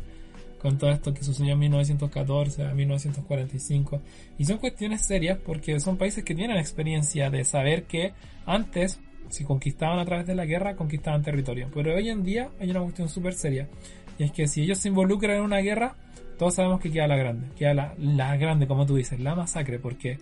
todo 0.77 0.89
esto 0.89 1.13
que 1.13 1.23
sucedió 1.23 1.53
en 1.53 1.59
1914 1.59 2.65
a 2.65 2.73
1945. 2.73 4.01
Y 4.37 4.45
son 4.45 4.57
cuestiones 4.57 5.05
serias 5.05 5.37
porque 5.37 5.79
son 5.79 5.97
países 5.97 6.23
que 6.23 6.35
tienen 6.35 6.57
experiencia 6.57 7.29
de 7.29 7.45
saber 7.45 7.83
que 7.83 8.13
antes, 8.45 8.99
si 9.29 9.45
conquistaban 9.45 9.99
a 9.99 10.05
través 10.05 10.27
de 10.27 10.35
la 10.35 10.45
guerra, 10.45 10.75
conquistaban 10.75 11.21
territorio. 11.21 11.69
Pero 11.73 11.95
hoy 11.95 12.09
en 12.09 12.23
día 12.23 12.49
hay 12.59 12.71
una 12.71 12.81
cuestión 12.81 13.07
súper 13.07 13.33
seria. 13.33 13.69
Y 14.17 14.23
es 14.23 14.31
que 14.31 14.47
si 14.47 14.63
ellos 14.63 14.79
se 14.79 14.89
involucran 14.89 15.37
en 15.37 15.43
una 15.43 15.59
guerra, 15.59 15.95
todos 16.37 16.55
sabemos 16.55 16.81
que 16.81 16.91
queda 16.91 17.07
la 17.07 17.15
grande. 17.15 17.47
Queda 17.55 17.73
la, 17.73 17.95
la 17.97 18.35
grande, 18.35 18.67
como 18.67 18.85
tú 18.85 18.95
dices, 18.95 19.19
la 19.19 19.35
masacre. 19.35 19.79
Porque 19.79 20.17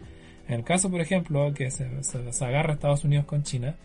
en 0.48 0.56
el 0.56 0.64
caso, 0.64 0.92
por 0.92 1.02
ejemplo, 1.02 1.54
que 1.54 1.72
se, 1.72 1.86
agarra 2.42 2.74
Estados 2.74 3.04
Unidos 3.04 3.26
con 3.26 3.44
China, 3.44 3.76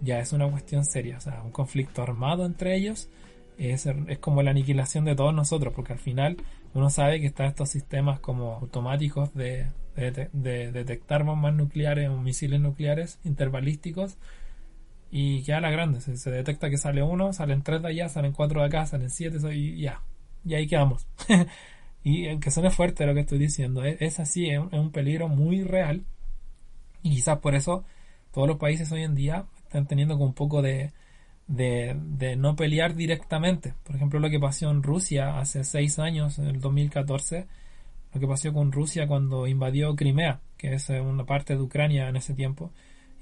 ya 0.00 0.20
es 0.20 0.32
una 0.32 0.50
cuestión 0.50 0.84
seria. 0.84 1.18
O 1.18 1.20
sea, 1.20 1.42
un 1.42 1.52
conflicto 1.52 2.02
armado 2.02 2.44
entre 2.44 2.74
ellos 2.76 3.08
es, 3.58 3.86
es 3.86 4.18
como 4.18 4.42
la 4.42 4.50
aniquilación 4.50 5.04
de 5.04 5.14
todos 5.14 5.34
nosotros, 5.34 5.72
porque 5.74 5.92
al 5.92 5.98
final 5.98 6.36
uno 6.74 6.90
sabe 6.90 7.20
que 7.20 7.26
están 7.26 7.46
estos 7.46 7.68
sistemas 7.68 8.18
como 8.20 8.54
automáticos 8.54 9.34
de, 9.34 9.66
de, 9.94 10.72
detectar 10.72 11.24
bombas 11.24 11.54
nucleares 11.54 12.08
o 12.08 12.16
misiles 12.16 12.60
nucleares 12.60 13.18
interbalísticos 13.24 14.16
y 15.10 15.42
queda 15.42 15.60
la 15.60 15.70
grande. 15.70 16.00
Se, 16.00 16.16
se, 16.16 16.30
detecta 16.30 16.70
que 16.70 16.78
sale 16.78 17.02
uno, 17.02 17.32
salen 17.32 17.62
tres 17.62 17.82
de 17.82 17.88
allá, 17.88 18.08
salen 18.08 18.32
cuatro 18.32 18.60
de 18.60 18.66
acá, 18.66 18.86
salen 18.86 19.10
siete 19.10 19.38
y 19.54 19.80
ya. 19.82 20.00
Y 20.44 20.54
ahí 20.54 20.66
quedamos. 20.66 21.06
Y 22.02 22.28
aunque 22.28 22.50
suene 22.50 22.70
fuerte 22.70 23.06
lo 23.06 23.14
que 23.14 23.20
estoy 23.20 23.38
diciendo, 23.38 23.84
es, 23.84 24.20
así, 24.20 24.48
es, 24.48 24.60
un 24.72 24.90
peligro 24.90 25.28
muy 25.28 25.62
real. 25.62 26.04
Y 27.02 27.10
quizás 27.10 27.38
por 27.38 27.54
eso 27.54 27.84
todos 28.32 28.48
los 28.48 28.58
países 28.58 28.90
hoy 28.92 29.02
en 29.02 29.14
día 29.14 29.44
están 29.64 29.86
teniendo 29.86 30.14
como 30.14 30.26
un 30.26 30.34
poco 30.34 30.62
de, 30.62 30.92
de, 31.46 31.96
de, 31.98 32.36
no 32.36 32.56
pelear 32.56 32.94
directamente. 32.94 33.74
Por 33.84 33.96
ejemplo, 33.96 34.20
lo 34.20 34.30
que 34.30 34.40
pasó 34.40 34.70
en 34.70 34.82
Rusia 34.82 35.38
hace 35.38 35.64
seis 35.64 35.98
años, 35.98 36.38
en 36.38 36.46
el 36.46 36.60
2014, 36.60 37.46
lo 38.14 38.20
que 38.20 38.26
pasó 38.26 38.52
con 38.52 38.72
Rusia 38.72 39.06
cuando 39.06 39.46
invadió 39.46 39.94
Crimea, 39.94 40.40
que 40.56 40.74
es 40.74 40.90
eh, 40.90 41.00
una 41.00 41.24
parte 41.24 41.54
de 41.54 41.62
Ucrania 41.62 42.08
en 42.08 42.16
ese 42.16 42.34
tiempo. 42.34 42.70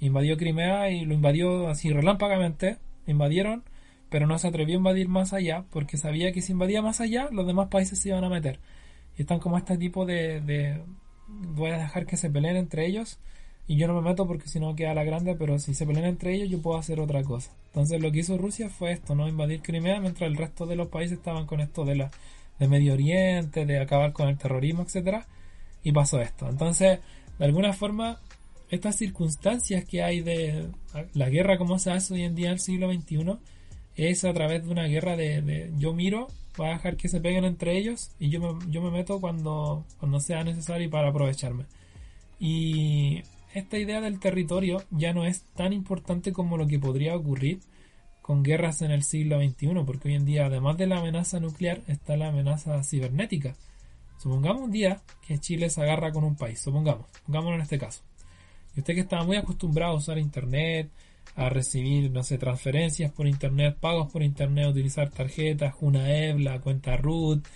Invadió 0.00 0.36
Crimea 0.36 0.90
y 0.90 1.04
lo 1.04 1.14
invadió 1.14 1.68
así 1.68 1.92
relámpagamente, 1.92 2.78
invadieron 3.06 3.64
pero 4.10 4.26
no 4.26 4.38
se 4.38 4.48
atrevió 4.48 4.76
a 4.76 4.78
invadir 4.78 5.08
más 5.08 5.32
allá 5.32 5.64
porque 5.70 5.96
sabía 5.96 6.32
que 6.32 6.42
si 6.42 6.52
invadía 6.52 6.82
más 6.82 7.00
allá 7.00 7.28
los 7.30 7.46
demás 7.46 7.68
países 7.68 7.98
se 7.98 8.10
iban 8.10 8.24
a 8.24 8.28
meter. 8.28 8.58
Y 9.16 9.22
están 9.22 9.38
como 9.38 9.58
este 9.58 9.76
tipo 9.76 10.06
de, 10.06 10.82
voy 11.28 11.70
a 11.70 11.78
dejar 11.78 12.06
que 12.06 12.16
se 12.16 12.30
peleen 12.30 12.56
entre 12.56 12.86
ellos 12.86 13.18
y 13.66 13.76
yo 13.76 13.86
no 13.86 13.94
me 14.00 14.08
meto 14.08 14.26
porque 14.26 14.48
si 14.48 14.60
no 14.60 14.74
queda 14.74 14.94
la 14.94 15.04
grande, 15.04 15.34
pero 15.34 15.58
si 15.58 15.74
se 15.74 15.86
pelean 15.86 16.06
entre 16.06 16.34
ellos 16.34 16.48
yo 16.48 16.62
puedo 16.62 16.78
hacer 16.78 17.00
otra 17.00 17.22
cosa. 17.22 17.52
Entonces 17.66 18.00
lo 18.00 18.10
que 18.10 18.20
hizo 18.20 18.38
Rusia 18.38 18.70
fue 18.70 18.92
esto, 18.92 19.14
no 19.14 19.28
invadir 19.28 19.60
Crimea 19.62 20.00
mientras 20.00 20.30
el 20.30 20.36
resto 20.36 20.66
de 20.66 20.76
los 20.76 20.88
países 20.88 21.18
estaban 21.18 21.46
con 21.46 21.60
esto 21.60 21.84
de 21.84 21.96
la 21.96 22.10
de 22.58 22.66
Medio 22.66 22.94
Oriente, 22.94 23.66
de 23.66 23.78
acabar 23.78 24.12
con 24.12 24.28
el 24.28 24.36
terrorismo, 24.36 24.82
etcétera, 24.82 25.26
y 25.84 25.92
pasó 25.92 26.20
esto. 26.20 26.48
Entonces, 26.48 26.98
de 27.38 27.44
alguna 27.44 27.72
forma 27.72 28.18
estas 28.70 28.96
circunstancias 28.96 29.84
que 29.84 30.02
hay 30.02 30.20
de 30.20 30.68
la 31.14 31.28
guerra 31.30 31.56
como 31.56 31.78
se 31.78 31.90
hace 31.90 32.14
hoy 32.14 32.22
en 32.22 32.34
día 32.34 32.48
en 32.48 32.54
el 32.54 32.60
siglo 32.60 32.92
XXI 32.92 33.38
es 33.98 34.24
a 34.24 34.32
través 34.32 34.64
de 34.64 34.70
una 34.70 34.86
guerra 34.86 35.16
de, 35.16 35.72
yo 35.76 35.92
miro, 35.92 36.28
voy 36.56 36.68
a 36.68 36.72
dejar 36.72 36.96
que 36.96 37.08
se 37.08 37.20
peguen 37.20 37.44
entre 37.44 37.76
ellos 37.76 38.12
y 38.18 38.30
yo 38.30 38.40
me, 38.40 38.70
yo 38.70 38.80
me 38.80 38.90
meto 38.90 39.20
cuando, 39.20 39.84
cuando 39.98 40.20
sea 40.20 40.44
necesario 40.44 40.88
para 40.88 41.08
aprovecharme. 41.08 41.64
Y 42.38 43.22
esta 43.54 43.78
idea 43.78 44.00
del 44.00 44.20
territorio 44.20 44.82
ya 44.90 45.12
no 45.12 45.24
es 45.24 45.42
tan 45.56 45.72
importante 45.72 46.32
como 46.32 46.56
lo 46.56 46.66
que 46.66 46.78
podría 46.78 47.16
ocurrir 47.16 47.60
con 48.22 48.42
guerras 48.42 48.82
en 48.82 48.90
el 48.90 49.02
siglo 49.02 49.40
XXI, 49.40 49.84
porque 49.86 50.08
hoy 50.08 50.14
en 50.14 50.26
día, 50.26 50.46
además 50.46 50.76
de 50.76 50.86
la 50.86 50.98
amenaza 50.98 51.40
nuclear, 51.40 51.80
está 51.88 52.16
la 52.16 52.28
amenaza 52.28 52.82
cibernética. 52.84 53.56
Supongamos 54.18 54.64
un 54.64 54.70
día 54.70 55.00
que 55.26 55.38
Chile 55.38 55.70
se 55.70 55.80
agarra 55.80 56.12
con 56.12 56.24
un 56.24 56.36
país, 56.36 56.60
supongamos, 56.60 57.06
pongámoslo 57.24 57.56
en 57.56 57.62
este 57.62 57.78
caso. 57.78 58.02
Usted 58.76 58.94
que 58.94 59.00
estaba 59.00 59.24
muy 59.24 59.36
acostumbrado 59.36 59.92
a 59.94 59.96
usar 59.96 60.18
Internet, 60.18 60.90
a 61.36 61.48
recibir, 61.48 62.10
no 62.10 62.22
sé, 62.22 62.38
transferencias 62.38 63.12
por 63.12 63.26
internet, 63.26 63.76
pagos 63.78 64.10
por 64.10 64.22
internet, 64.22 64.68
utilizar 64.68 65.10
tarjetas, 65.10 65.74
una 65.80 66.08
la 66.34 66.60
cuenta 66.60 66.96
root, 66.96 67.46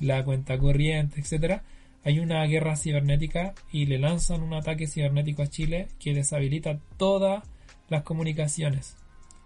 la 0.00 0.24
cuenta 0.24 0.58
corriente, 0.58 1.20
etcétera, 1.20 1.62
hay 2.04 2.20
una 2.20 2.44
guerra 2.44 2.76
cibernética 2.76 3.54
y 3.72 3.86
le 3.86 3.98
lanzan 3.98 4.42
un 4.42 4.54
ataque 4.54 4.86
cibernético 4.86 5.42
a 5.42 5.48
Chile 5.48 5.88
que 5.98 6.14
deshabilita 6.14 6.78
todas 6.96 7.44
las 7.88 8.02
comunicaciones. 8.02 8.96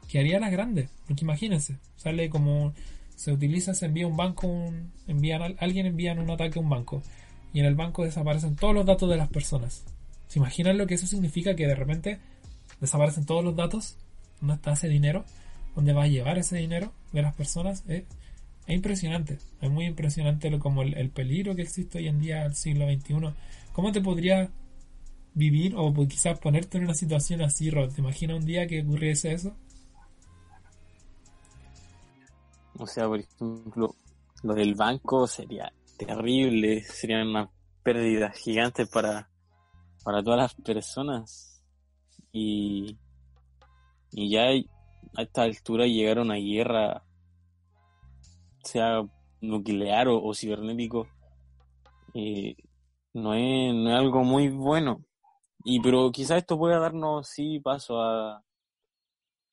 Que 0.09 0.18
haría 0.18 0.41
las 0.41 0.53
grandes, 0.53 0.91
porque 1.07 1.24
imagínense, 1.24 1.76
sale 1.97 2.28
como 2.28 2.74
se 3.16 3.33
utiliza, 3.33 3.72
se 3.74 3.87
envía 3.87 4.07
un 4.07 4.16
banco, 4.16 4.47
un, 4.47 4.93
envían, 5.07 5.57
alguien 5.59 5.87
envía 5.87 6.12
un 6.12 6.30
ataque 6.30 6.59
a 6.59 6.62
un 6.62 6.68
banco 6.68 7.03
y 7.53 7.61
en 7.61 7.66
el 7.66 7.74
banco 7.74 8.05
desaparecen 8.05 8.57
todos 8.57 8.74
los 8.74 8.87
datos 8.87 9.09
de 9.09 9.16
las 9.16 9.28
personas. 9.28 9.85
¿Se 10.28 10.39
imaginan 10.39 10.78
lo 10.78 10.87
que 10.87 10.95
eso 10.95 11.07
significa? 11.07 11.55
Que 11.55 11.66
de 11.66 11.74
repente 11.74 12.18
desaparecen 12.83 13.24
todos 13.24 13.45
los 13.45 13.55
datos, 13.55 13.97
¿dónde 14.41 14.57
está 14.57 14.72
ese 14.72 14.89
dinero? 14.89 15.24
¿Dónde 15.76 15.93
va 15.93 16.03
a 16.03 16.09
llevar 16.09 16.37
ese 16.37 16.57
dinero 16.57 16.93
de 17.12 17.22
las 17.22 17.33
personas? 17.33 17.85
Es, 17.87 18.05
impresionante, 18.66 19.39
es 19.61 19.70
muy 19.70 19.87
impresionante 19.87 20.51
lo, 20.51 20.59
como 20.59 20.83
el, 20.83 21.11
peligro 21.11 21.55
que 21.55 21.62
existe 21.62 21.99
hoy 21.99 22.09
en 22.09 22.20
día 22.20 22.43
al 22.43 22.57
siglo 22.57 22.87
XXI. 22.87 23.14
¿Cómo 23.72 23.93
te 23.93 24.01
podría 24.01 24.51
vivir 25.35 25.74
o 25.76 25.95
quizás 26.09 26.41
ponerte 26.41 26.78
en 26.78 26.85
una 26.85 26.95
situación 26.95 27.41
así, 27.43 27.70
Rod? 27.70 27.93
¿Te 27.93 28.01
imaginas 28.01 28.39
un 28.39 28.47
día 28.47 28.66
que 28.66 28.83
ocurriese 28.83 29.33
eso? 29.33 29.55
O 32.78 32.87
sea, 32.89 33.07
por 33.07 33.20
ejemplo, 33.20 33.95
lo 34.43 34.55
del 34.55 34.74
banco 34.74 35.28
sería 35.28 35.72
terrible, 35.97 36.83
serían 36.83 37.28
una 37.28 37.49
pérdida 37.85 38.30
gigante 38.30 38.87
para, 38.87 39.28
para 40.03 40.20
todas 40.22 40.39
las 40.39 40.55
personas. 40.55 41.51
Y, 42.33 42.99
y 44.11 44.30
ya 44.30 44.49
a 45.16 45.22
esta 45.22 45.43
altura 45.43 45.87
llegar 45.87 46.18
a 46.18 46.22
una 46.22 46.37
guerra, 46.37 47.05
sea 48.64 49.03
nuclear 49.41 50.09
o, 50.09 50.33
cibernético, 50.35 51.07
eh, 52.14 52.55
no, 53.12 53.35
es, 53.35 53.74
no 53.74 53.91
es 53.91 53.97
algo 53.97 54.24
muy 54.24 54.49
bueno. 54.49 55.05
Y 55.64 55.80
pero 55.80 56.11
quizás 56.11 56.39
esto 56.39 56.59
pueda 56.59 56.78
darnos 56.78 57.28
sí 57.28 57.61
paso 57.61 58.01
a, 58.01 58.43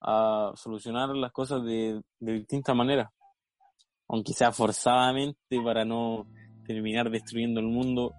a 0.01 0.51
solucionar 0.55 1.09
las 1.09 1.31
cosas 1.31 1.63
de, 1.63 2.01
de 2.19 2.33
distintas 2.33 2.75
maneras. 2.75 3.09
Aunque 4.07 4.33
sea 4.33 4.51
forzadamente 4.51 5.61
para 5.63 5.85
no 5.85 6.25
terminar 6.65 7.09
destruyendo 7.11 7.59
el 7.59 7.67
mundo, 7.67 8.13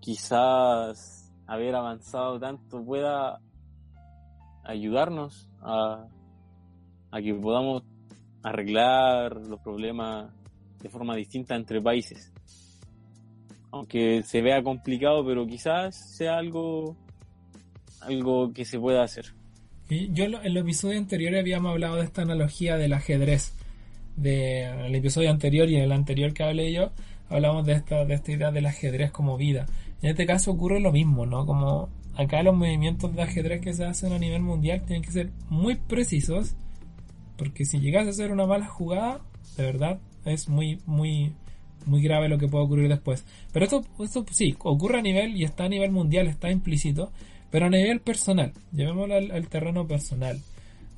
quizás 0.00 1.27
haber 1.48 1.74
avanzado 1.74 2.38
tanto 2.38 2.84
pueda 2.84 3.40
ayudarnos 4.64 5.48
a, 5.62 6.06
que 7.22 7.34
podamos 7.34 7.82
arreglar 8.42 9.34
los 9.34 9.58
problemas 9.60 10.30
de 10.82 10.88
forma 10.90 11.16
distinta 11.16 11.56
entre 11.56 11.80
países. 11.80 12.32
Aunque 13.70 14.22
se 14.22 14.42
vea 14.42 14.62
complicado, 14.62 15.24
pero 15.24 15.46
quizás 15.46 15.96
sea 16.16 16.36
algo, 16.36 16.96
algo 18.02 18.52
que 18.52 18.64
se 18.64 18.78
pueda 18.78 19.02
hacer. 19.02 19.34
Yo 19.88 20.24
en 20.24 20.34
el 20.34 20.56
episodio 20.58 20.98
anterior 20.98 21.34
habíamos 21.34 21.72
hablado 21.72 21.96
de 21.96 22.04
esta 22.04 22.22
analogía 22.22 22.76
del 22.76 22.92
ajedrez. 22.92 23.54
De, 24.16 24.64
en 24.64 24.80
el 24.80 24.94
episodio 24.94 25.30
anterior 25.30 25.68
y 25.70 25.76
en 25.76 25.84
el 25.84 25.92
anterior 25.92 26.34
que 26.34 26.42
hablé 26.42 26.72
yo, 26.72 26.90
hablamos 27.30 27.64
de 27.64 27.72
esta, 27.72 28.04
de 28.04 28.14
esta 28.14 28.32
idea 28.32 28.50
del 28.50 28.66
ajedrez 28.66 29.10
como 29.12 29.38
vida. 29.38 29.66
En 30.02 30.10
este 30.10 30.26
caso 30.26 30.52
ocurre 30.52 30.80
lo 30.80 30.92
mismo, 30.92 31.26
¿no? 31.26 31.44
Como 31.46 31.88
acá 32.16 32.42
los 32.42 32.56
movimientos 32.56 33.14
de 33.14 33.22
ajedrez 33.22 33.60
que 33.60 33.74
se 33.74 33.84
hacen 33.84 34.12
a 34.12 34.18
nivel 34.18 34.42
mundial 34.42 34.82
tienen 34.82 35.02
que 35.02 35.10
ser 35.10 35.30
muy 35.48 35.76
precisos, 35.76 36.54
porque 37.36 37.64
si 37.64 37.80
llegas 37.80 38.06
a 38.06 38.10
hacer 38.10 38.32
una 38.32 38.46
mala 38.46 38.66
jugada, 38.66 39.20
de 39.56 39.64
verdad, 39.64 40.00
es 40.24 40.48
muy, 40.48 40.80
muy, 40.86 41.32
muy 41.86 42.02
grave 42.02 42.28
lo 42.28 42.38
que 42.38 42.48
puede 42.48 42.64
ocurrir 42.64 42.88
después. 42.88 43.24
Pero 43.52 43.64
esto, 43.64 43.84
esto 44.00 44.24
sí, 44.30 44.54
ocurre 44.60 44.98
a 44.98 45.02
nivel 45.02 45.36
y 45.36 45.44
está 45.44 45.64
a 45.64 45.68
nivel 45.68 45.90
mundial, 45.90 46.26
está 46.26 46.50
implícito, 46.50 47.12
pero 47.50 47.66
a 47.66 47.70
nivel 47.70 48.00
personal, 48.00 48.52
llevémoslo 48.72 49.14
al, 49.14 49.48
terreno 49.48 49.86
personal. 49.86 50.40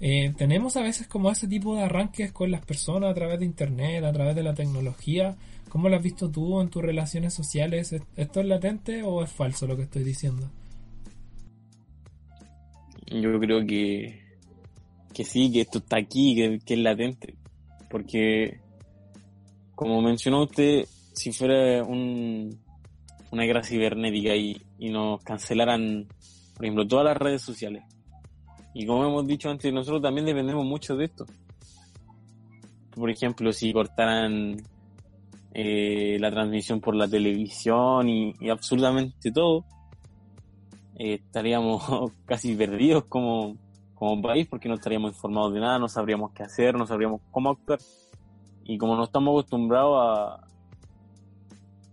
Eh, 0.01 0.33
tenemos 0.37 0.77
a 0.77 0.83
veces 0.83 1.07
como 1.07 1.31
ese 1.31 1.47
tipo 1.47 1.77
de 1.77 1.83
arranques 1.83 2.33
con 2.33 2.51
las 2.51 2.65
personas 2.65 3.11
a 3.11 3.15
través 3.15 3.39
de 3.39 3.45
internet, 3.45 4.03
a 4.05 4.13
través 4.13 4.35
de 4.35 4.43
la 4.43 4.55
tecnología, 4.55 5.37
¿Cómo 5.71 5.89
lo 5.89 5.95
has 5.95 6.03
visto 6.03 6.29
tú 6.29 6.61
en 6.61 6.69
tus 6.69 6.83
relaciones 6.83 7.33
sociales? 7.33 7.95
¿Esto 8.17 8.41
es 8.41 8.47
latente 8.47 9.05
o 9.05 9.23
es 9.23 9.31
falso 9.31 9.69
lo 9.69 9.77
que 9.77 9.85
estoy 9.85 10.03
diciendo? 10.03 10.51
Yo 13.07 13.39
creo 13.39 13.65
que, 13.65 14.21
que 15.15 15.25
sí, 15.25 15.53
que 15.53 15.61
esto 15.61 15.79
está 15.79 15.99
aquí, 15.99 16.35
que, 16.35 16.75
es 16.75 16.79
latente. 16.81 17.37
Porque, 17.89 18.59
como 19.77 20.03
mencionó 20.03 20.43
usted, 20.43 20.87
si 21.13 21.31
fuera 21.31 21.85
un, 21.85 22.59
una 23.31 23.45
guerra 23.45 23.63
cibernética 23.63 24.35
y, 24.35 24.61
y 24.77 24.91
nos 24.91 25.23
cancelaran, 25.23 26.09
por 26.57 26.65
ejemplo, 26.65 26.89
todas 26.89 27.05
las 27.05 27.17
redes 27.17 27.43
sociales. 27.43 27.85
Y 28.75 28.87
como 28.87 29.07
hemos 29.07 29.25
dicho 29.25 29.49
antes, 29.49 29.73
nosotros 29.73 30.03
también 30.03 30.27
dependemos 30.27 30.67
mucho 30.67 30.97
de 30.97 31.05
esto. 31.05 31.27
Por 32.91 33.09
ejemplo, 33.09 33.53
si 33.53 33.73
cortaran 33.73 34.57
eh, 35.53 36.17
la 36.21 36.31
transmisión 36.31 36.81
por 36.81 36.95
la 36.95 37.09
televisión 37.09 38.09
y, 38.09 38.35
absolutamente 38.49 39.33
todo, 39.33 39.65
eh, 40.97 41.15
estaríamos 41.15 41.83
casi 42.27 42.55
perdidos 42.55 43.05
como, 43.05 43.57
como 43.95 44.23
país 44.23 44.47
porque 44.49 44.69
no 44.69 44.77
estaríamos 44.77 45.13
informados 45.13 45.53
de 45.53 45.61
nada, 45.61 45.79
no 45.79 45.89
sabríamos 45.89 46.33
qué 46.33 46.43
hacer, 46.45 46.75
no 46.75 46.87
sabríamos 46.87 47.21
cómo 47.31 47.51
actuar. 47.51 47.81
Y 48.65 48.79
como 48.79 48.95
no 48.95 49.05
estamos 49.05 49.33
acostumbrados 49.33 50.41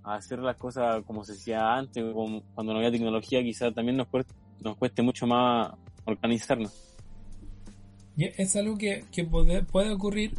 a, 0.04 0.16
hacer 0.16 0.40
las 0.40 0.56
cosas 0.56 1.04
como 1.06 1.26
se 1.26 1.34
hacía 1.34 1.76
antes, 1.76 2.02
cuando 2.14 2.72
no 2.72 2.80
había 2.80 2.92
tecnología, 2.92 3.44
quizás 3.44 3.74
también 3.74 3.98
nos 3.98 4.08
cueste, 4.08 4.34
nos 4.64 4.78
cueste 4.78 5.02
mucho 5.02 5.28
más 5.28 5.74
organizarnos. 6.06 6.88
Es 8.18 8.56
algo 8.56 8.78
que, 8.78 9.04
puede 9.70 9.92
ocurrir 9.92 10.34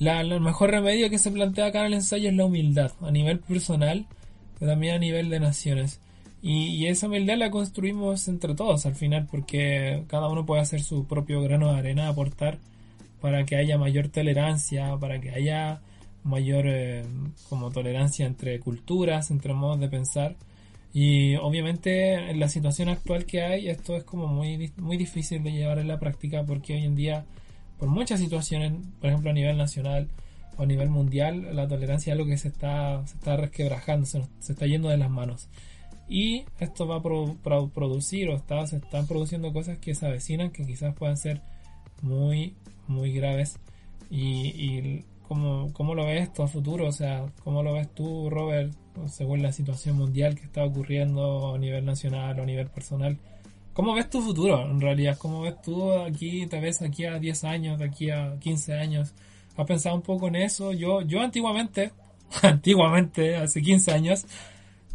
el 0.00 0.40
mejor 0.40 0.70
remedio 0.70 1.10
que 1.10 1.18
se 1.18 1.30
plantea 1.30 1.66
acá 1.66 1.80
en 1.80 1.86
el 1.86 1.94
ensayo 1.94 2.28
es 2.28 2.36
la 2.36 2.44
humildad, 2.44 2.92
a 3.00 3.10
nivel 3.10 3.38
personal, 3.40 4.06
pero 4.58 4.72
también 4.72 4.96
a 4.96 4.98
nivel 4.98 5.30
de 5.30 5.40
naciones. 5.40 6.00
Y, 6.42 6.86
esa 6.86 7.06
humildad 7.06 7.36
la 7.38 7.50
construimos 7.52 8.26
entre 8.26 8.54
todos 8.54 8.84
al 8.86 8.96
final, 8.96 9.28
porque 9.30 10.04
cada 10.08 10.28
uno 10.28 10.44
puede 10.44 10.60
hacer 10.62 10.82
su 10.82 11.06
propio 11.06 11.40
grano 11.42 11.72
de 11.72 11.78
arena, 11.78 12.08
aportar 12.08 12.58
para 13.20 13.44
que 13.44 13.56
haya 13.56 13.78
mayor 13.78 14.08
tolerancia, 14.08 14.96
para 14.98 15.20
que 15.20 15.30
haya 15.30 15.80
mayor 16.24 16.64
eh, 16.66 17.04
como 17.48 17.70
tolerancia 17.70 18.26
entre 18.26 18.58
culturas, 18.60 19.30
entre 19.30 19.54
modos 19.54 19.78
de 19.80 19.88
pensar. 19.88 20.36
Y 20.92 21.36
obviamente 21.36 22.14
en 22.30 22.40
la 22.40 22.48
situación 22.48 22.88
actual 22.88 23.24
que 23.24 23.42
hay, 23.42 23.68
esto 23.68 23.96
es 23.96 24.04
como 24.04 24.26
muy, 24.26 24.72
muy 24.76 24.96
difícil 24.96 25.42
de 25.42 25.52
llevar 25.52 25.78
en 25.78 25.88
la 25.88 25.98
práctica 26.00 26.44
porque 26.44 26.74
hoy 26.74 26.84
en 26.84 26.96
día 26.96 27.24
por 27.82 27.90
muchas 27.90 28.20
situaciones, 28.20 28.74
por 29.00 29.10
ejemplo 29.10 29.30
a 29.30 29.32
nivel 29.32 29.58
nacional 29.58 30.08
o 30.56 30.62
a 30.62 30.66
nivel 30.66 30.88
mundial, 30.88 31.56
la 31.56 31.66
tolerancia 31.66 32.12
es 32.12 32.16
algo 32.16 32.30
que 32.30 32.38
se 32.38 32.46
está, 32.46 33.04
se 33.08 33.16
está 33.16 33.36
resquebrajando, 33.36 34.06
se, 34.06 34.22
está 34.38 34.68
yendo 34.68 34.88
de 34.88 34.98
las 34.98 35.10
manos. 35.10 35.48
Y 36.08 36.44
esto 36.60 36.86
va 36.86 36.98
a 36.98 37.66
producir 37.74 38.28
o 38.28 38.36
está, 38.36 38.64
se 38.68 38.76
están 38.76 39.08
produciendo 39.08 39.52
cosas 39.52 39.78
que 39.78 39.96
se 39.96 40.06
avecinan 40.06 40.52
que 40.52 40.64
quizás 40.64 40.94
puedan 40.94 41.16
ser 41.16 41.40
muy, 42.02 42.54
muy 42.86 43.12
graves. 43.12 43.58
Y, 44.10 44.50
y 44.50 45.04
¿cómo, 45.26 45.72
¿cómo, 45.72 45.96
lo 45.96 46.06
ves 46.06 46.22
esto 46.22 46.44
a 46.44 46.46
futuro? 46.46 46.86
O 46.86 46.92
sea, 46.92 47.26
¿cómo 47.42 47.64
lo 47.64 47.72
ves 47.72 47.92
tú, 47.92 48.30
Robert, 48.30 48.72
según 49.08 49.42
la 49.42 49.50
situación 49.50 49.96
mundial 49.96 50.36
que 50.36 50.44
está 50.44 50.62
ocurriendo 50.62 51.52
a 51.52 51.58
nivel 51.58 51.84
nacional 51.84 52.38
o 52.38 52.44
a 52.44 52.46
nivel 52.46 52.68
personal? 52.68 53.18
¿Cómo 53.72 53.94
ves 53.94 54.10
tu 54.10 54.20
futuro 54.20 54.70
en 54.70 54.80
realidad? 54.80 55.16
¿Cómo 55.16 55.42
ves 55.42 55.60
tú 55.62 55.92
aquí, 55.92 56.46
te 56.46 56.60
ves 56.60 56.82
aquí 56.82 57.06
a 57.06 57.18
10 57.18 57.44
años, 57.44 57.78
de 57.78 57.86
aquí 57.86 58.10
a 58.10 58.36
15 58.38 58.74
años? 58.74 59.14
¿Has 59.56 59.66
pensado 59.66 59.96
un 59.96 60.02
poco 60.02 60.28
en 60.28 60.36
eso? 60.36 60.72
Yo, 60.72 61.00
yo 61.02 61.22
antiguamente, 61.22 61.92
antiguamente, 62.42 63.36
hace 63.36 63.62
15 63.62 63.92
años, 63.92 64.26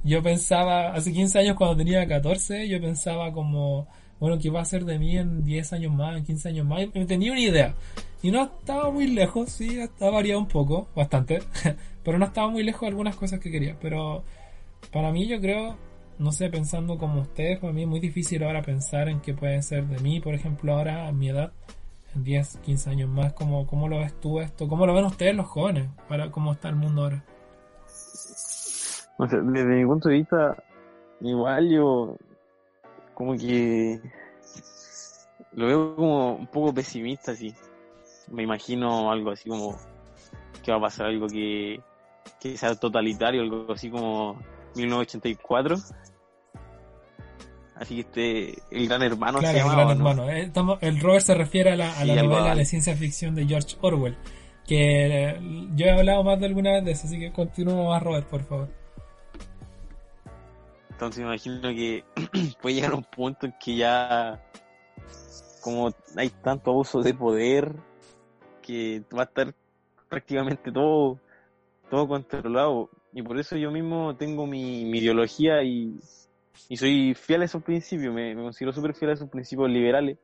yo 0.04 0.22
pensaba, 0.22 0.94
hace 0.94 1.12
15 1.12 1.40
años 1.40 1.56
cuando 1.56 1.78
tenía 1.78 2.08
14, 2.08 2.68
yo 2.68 2.80
pensaba 2.80 3.32
como, 3.32 3.88
bueno, 4.20 4.38
¿qué 4.38 4.52
va 4.52 4.62
a 4.62 4.66
ser 4.66 4.86
de 4.86 5.00
mí 5.00 5.18
en 5.18 5.44
10 5.44 5.74
años 5.74 5.94
más, 5.94 6.16
en 6.16 6.24
15 6.26 6.50
años 6.50 6.68
más? 6.68 6.84
Y 6.84 7.06
tenía 7.06 7.32
una 7.32 7.42
idea. 7.42 7.74
Y 8.22 8.30
no 8.30 8.44
estaba 8.44 8.92
muy 8.92 9.08
lejos, 9.08 9.50
sí, 9.50 9.80
estaba 9.80 10.12
variado 10.12 10.40
un 10.40 10.48
poco, 10.48 10.88
bastante, 10.96 11.40
pero 12.04 12.20
no 12.20 12.26
estaba 12.26 12.48
muy 12.50 12.62
lejos 12.62 12.82
de 12.82 12.88
algunas 12.90 13.16
cosas 13.16 13.40
que 13.40 13.50
quería. 13.50 13.76
Pero 13.82 14.24
para 14.92 15.12
mí 15.12 15.26
yo 15.28 15.42
creo 15.42 15.78
no 16.20 16.32
sé, 16.32 16.50
pensando 16.50 16.98
como 16.98 17.22
ustedes, 17.22 17.60
para 17.60 17.74
mí 17.74 17.84
es 17.84 17.88
muy 17.88 18.00
difícil 18.00 18.44
ahora 18.44 18.62
pensar 18.62 19.08
en 19.10 19.20
qué 19.22 19.34
puede 19.34 19.62
ser 19.62 19.86
de 19.88 20.00
mí, 20.00 20.20
por 20.20 20.34
ejemplo, 20.34 20.74
ahora 20.74 21.08
a 21.08 21.12
mi 21.12 21.30
edad, 21.30 21.52
en 22.16 22.24
10, 22.24 22.58
15 22.58 22.90
años 22.90 23.10
más, 23.10 23.34
¿cómo, 23.34 23.68
cómo 23.68 23.88
lo 23.88 24.00
ves 24.00 24.20
tú 24.20 24.40
esto? 24.40 24.68
¿Cómo 24.68 24.86
lo 24.86 24.94
ven 24.94 25.06
ustedes 25.06 25.36
los 25.36 25.48
jóvenes 25.48 25.90
para 26.08 26.32
cómo 26.32 26.54
está 26.54 26.70
el 26.70 26.76
mundo 26.76 27.04
ahora? 27.04 27.24
desde 29.20 29.66
mi 29.66 29.86
punto 29.86 30.10
de 30.10 30.16
vista, 30.16 30.64
igual 31.22 31.70
yo 31.70 32.18
como 33.16 33.36
que 33.36 34.00
lo 35.54 35.66
veo 35.66 35.96
como 35.96 36.36
un 36.36 36.48
poco 36.48 36.74
pesimista, 36.74 37.32
así. 37.32 37.54
Me 38.32 38.44
imagino 38.44 39.12
algo 39.12 39.32
así 39.32 39.50
como 39.50 39.76
que 40.64 40.72
va 40.72 40.78
a 40.78 40.82
pasar 40.82 41.08
algo 41.08 41.28
que, 41.28 41.80
que 42.40 42.58
sea 42.58 42.76
totalitario, 42.76 43.42
algo 43.42 43.72
así 43.72 43.90
como 43.90 44.38
1984. 44.78 45.76
Así 47.76 47.96
que 47.96 48.02
este, 48.02 48.64
el 48.76 48.88
gran 48.88 49.04
hermano 49.04 49.38
Claro, 49.40 49.54
se 49.54 49.60
el 49.62 49.68
llamaba, 49.68 49.86
gran 49.86 49.98
¿no? 50.00 50.10
hermano. 50.12 50.30
Eh, 50.32 50.42
estamos- 50.44 50.80
el 50.82 51.00
Robert 51.00 51.24
se 51.26 51.36
refiere 51.36 51.72
a 51.74 51.76
la, 51.76 51.92
a 51.92 52.02
Sí, 52.02 52.08
la 52.08 52.24
novela 52.24 52.56
de 52.56 52.66
ciencia 52.66 52.96
ficción 52.96 53.36
de 53.36 53.46
George 53.46 53.78
Orwell. 53.82 54.18
Que 54.66 55.30
eh, 55.30 55.40
yo 55.76 55.86
he 55.86 55.92
hablado 55.92 56.24
más 56.24 56.40
de 56.40 56.48
alguna 56.48 56.72
vez 56.72 56.86
de 56.86 56.92
eso, 56.92 57.08
así 57.08 57.20
que 57.20 57.32
continúa 57.32 57.88
más, 57.90 58.02
Robert, 58.04 58.28
por 58.28 58.44
favor. 58.44 58.70
Entonces 60.90 61.20
me 61.20 61.26
imagino 61.28 61.62
que 61.70 62.04
puede 62.62 62.76
llegar 62.76 62.92
a 62.94 62.96
un 62.96 63.04
punto 63.04 63.46
en 63.46 63.54
que 63.64 63.76
ya 63.76 64.42
como 65.62 65.94
hay 66.16 66.30
tanto 66.30 66.72
abuso 66.72 67.02
de 67.02 67.14
poder 67.14 67.76
que 68.62 69.04
va 69.16 69.22
a 69.22 69.26
estar 69.26 69.54
prácticamente 70.10 70.72
todo 70.72 71.20
todo 71.90 72.08
controlado 72.08 72.90
y 73.18 73.24
por 73.24 73.40
eso 73.40 73.56
yo 73.56 73.72
mismo 73.72 74.16
tengo 74.16 74.46
mi, 74.46 74.86
mi 74.86 75.00
ideología 75.00 75.64
y, 75.64 76.00
y 76.70 76.78
soy 76.78 77.16
fiel 77.16 77.42
a 77.42 77.46
esos 77.46 77.64
principios, 77.64 78.14
me, 78.14 78.36
considero 78.36 78.72
súper 78.72 78.94
fiel 78.94 79.10
a 79.10 79.14
esos 79.16 79.28
principios 79.28 79.72
liberales. 79.72 80.20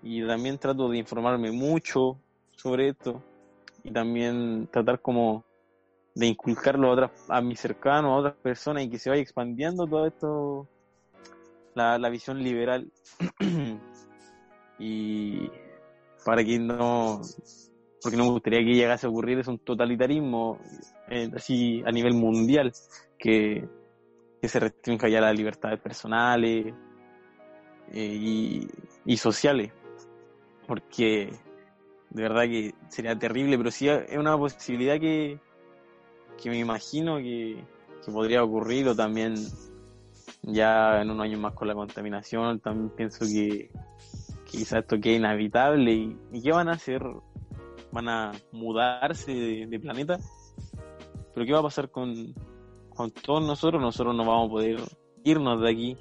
Y 0.00 0.24
también 0.24 0.56
trato 0.56 0.88
de 0.88 0.98
informarme 0.98 1.50
mucho 1.50 2.16
sobre 2.52 2.90
esto 2.90 3.20
y 3.82 3.90
también 3.90 4.68
tratar 4.70 5.00
como 5.00 5.44
de 6.14 6.26
inculcarlo 6.26 6.90
a 6.90 6.92
otras, 6.92 7.10
a 7.28 7.40
mis 7.40 7.58
cercanos, 7.58 8.12
a 8.12 8.18
otras 8.18 8.36
personas 8.36 8.84
y 8.84 8.88
que 8.88 8.98
se 9.00 9.10
vaya 9.10 9.22
expandiendo 9.22 9.84
todo 9.84 10.06
esto, 10.06 10.68
la, 11.74 11.98
la 11.98 12.08
visión 12.08 12.40
liberal. 12.40 12.88
Y 14.82 15.50
para 16.24 16.42
que 16.42 16.58
no, 16.58 17.20
porque 18.02 18.16
no 18.16 18.24
me 18.24 18.30
gustaría 18.30 18.60
que 18.60 18.74
llegase 18.74 19.06
a 19.06 19.10
ocurrir 19.10 19.38
es 19.38 19.48
un 19.48 19.58
totalitarismo 19.58 20.58
eh, 21.08 21.30
así 21.34 21.82
a 21.86 21.90
nivel 21.90 22.14
mundial 22.14 22.72
que, 23.18 23.68
que 24.40 24.48
se 24.48 24.60
restrinja 24.60 25.08
ya 25.08 25.20
las 25.20 25.36
libertades 25.36 25.80
personales 25.80 26.74
eh, 27.92 28.18
y, 28.20 28.68
y 29.04 29.16
sociales 29.16 29.72
porque 30.66 31.32
de 32.10 32.22
verdad 32.22 32.44
que 32.44 32.74
sería 32.88 33.18
terrible 33.18 33.58
pero 33.58 33.70
sí 33.70 33.88
es 33.88 34.16
una 34.16 34.36
posibilidad 34.36 34.98
que 34.98 35.38
que 36.40 36.50
me 36.50 36.58
imagino 36.58 37.18
que, 37.18 37.62
que 38.04 38.12
podría 38.12 38.42
ocurrir 38.42 38.88
o 38.88 38.96
también 38.96 39.34
ya 40.42 41.02
en 41.02 41.10
unos 41.10 41.24
años 41.24 41.40
más 41.40 41.52
con 41.52 41.68
la 41.68 41.74
contaminación, 41.74 42.60
también 42.60 42.90
pienso 42.90 43.26
que, 43.26 43.70
quizás 44.44 44.80
esto 44.80 45.00
quede 45.00 45.16
inhabitable 45.16 45.92
y, 45.92 46.16
y 46.32 46.42
¿qué 46.42 46.52
van 46.52 46.68
a 46.68 46.72
hacer? 46.72 47.02
¿Van 47.92 48.08
a 48.08 48.32
mudarse 48.52 49.32
de, 49.66 49.80
planeta? 49.80 50.18
¿Pero 51.34 51.46
qué 51.46 51.52
va 51.52 51.58
a 51.60 51.64
pasar 51.64 51.90
con, 51.90 52.34
con 52.90 53.10
todos 53.10 53.42
nosotros? 53.42 53.80
Nosotros 53.80 54.14
no 54.14 54.24
vamos 54.24 54.48
a 54.48 54.50
poder 54.50 54.80
irnos 55.24 55.60
de 55.60 55.70
aquí 55.70 55.96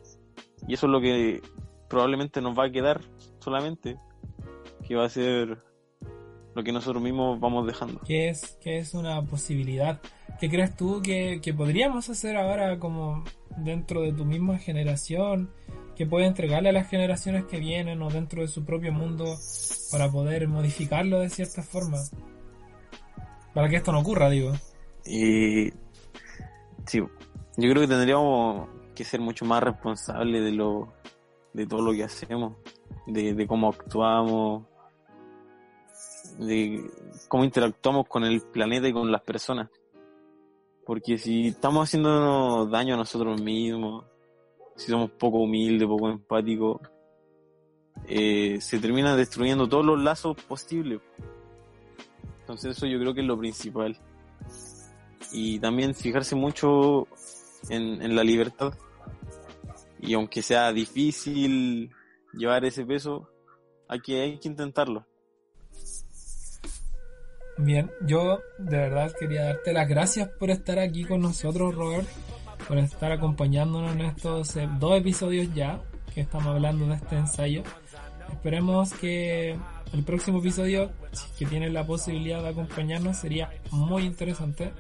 y 0.67 0.73
eso 0.73 0.85
es 0.85 0.91
lo 0.91 1.01
que 1.01 1.41
probablemente 1.89 2.41
nos 2.41 2.57
va 2.57 2.65
a 2.65 2.71
quedar 2.71 3.01
solamente, 3.39 3.97
que 4.87 4.95
va 4.95 5.05
a 5.05 5.09
ser 5.09 5.57
lo 6.55 6.63
que 6.63 6.71
nosotros 6.71 7.01
mismos 7.01 7.39
vamos 7.39 7.65
dejando. 7.65 8.01
¿Qué 8.05 8.29
es, 8.29 8.57
qué 8.61 8.79
es 8.79 8.93
una 8.93 9.21
posibilidad? 9.23 10.01
¿Qué 10.39 10.49
crees 10.49 10.75
tú 10.75 11.01
que, 11.01 11.39
que 11.41 11.53
podríamos 11.53 12.09
hacer 12.09 12.37
ahora 12.37 12.79
como 12.79 13.23
dentro 13.57 14.01
de 14.01 14.13
tu 14.13 14.25
misma 14.25 14.57
generación? 14.57 15.51
Que 15.99 16.05
puede 16.05 16.27
entregarle 16.27 16.69
a 16.69 16.71
las 16.71 16.87
generaciones 16.87 17.43
que 17.43 17.59
vienen 17.59 18.01
o 18.01 18.09
dentro 18.09 18.41
de 18.41 18.47
su 18.47 18.63
propio 18.63 18.93
mundo 18.93 19.35
para 19.91 20.09
poder 20.09 20.47
modificarlo 20.47 21.19
de 21.19 21.29
cierta 21.29 21.61
forma? 21.61 21.97
Para 23.53 23.67
que 23.67 23.75
esto 23.75 23.91
no 23.91 23.99
ocurra, 23.99 24.29
digo. 24.29 24.53
Y 25.05 25.73
sí, 26.85 26.99
yo 26.99 27.09
creo 27.57 27.81
que 27.81 27.87
tendríamos 27.89 28.69
que 28.95 29.03
ser 29.03 29.19
mucho 29.19 29.43
más 29.43 29.61
responsables 29.61 30.41
de 30.41 30.53
lo 30.53 30.93
de 31.51 31.67
todo 31.67 31.81
lo 31.81 31.91
que 31.91 32.05
hacemos, 32.05 32.53
de, 33.05 33.33
de 33.33 33.45
cómo 33.45 33.67
actuamos, 33.67 34.63
de 36.37 36.81
cómo 37.27 37.43
interactuamos 37.43 38.07
con 38.07 38.23
el 38.23 38.39
planeta 38.39 38.87
y 38.87 38.93
con 38.93 39.11
las 39.11 39.21
personas. 39.23 39.69
Porque 40.85 41.17
si 41.17 41.49
estamos 41.49 41.89
haciéndonos 41.89 42.71
daño 42.71 42.93
a 42.93 42.97
nosotros 42.97 43.41
mismos, 43.41 44.05
si 44.79 44.91
somos 44.91 45.11
poco 45.11 45.39
humildes, 45.39 45.87
poco 45.87 46.09
empáticos, 46.09 46.79
eh, 48.07 48.59
se 48.61 48.79
terminan 48.79 49.17
destruyendo 49.17 49.67
todos 49.67 49.85
los 49.85 49.99
lazos 49.99 50.41
posibles. 50.43 51.01
Entonces 52.39 52.77
eso 52.77 52.87
yo 52.87 52.97
creo 52.97 53.13
que 53.13 53.19
es 53.19 53.27
lo 53.27 53.37
principal. 53.37 53.97
Y 55.33 55.59
también 55.59 55.93
fijarse 55.93 56.35
mucho 56.35 57.09
en, 57.69 58.01
en 58.01 58.15
la 58.15 58.23
libertad. 58.23 58.73
Y 59.99 60.13
aunque 60.13 60.41
sea 60.41 60.71
difícil 60.71 61.91
llevar 62.33 62.63
ese 62.63 62.85
peso, 62.85 63.29
hay 63.89 63.99
que, 63.99 64.21
hay 64.21 64.39
que 64.39 64.47
intentarlo. 64.47 65.05
Bien, 67.57 67.91
yo 68.05 68.39
de 68.57 68.77
verdad 68.77 69.13
quería 69.19 69.43
darte 69.43 69.73
las 69.73 69.89
gracias 69.89 70.29
por 70.39 70.49
estar 70.49 70.79
aquí 70.79 71.03
con 71.03 71.19
nosotros, 71.19 71.75
Robert, 71.75 72.07
por 72.69 72.77
estar 72.77 73.11
acompañándonos 73.11 73.93
en 73.93 74.01
estos 74.01 74.55
eh, 74.55 74.69
dos 74.79 74.95
episodios 74.95 75.53
ya 75.55 75.81
que 76.13 76.21
estamos 76.21 76.47
hablando 76.47 76.85
de 76.85 76.95
este 76.95 77.17
ensayo. 77.17 77.63
Esperemos 78.31 78.93
que 78.93 79.57
el 79.91 80.03
próximo 80.03 80.37
episodio, 80.37 80.91
que 81.39 81.47
tienes 81.47 81.73
la 81.73 81.85
posibilidad 81.85 82.43
de 82.43 82.49
acompañarnos, 82.49 83.17
sería 83.17 83.49
muy 83.71 84.03
interesante, 84.03 84.71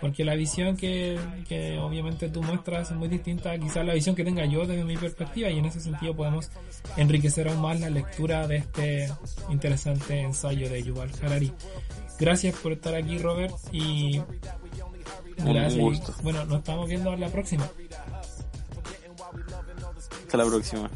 porque 0.00 0.24
la 0.24 0.34
visión 0.34 0.78
que, 0.78 1.18
que 1.46 1.78
obviamente 1.78 2.30
tú 2.30 2.42
muestras 2.42 2.90
es 2.90 2.96
muy 2.96 3.08
distinta 3.08 3.50
a 3.52 3.58
quizás 3.58 3.84
la 3.84 3.92
visión 3.92 4.16
que 4.16 4.24
tenga 4.24 4.46
yo 4.46 4.66
desde 4.66 4.84
mi 4.84 4.96
perspectiva, 4.96 5.50
y 5.50 5.58
en 5.58 5.66
ese 5.66 5.80
sentido 5.80 6.16
podemos 6.16 6.50
enriquecer 6.96 7.48
aún 7.48 7.60
más 7.60 7.78
la 7.80 7.90
lectura 7.90 8.46
de 8.46 8.56
este 8.56 9.12
interesante 9.50 10.22
ensayo 10.22 10.70
de 10.70 10.82
Yuval 10.82 11.10
Harari. 11.22 11.52
Gracias 12.18 12.56
por 12.56 12.72
estar 12.72 12.94
aquí, 12.94 13.18
Robert, 13.18 13.54
y 13.72 14.22
Un 15.38 15.52
gracias. 15.52 15.80
gusto. 15.80 16.14
Bueno, 16.22 16.44
nos 16.46 16.58
estamos 16.58 16.88
viendo 16.88 17.12
en 17.12 17.20
la 17.20 17.28
próxima. 17.28 17.68
Hasta 20.24 20.36
la 20.36 20.44
próxima. 20.46 20.90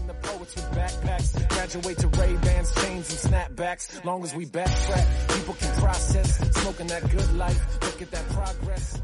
in 0.00 0.06
the 0.06 0.14
poets 0.14 0.54
with 0.54 0.64
backpacks. 0.72 1.48
Graduate 1.48 1.98
to 1.98 2.08
Ray-Bans, 2.08 2.74
chains, 2.74 3.24
and 3.24 3.32
snapbacks. 3.32 4.04
Long 4.04 4.22
as 4.22 4.34
we 4.34 4.46
backtrack, 4.46 5.34
people 5.34 5.54
can 5.54 5.80
process. 5.80 6.38
Smoking 6.60 6.86
that 6.88 7.10
good 7.10 7.32
life, 7.36 7.80
look 7.82 8.02
at 8.02 8.10
that 8.10 8.28
progress. 8.28 9.00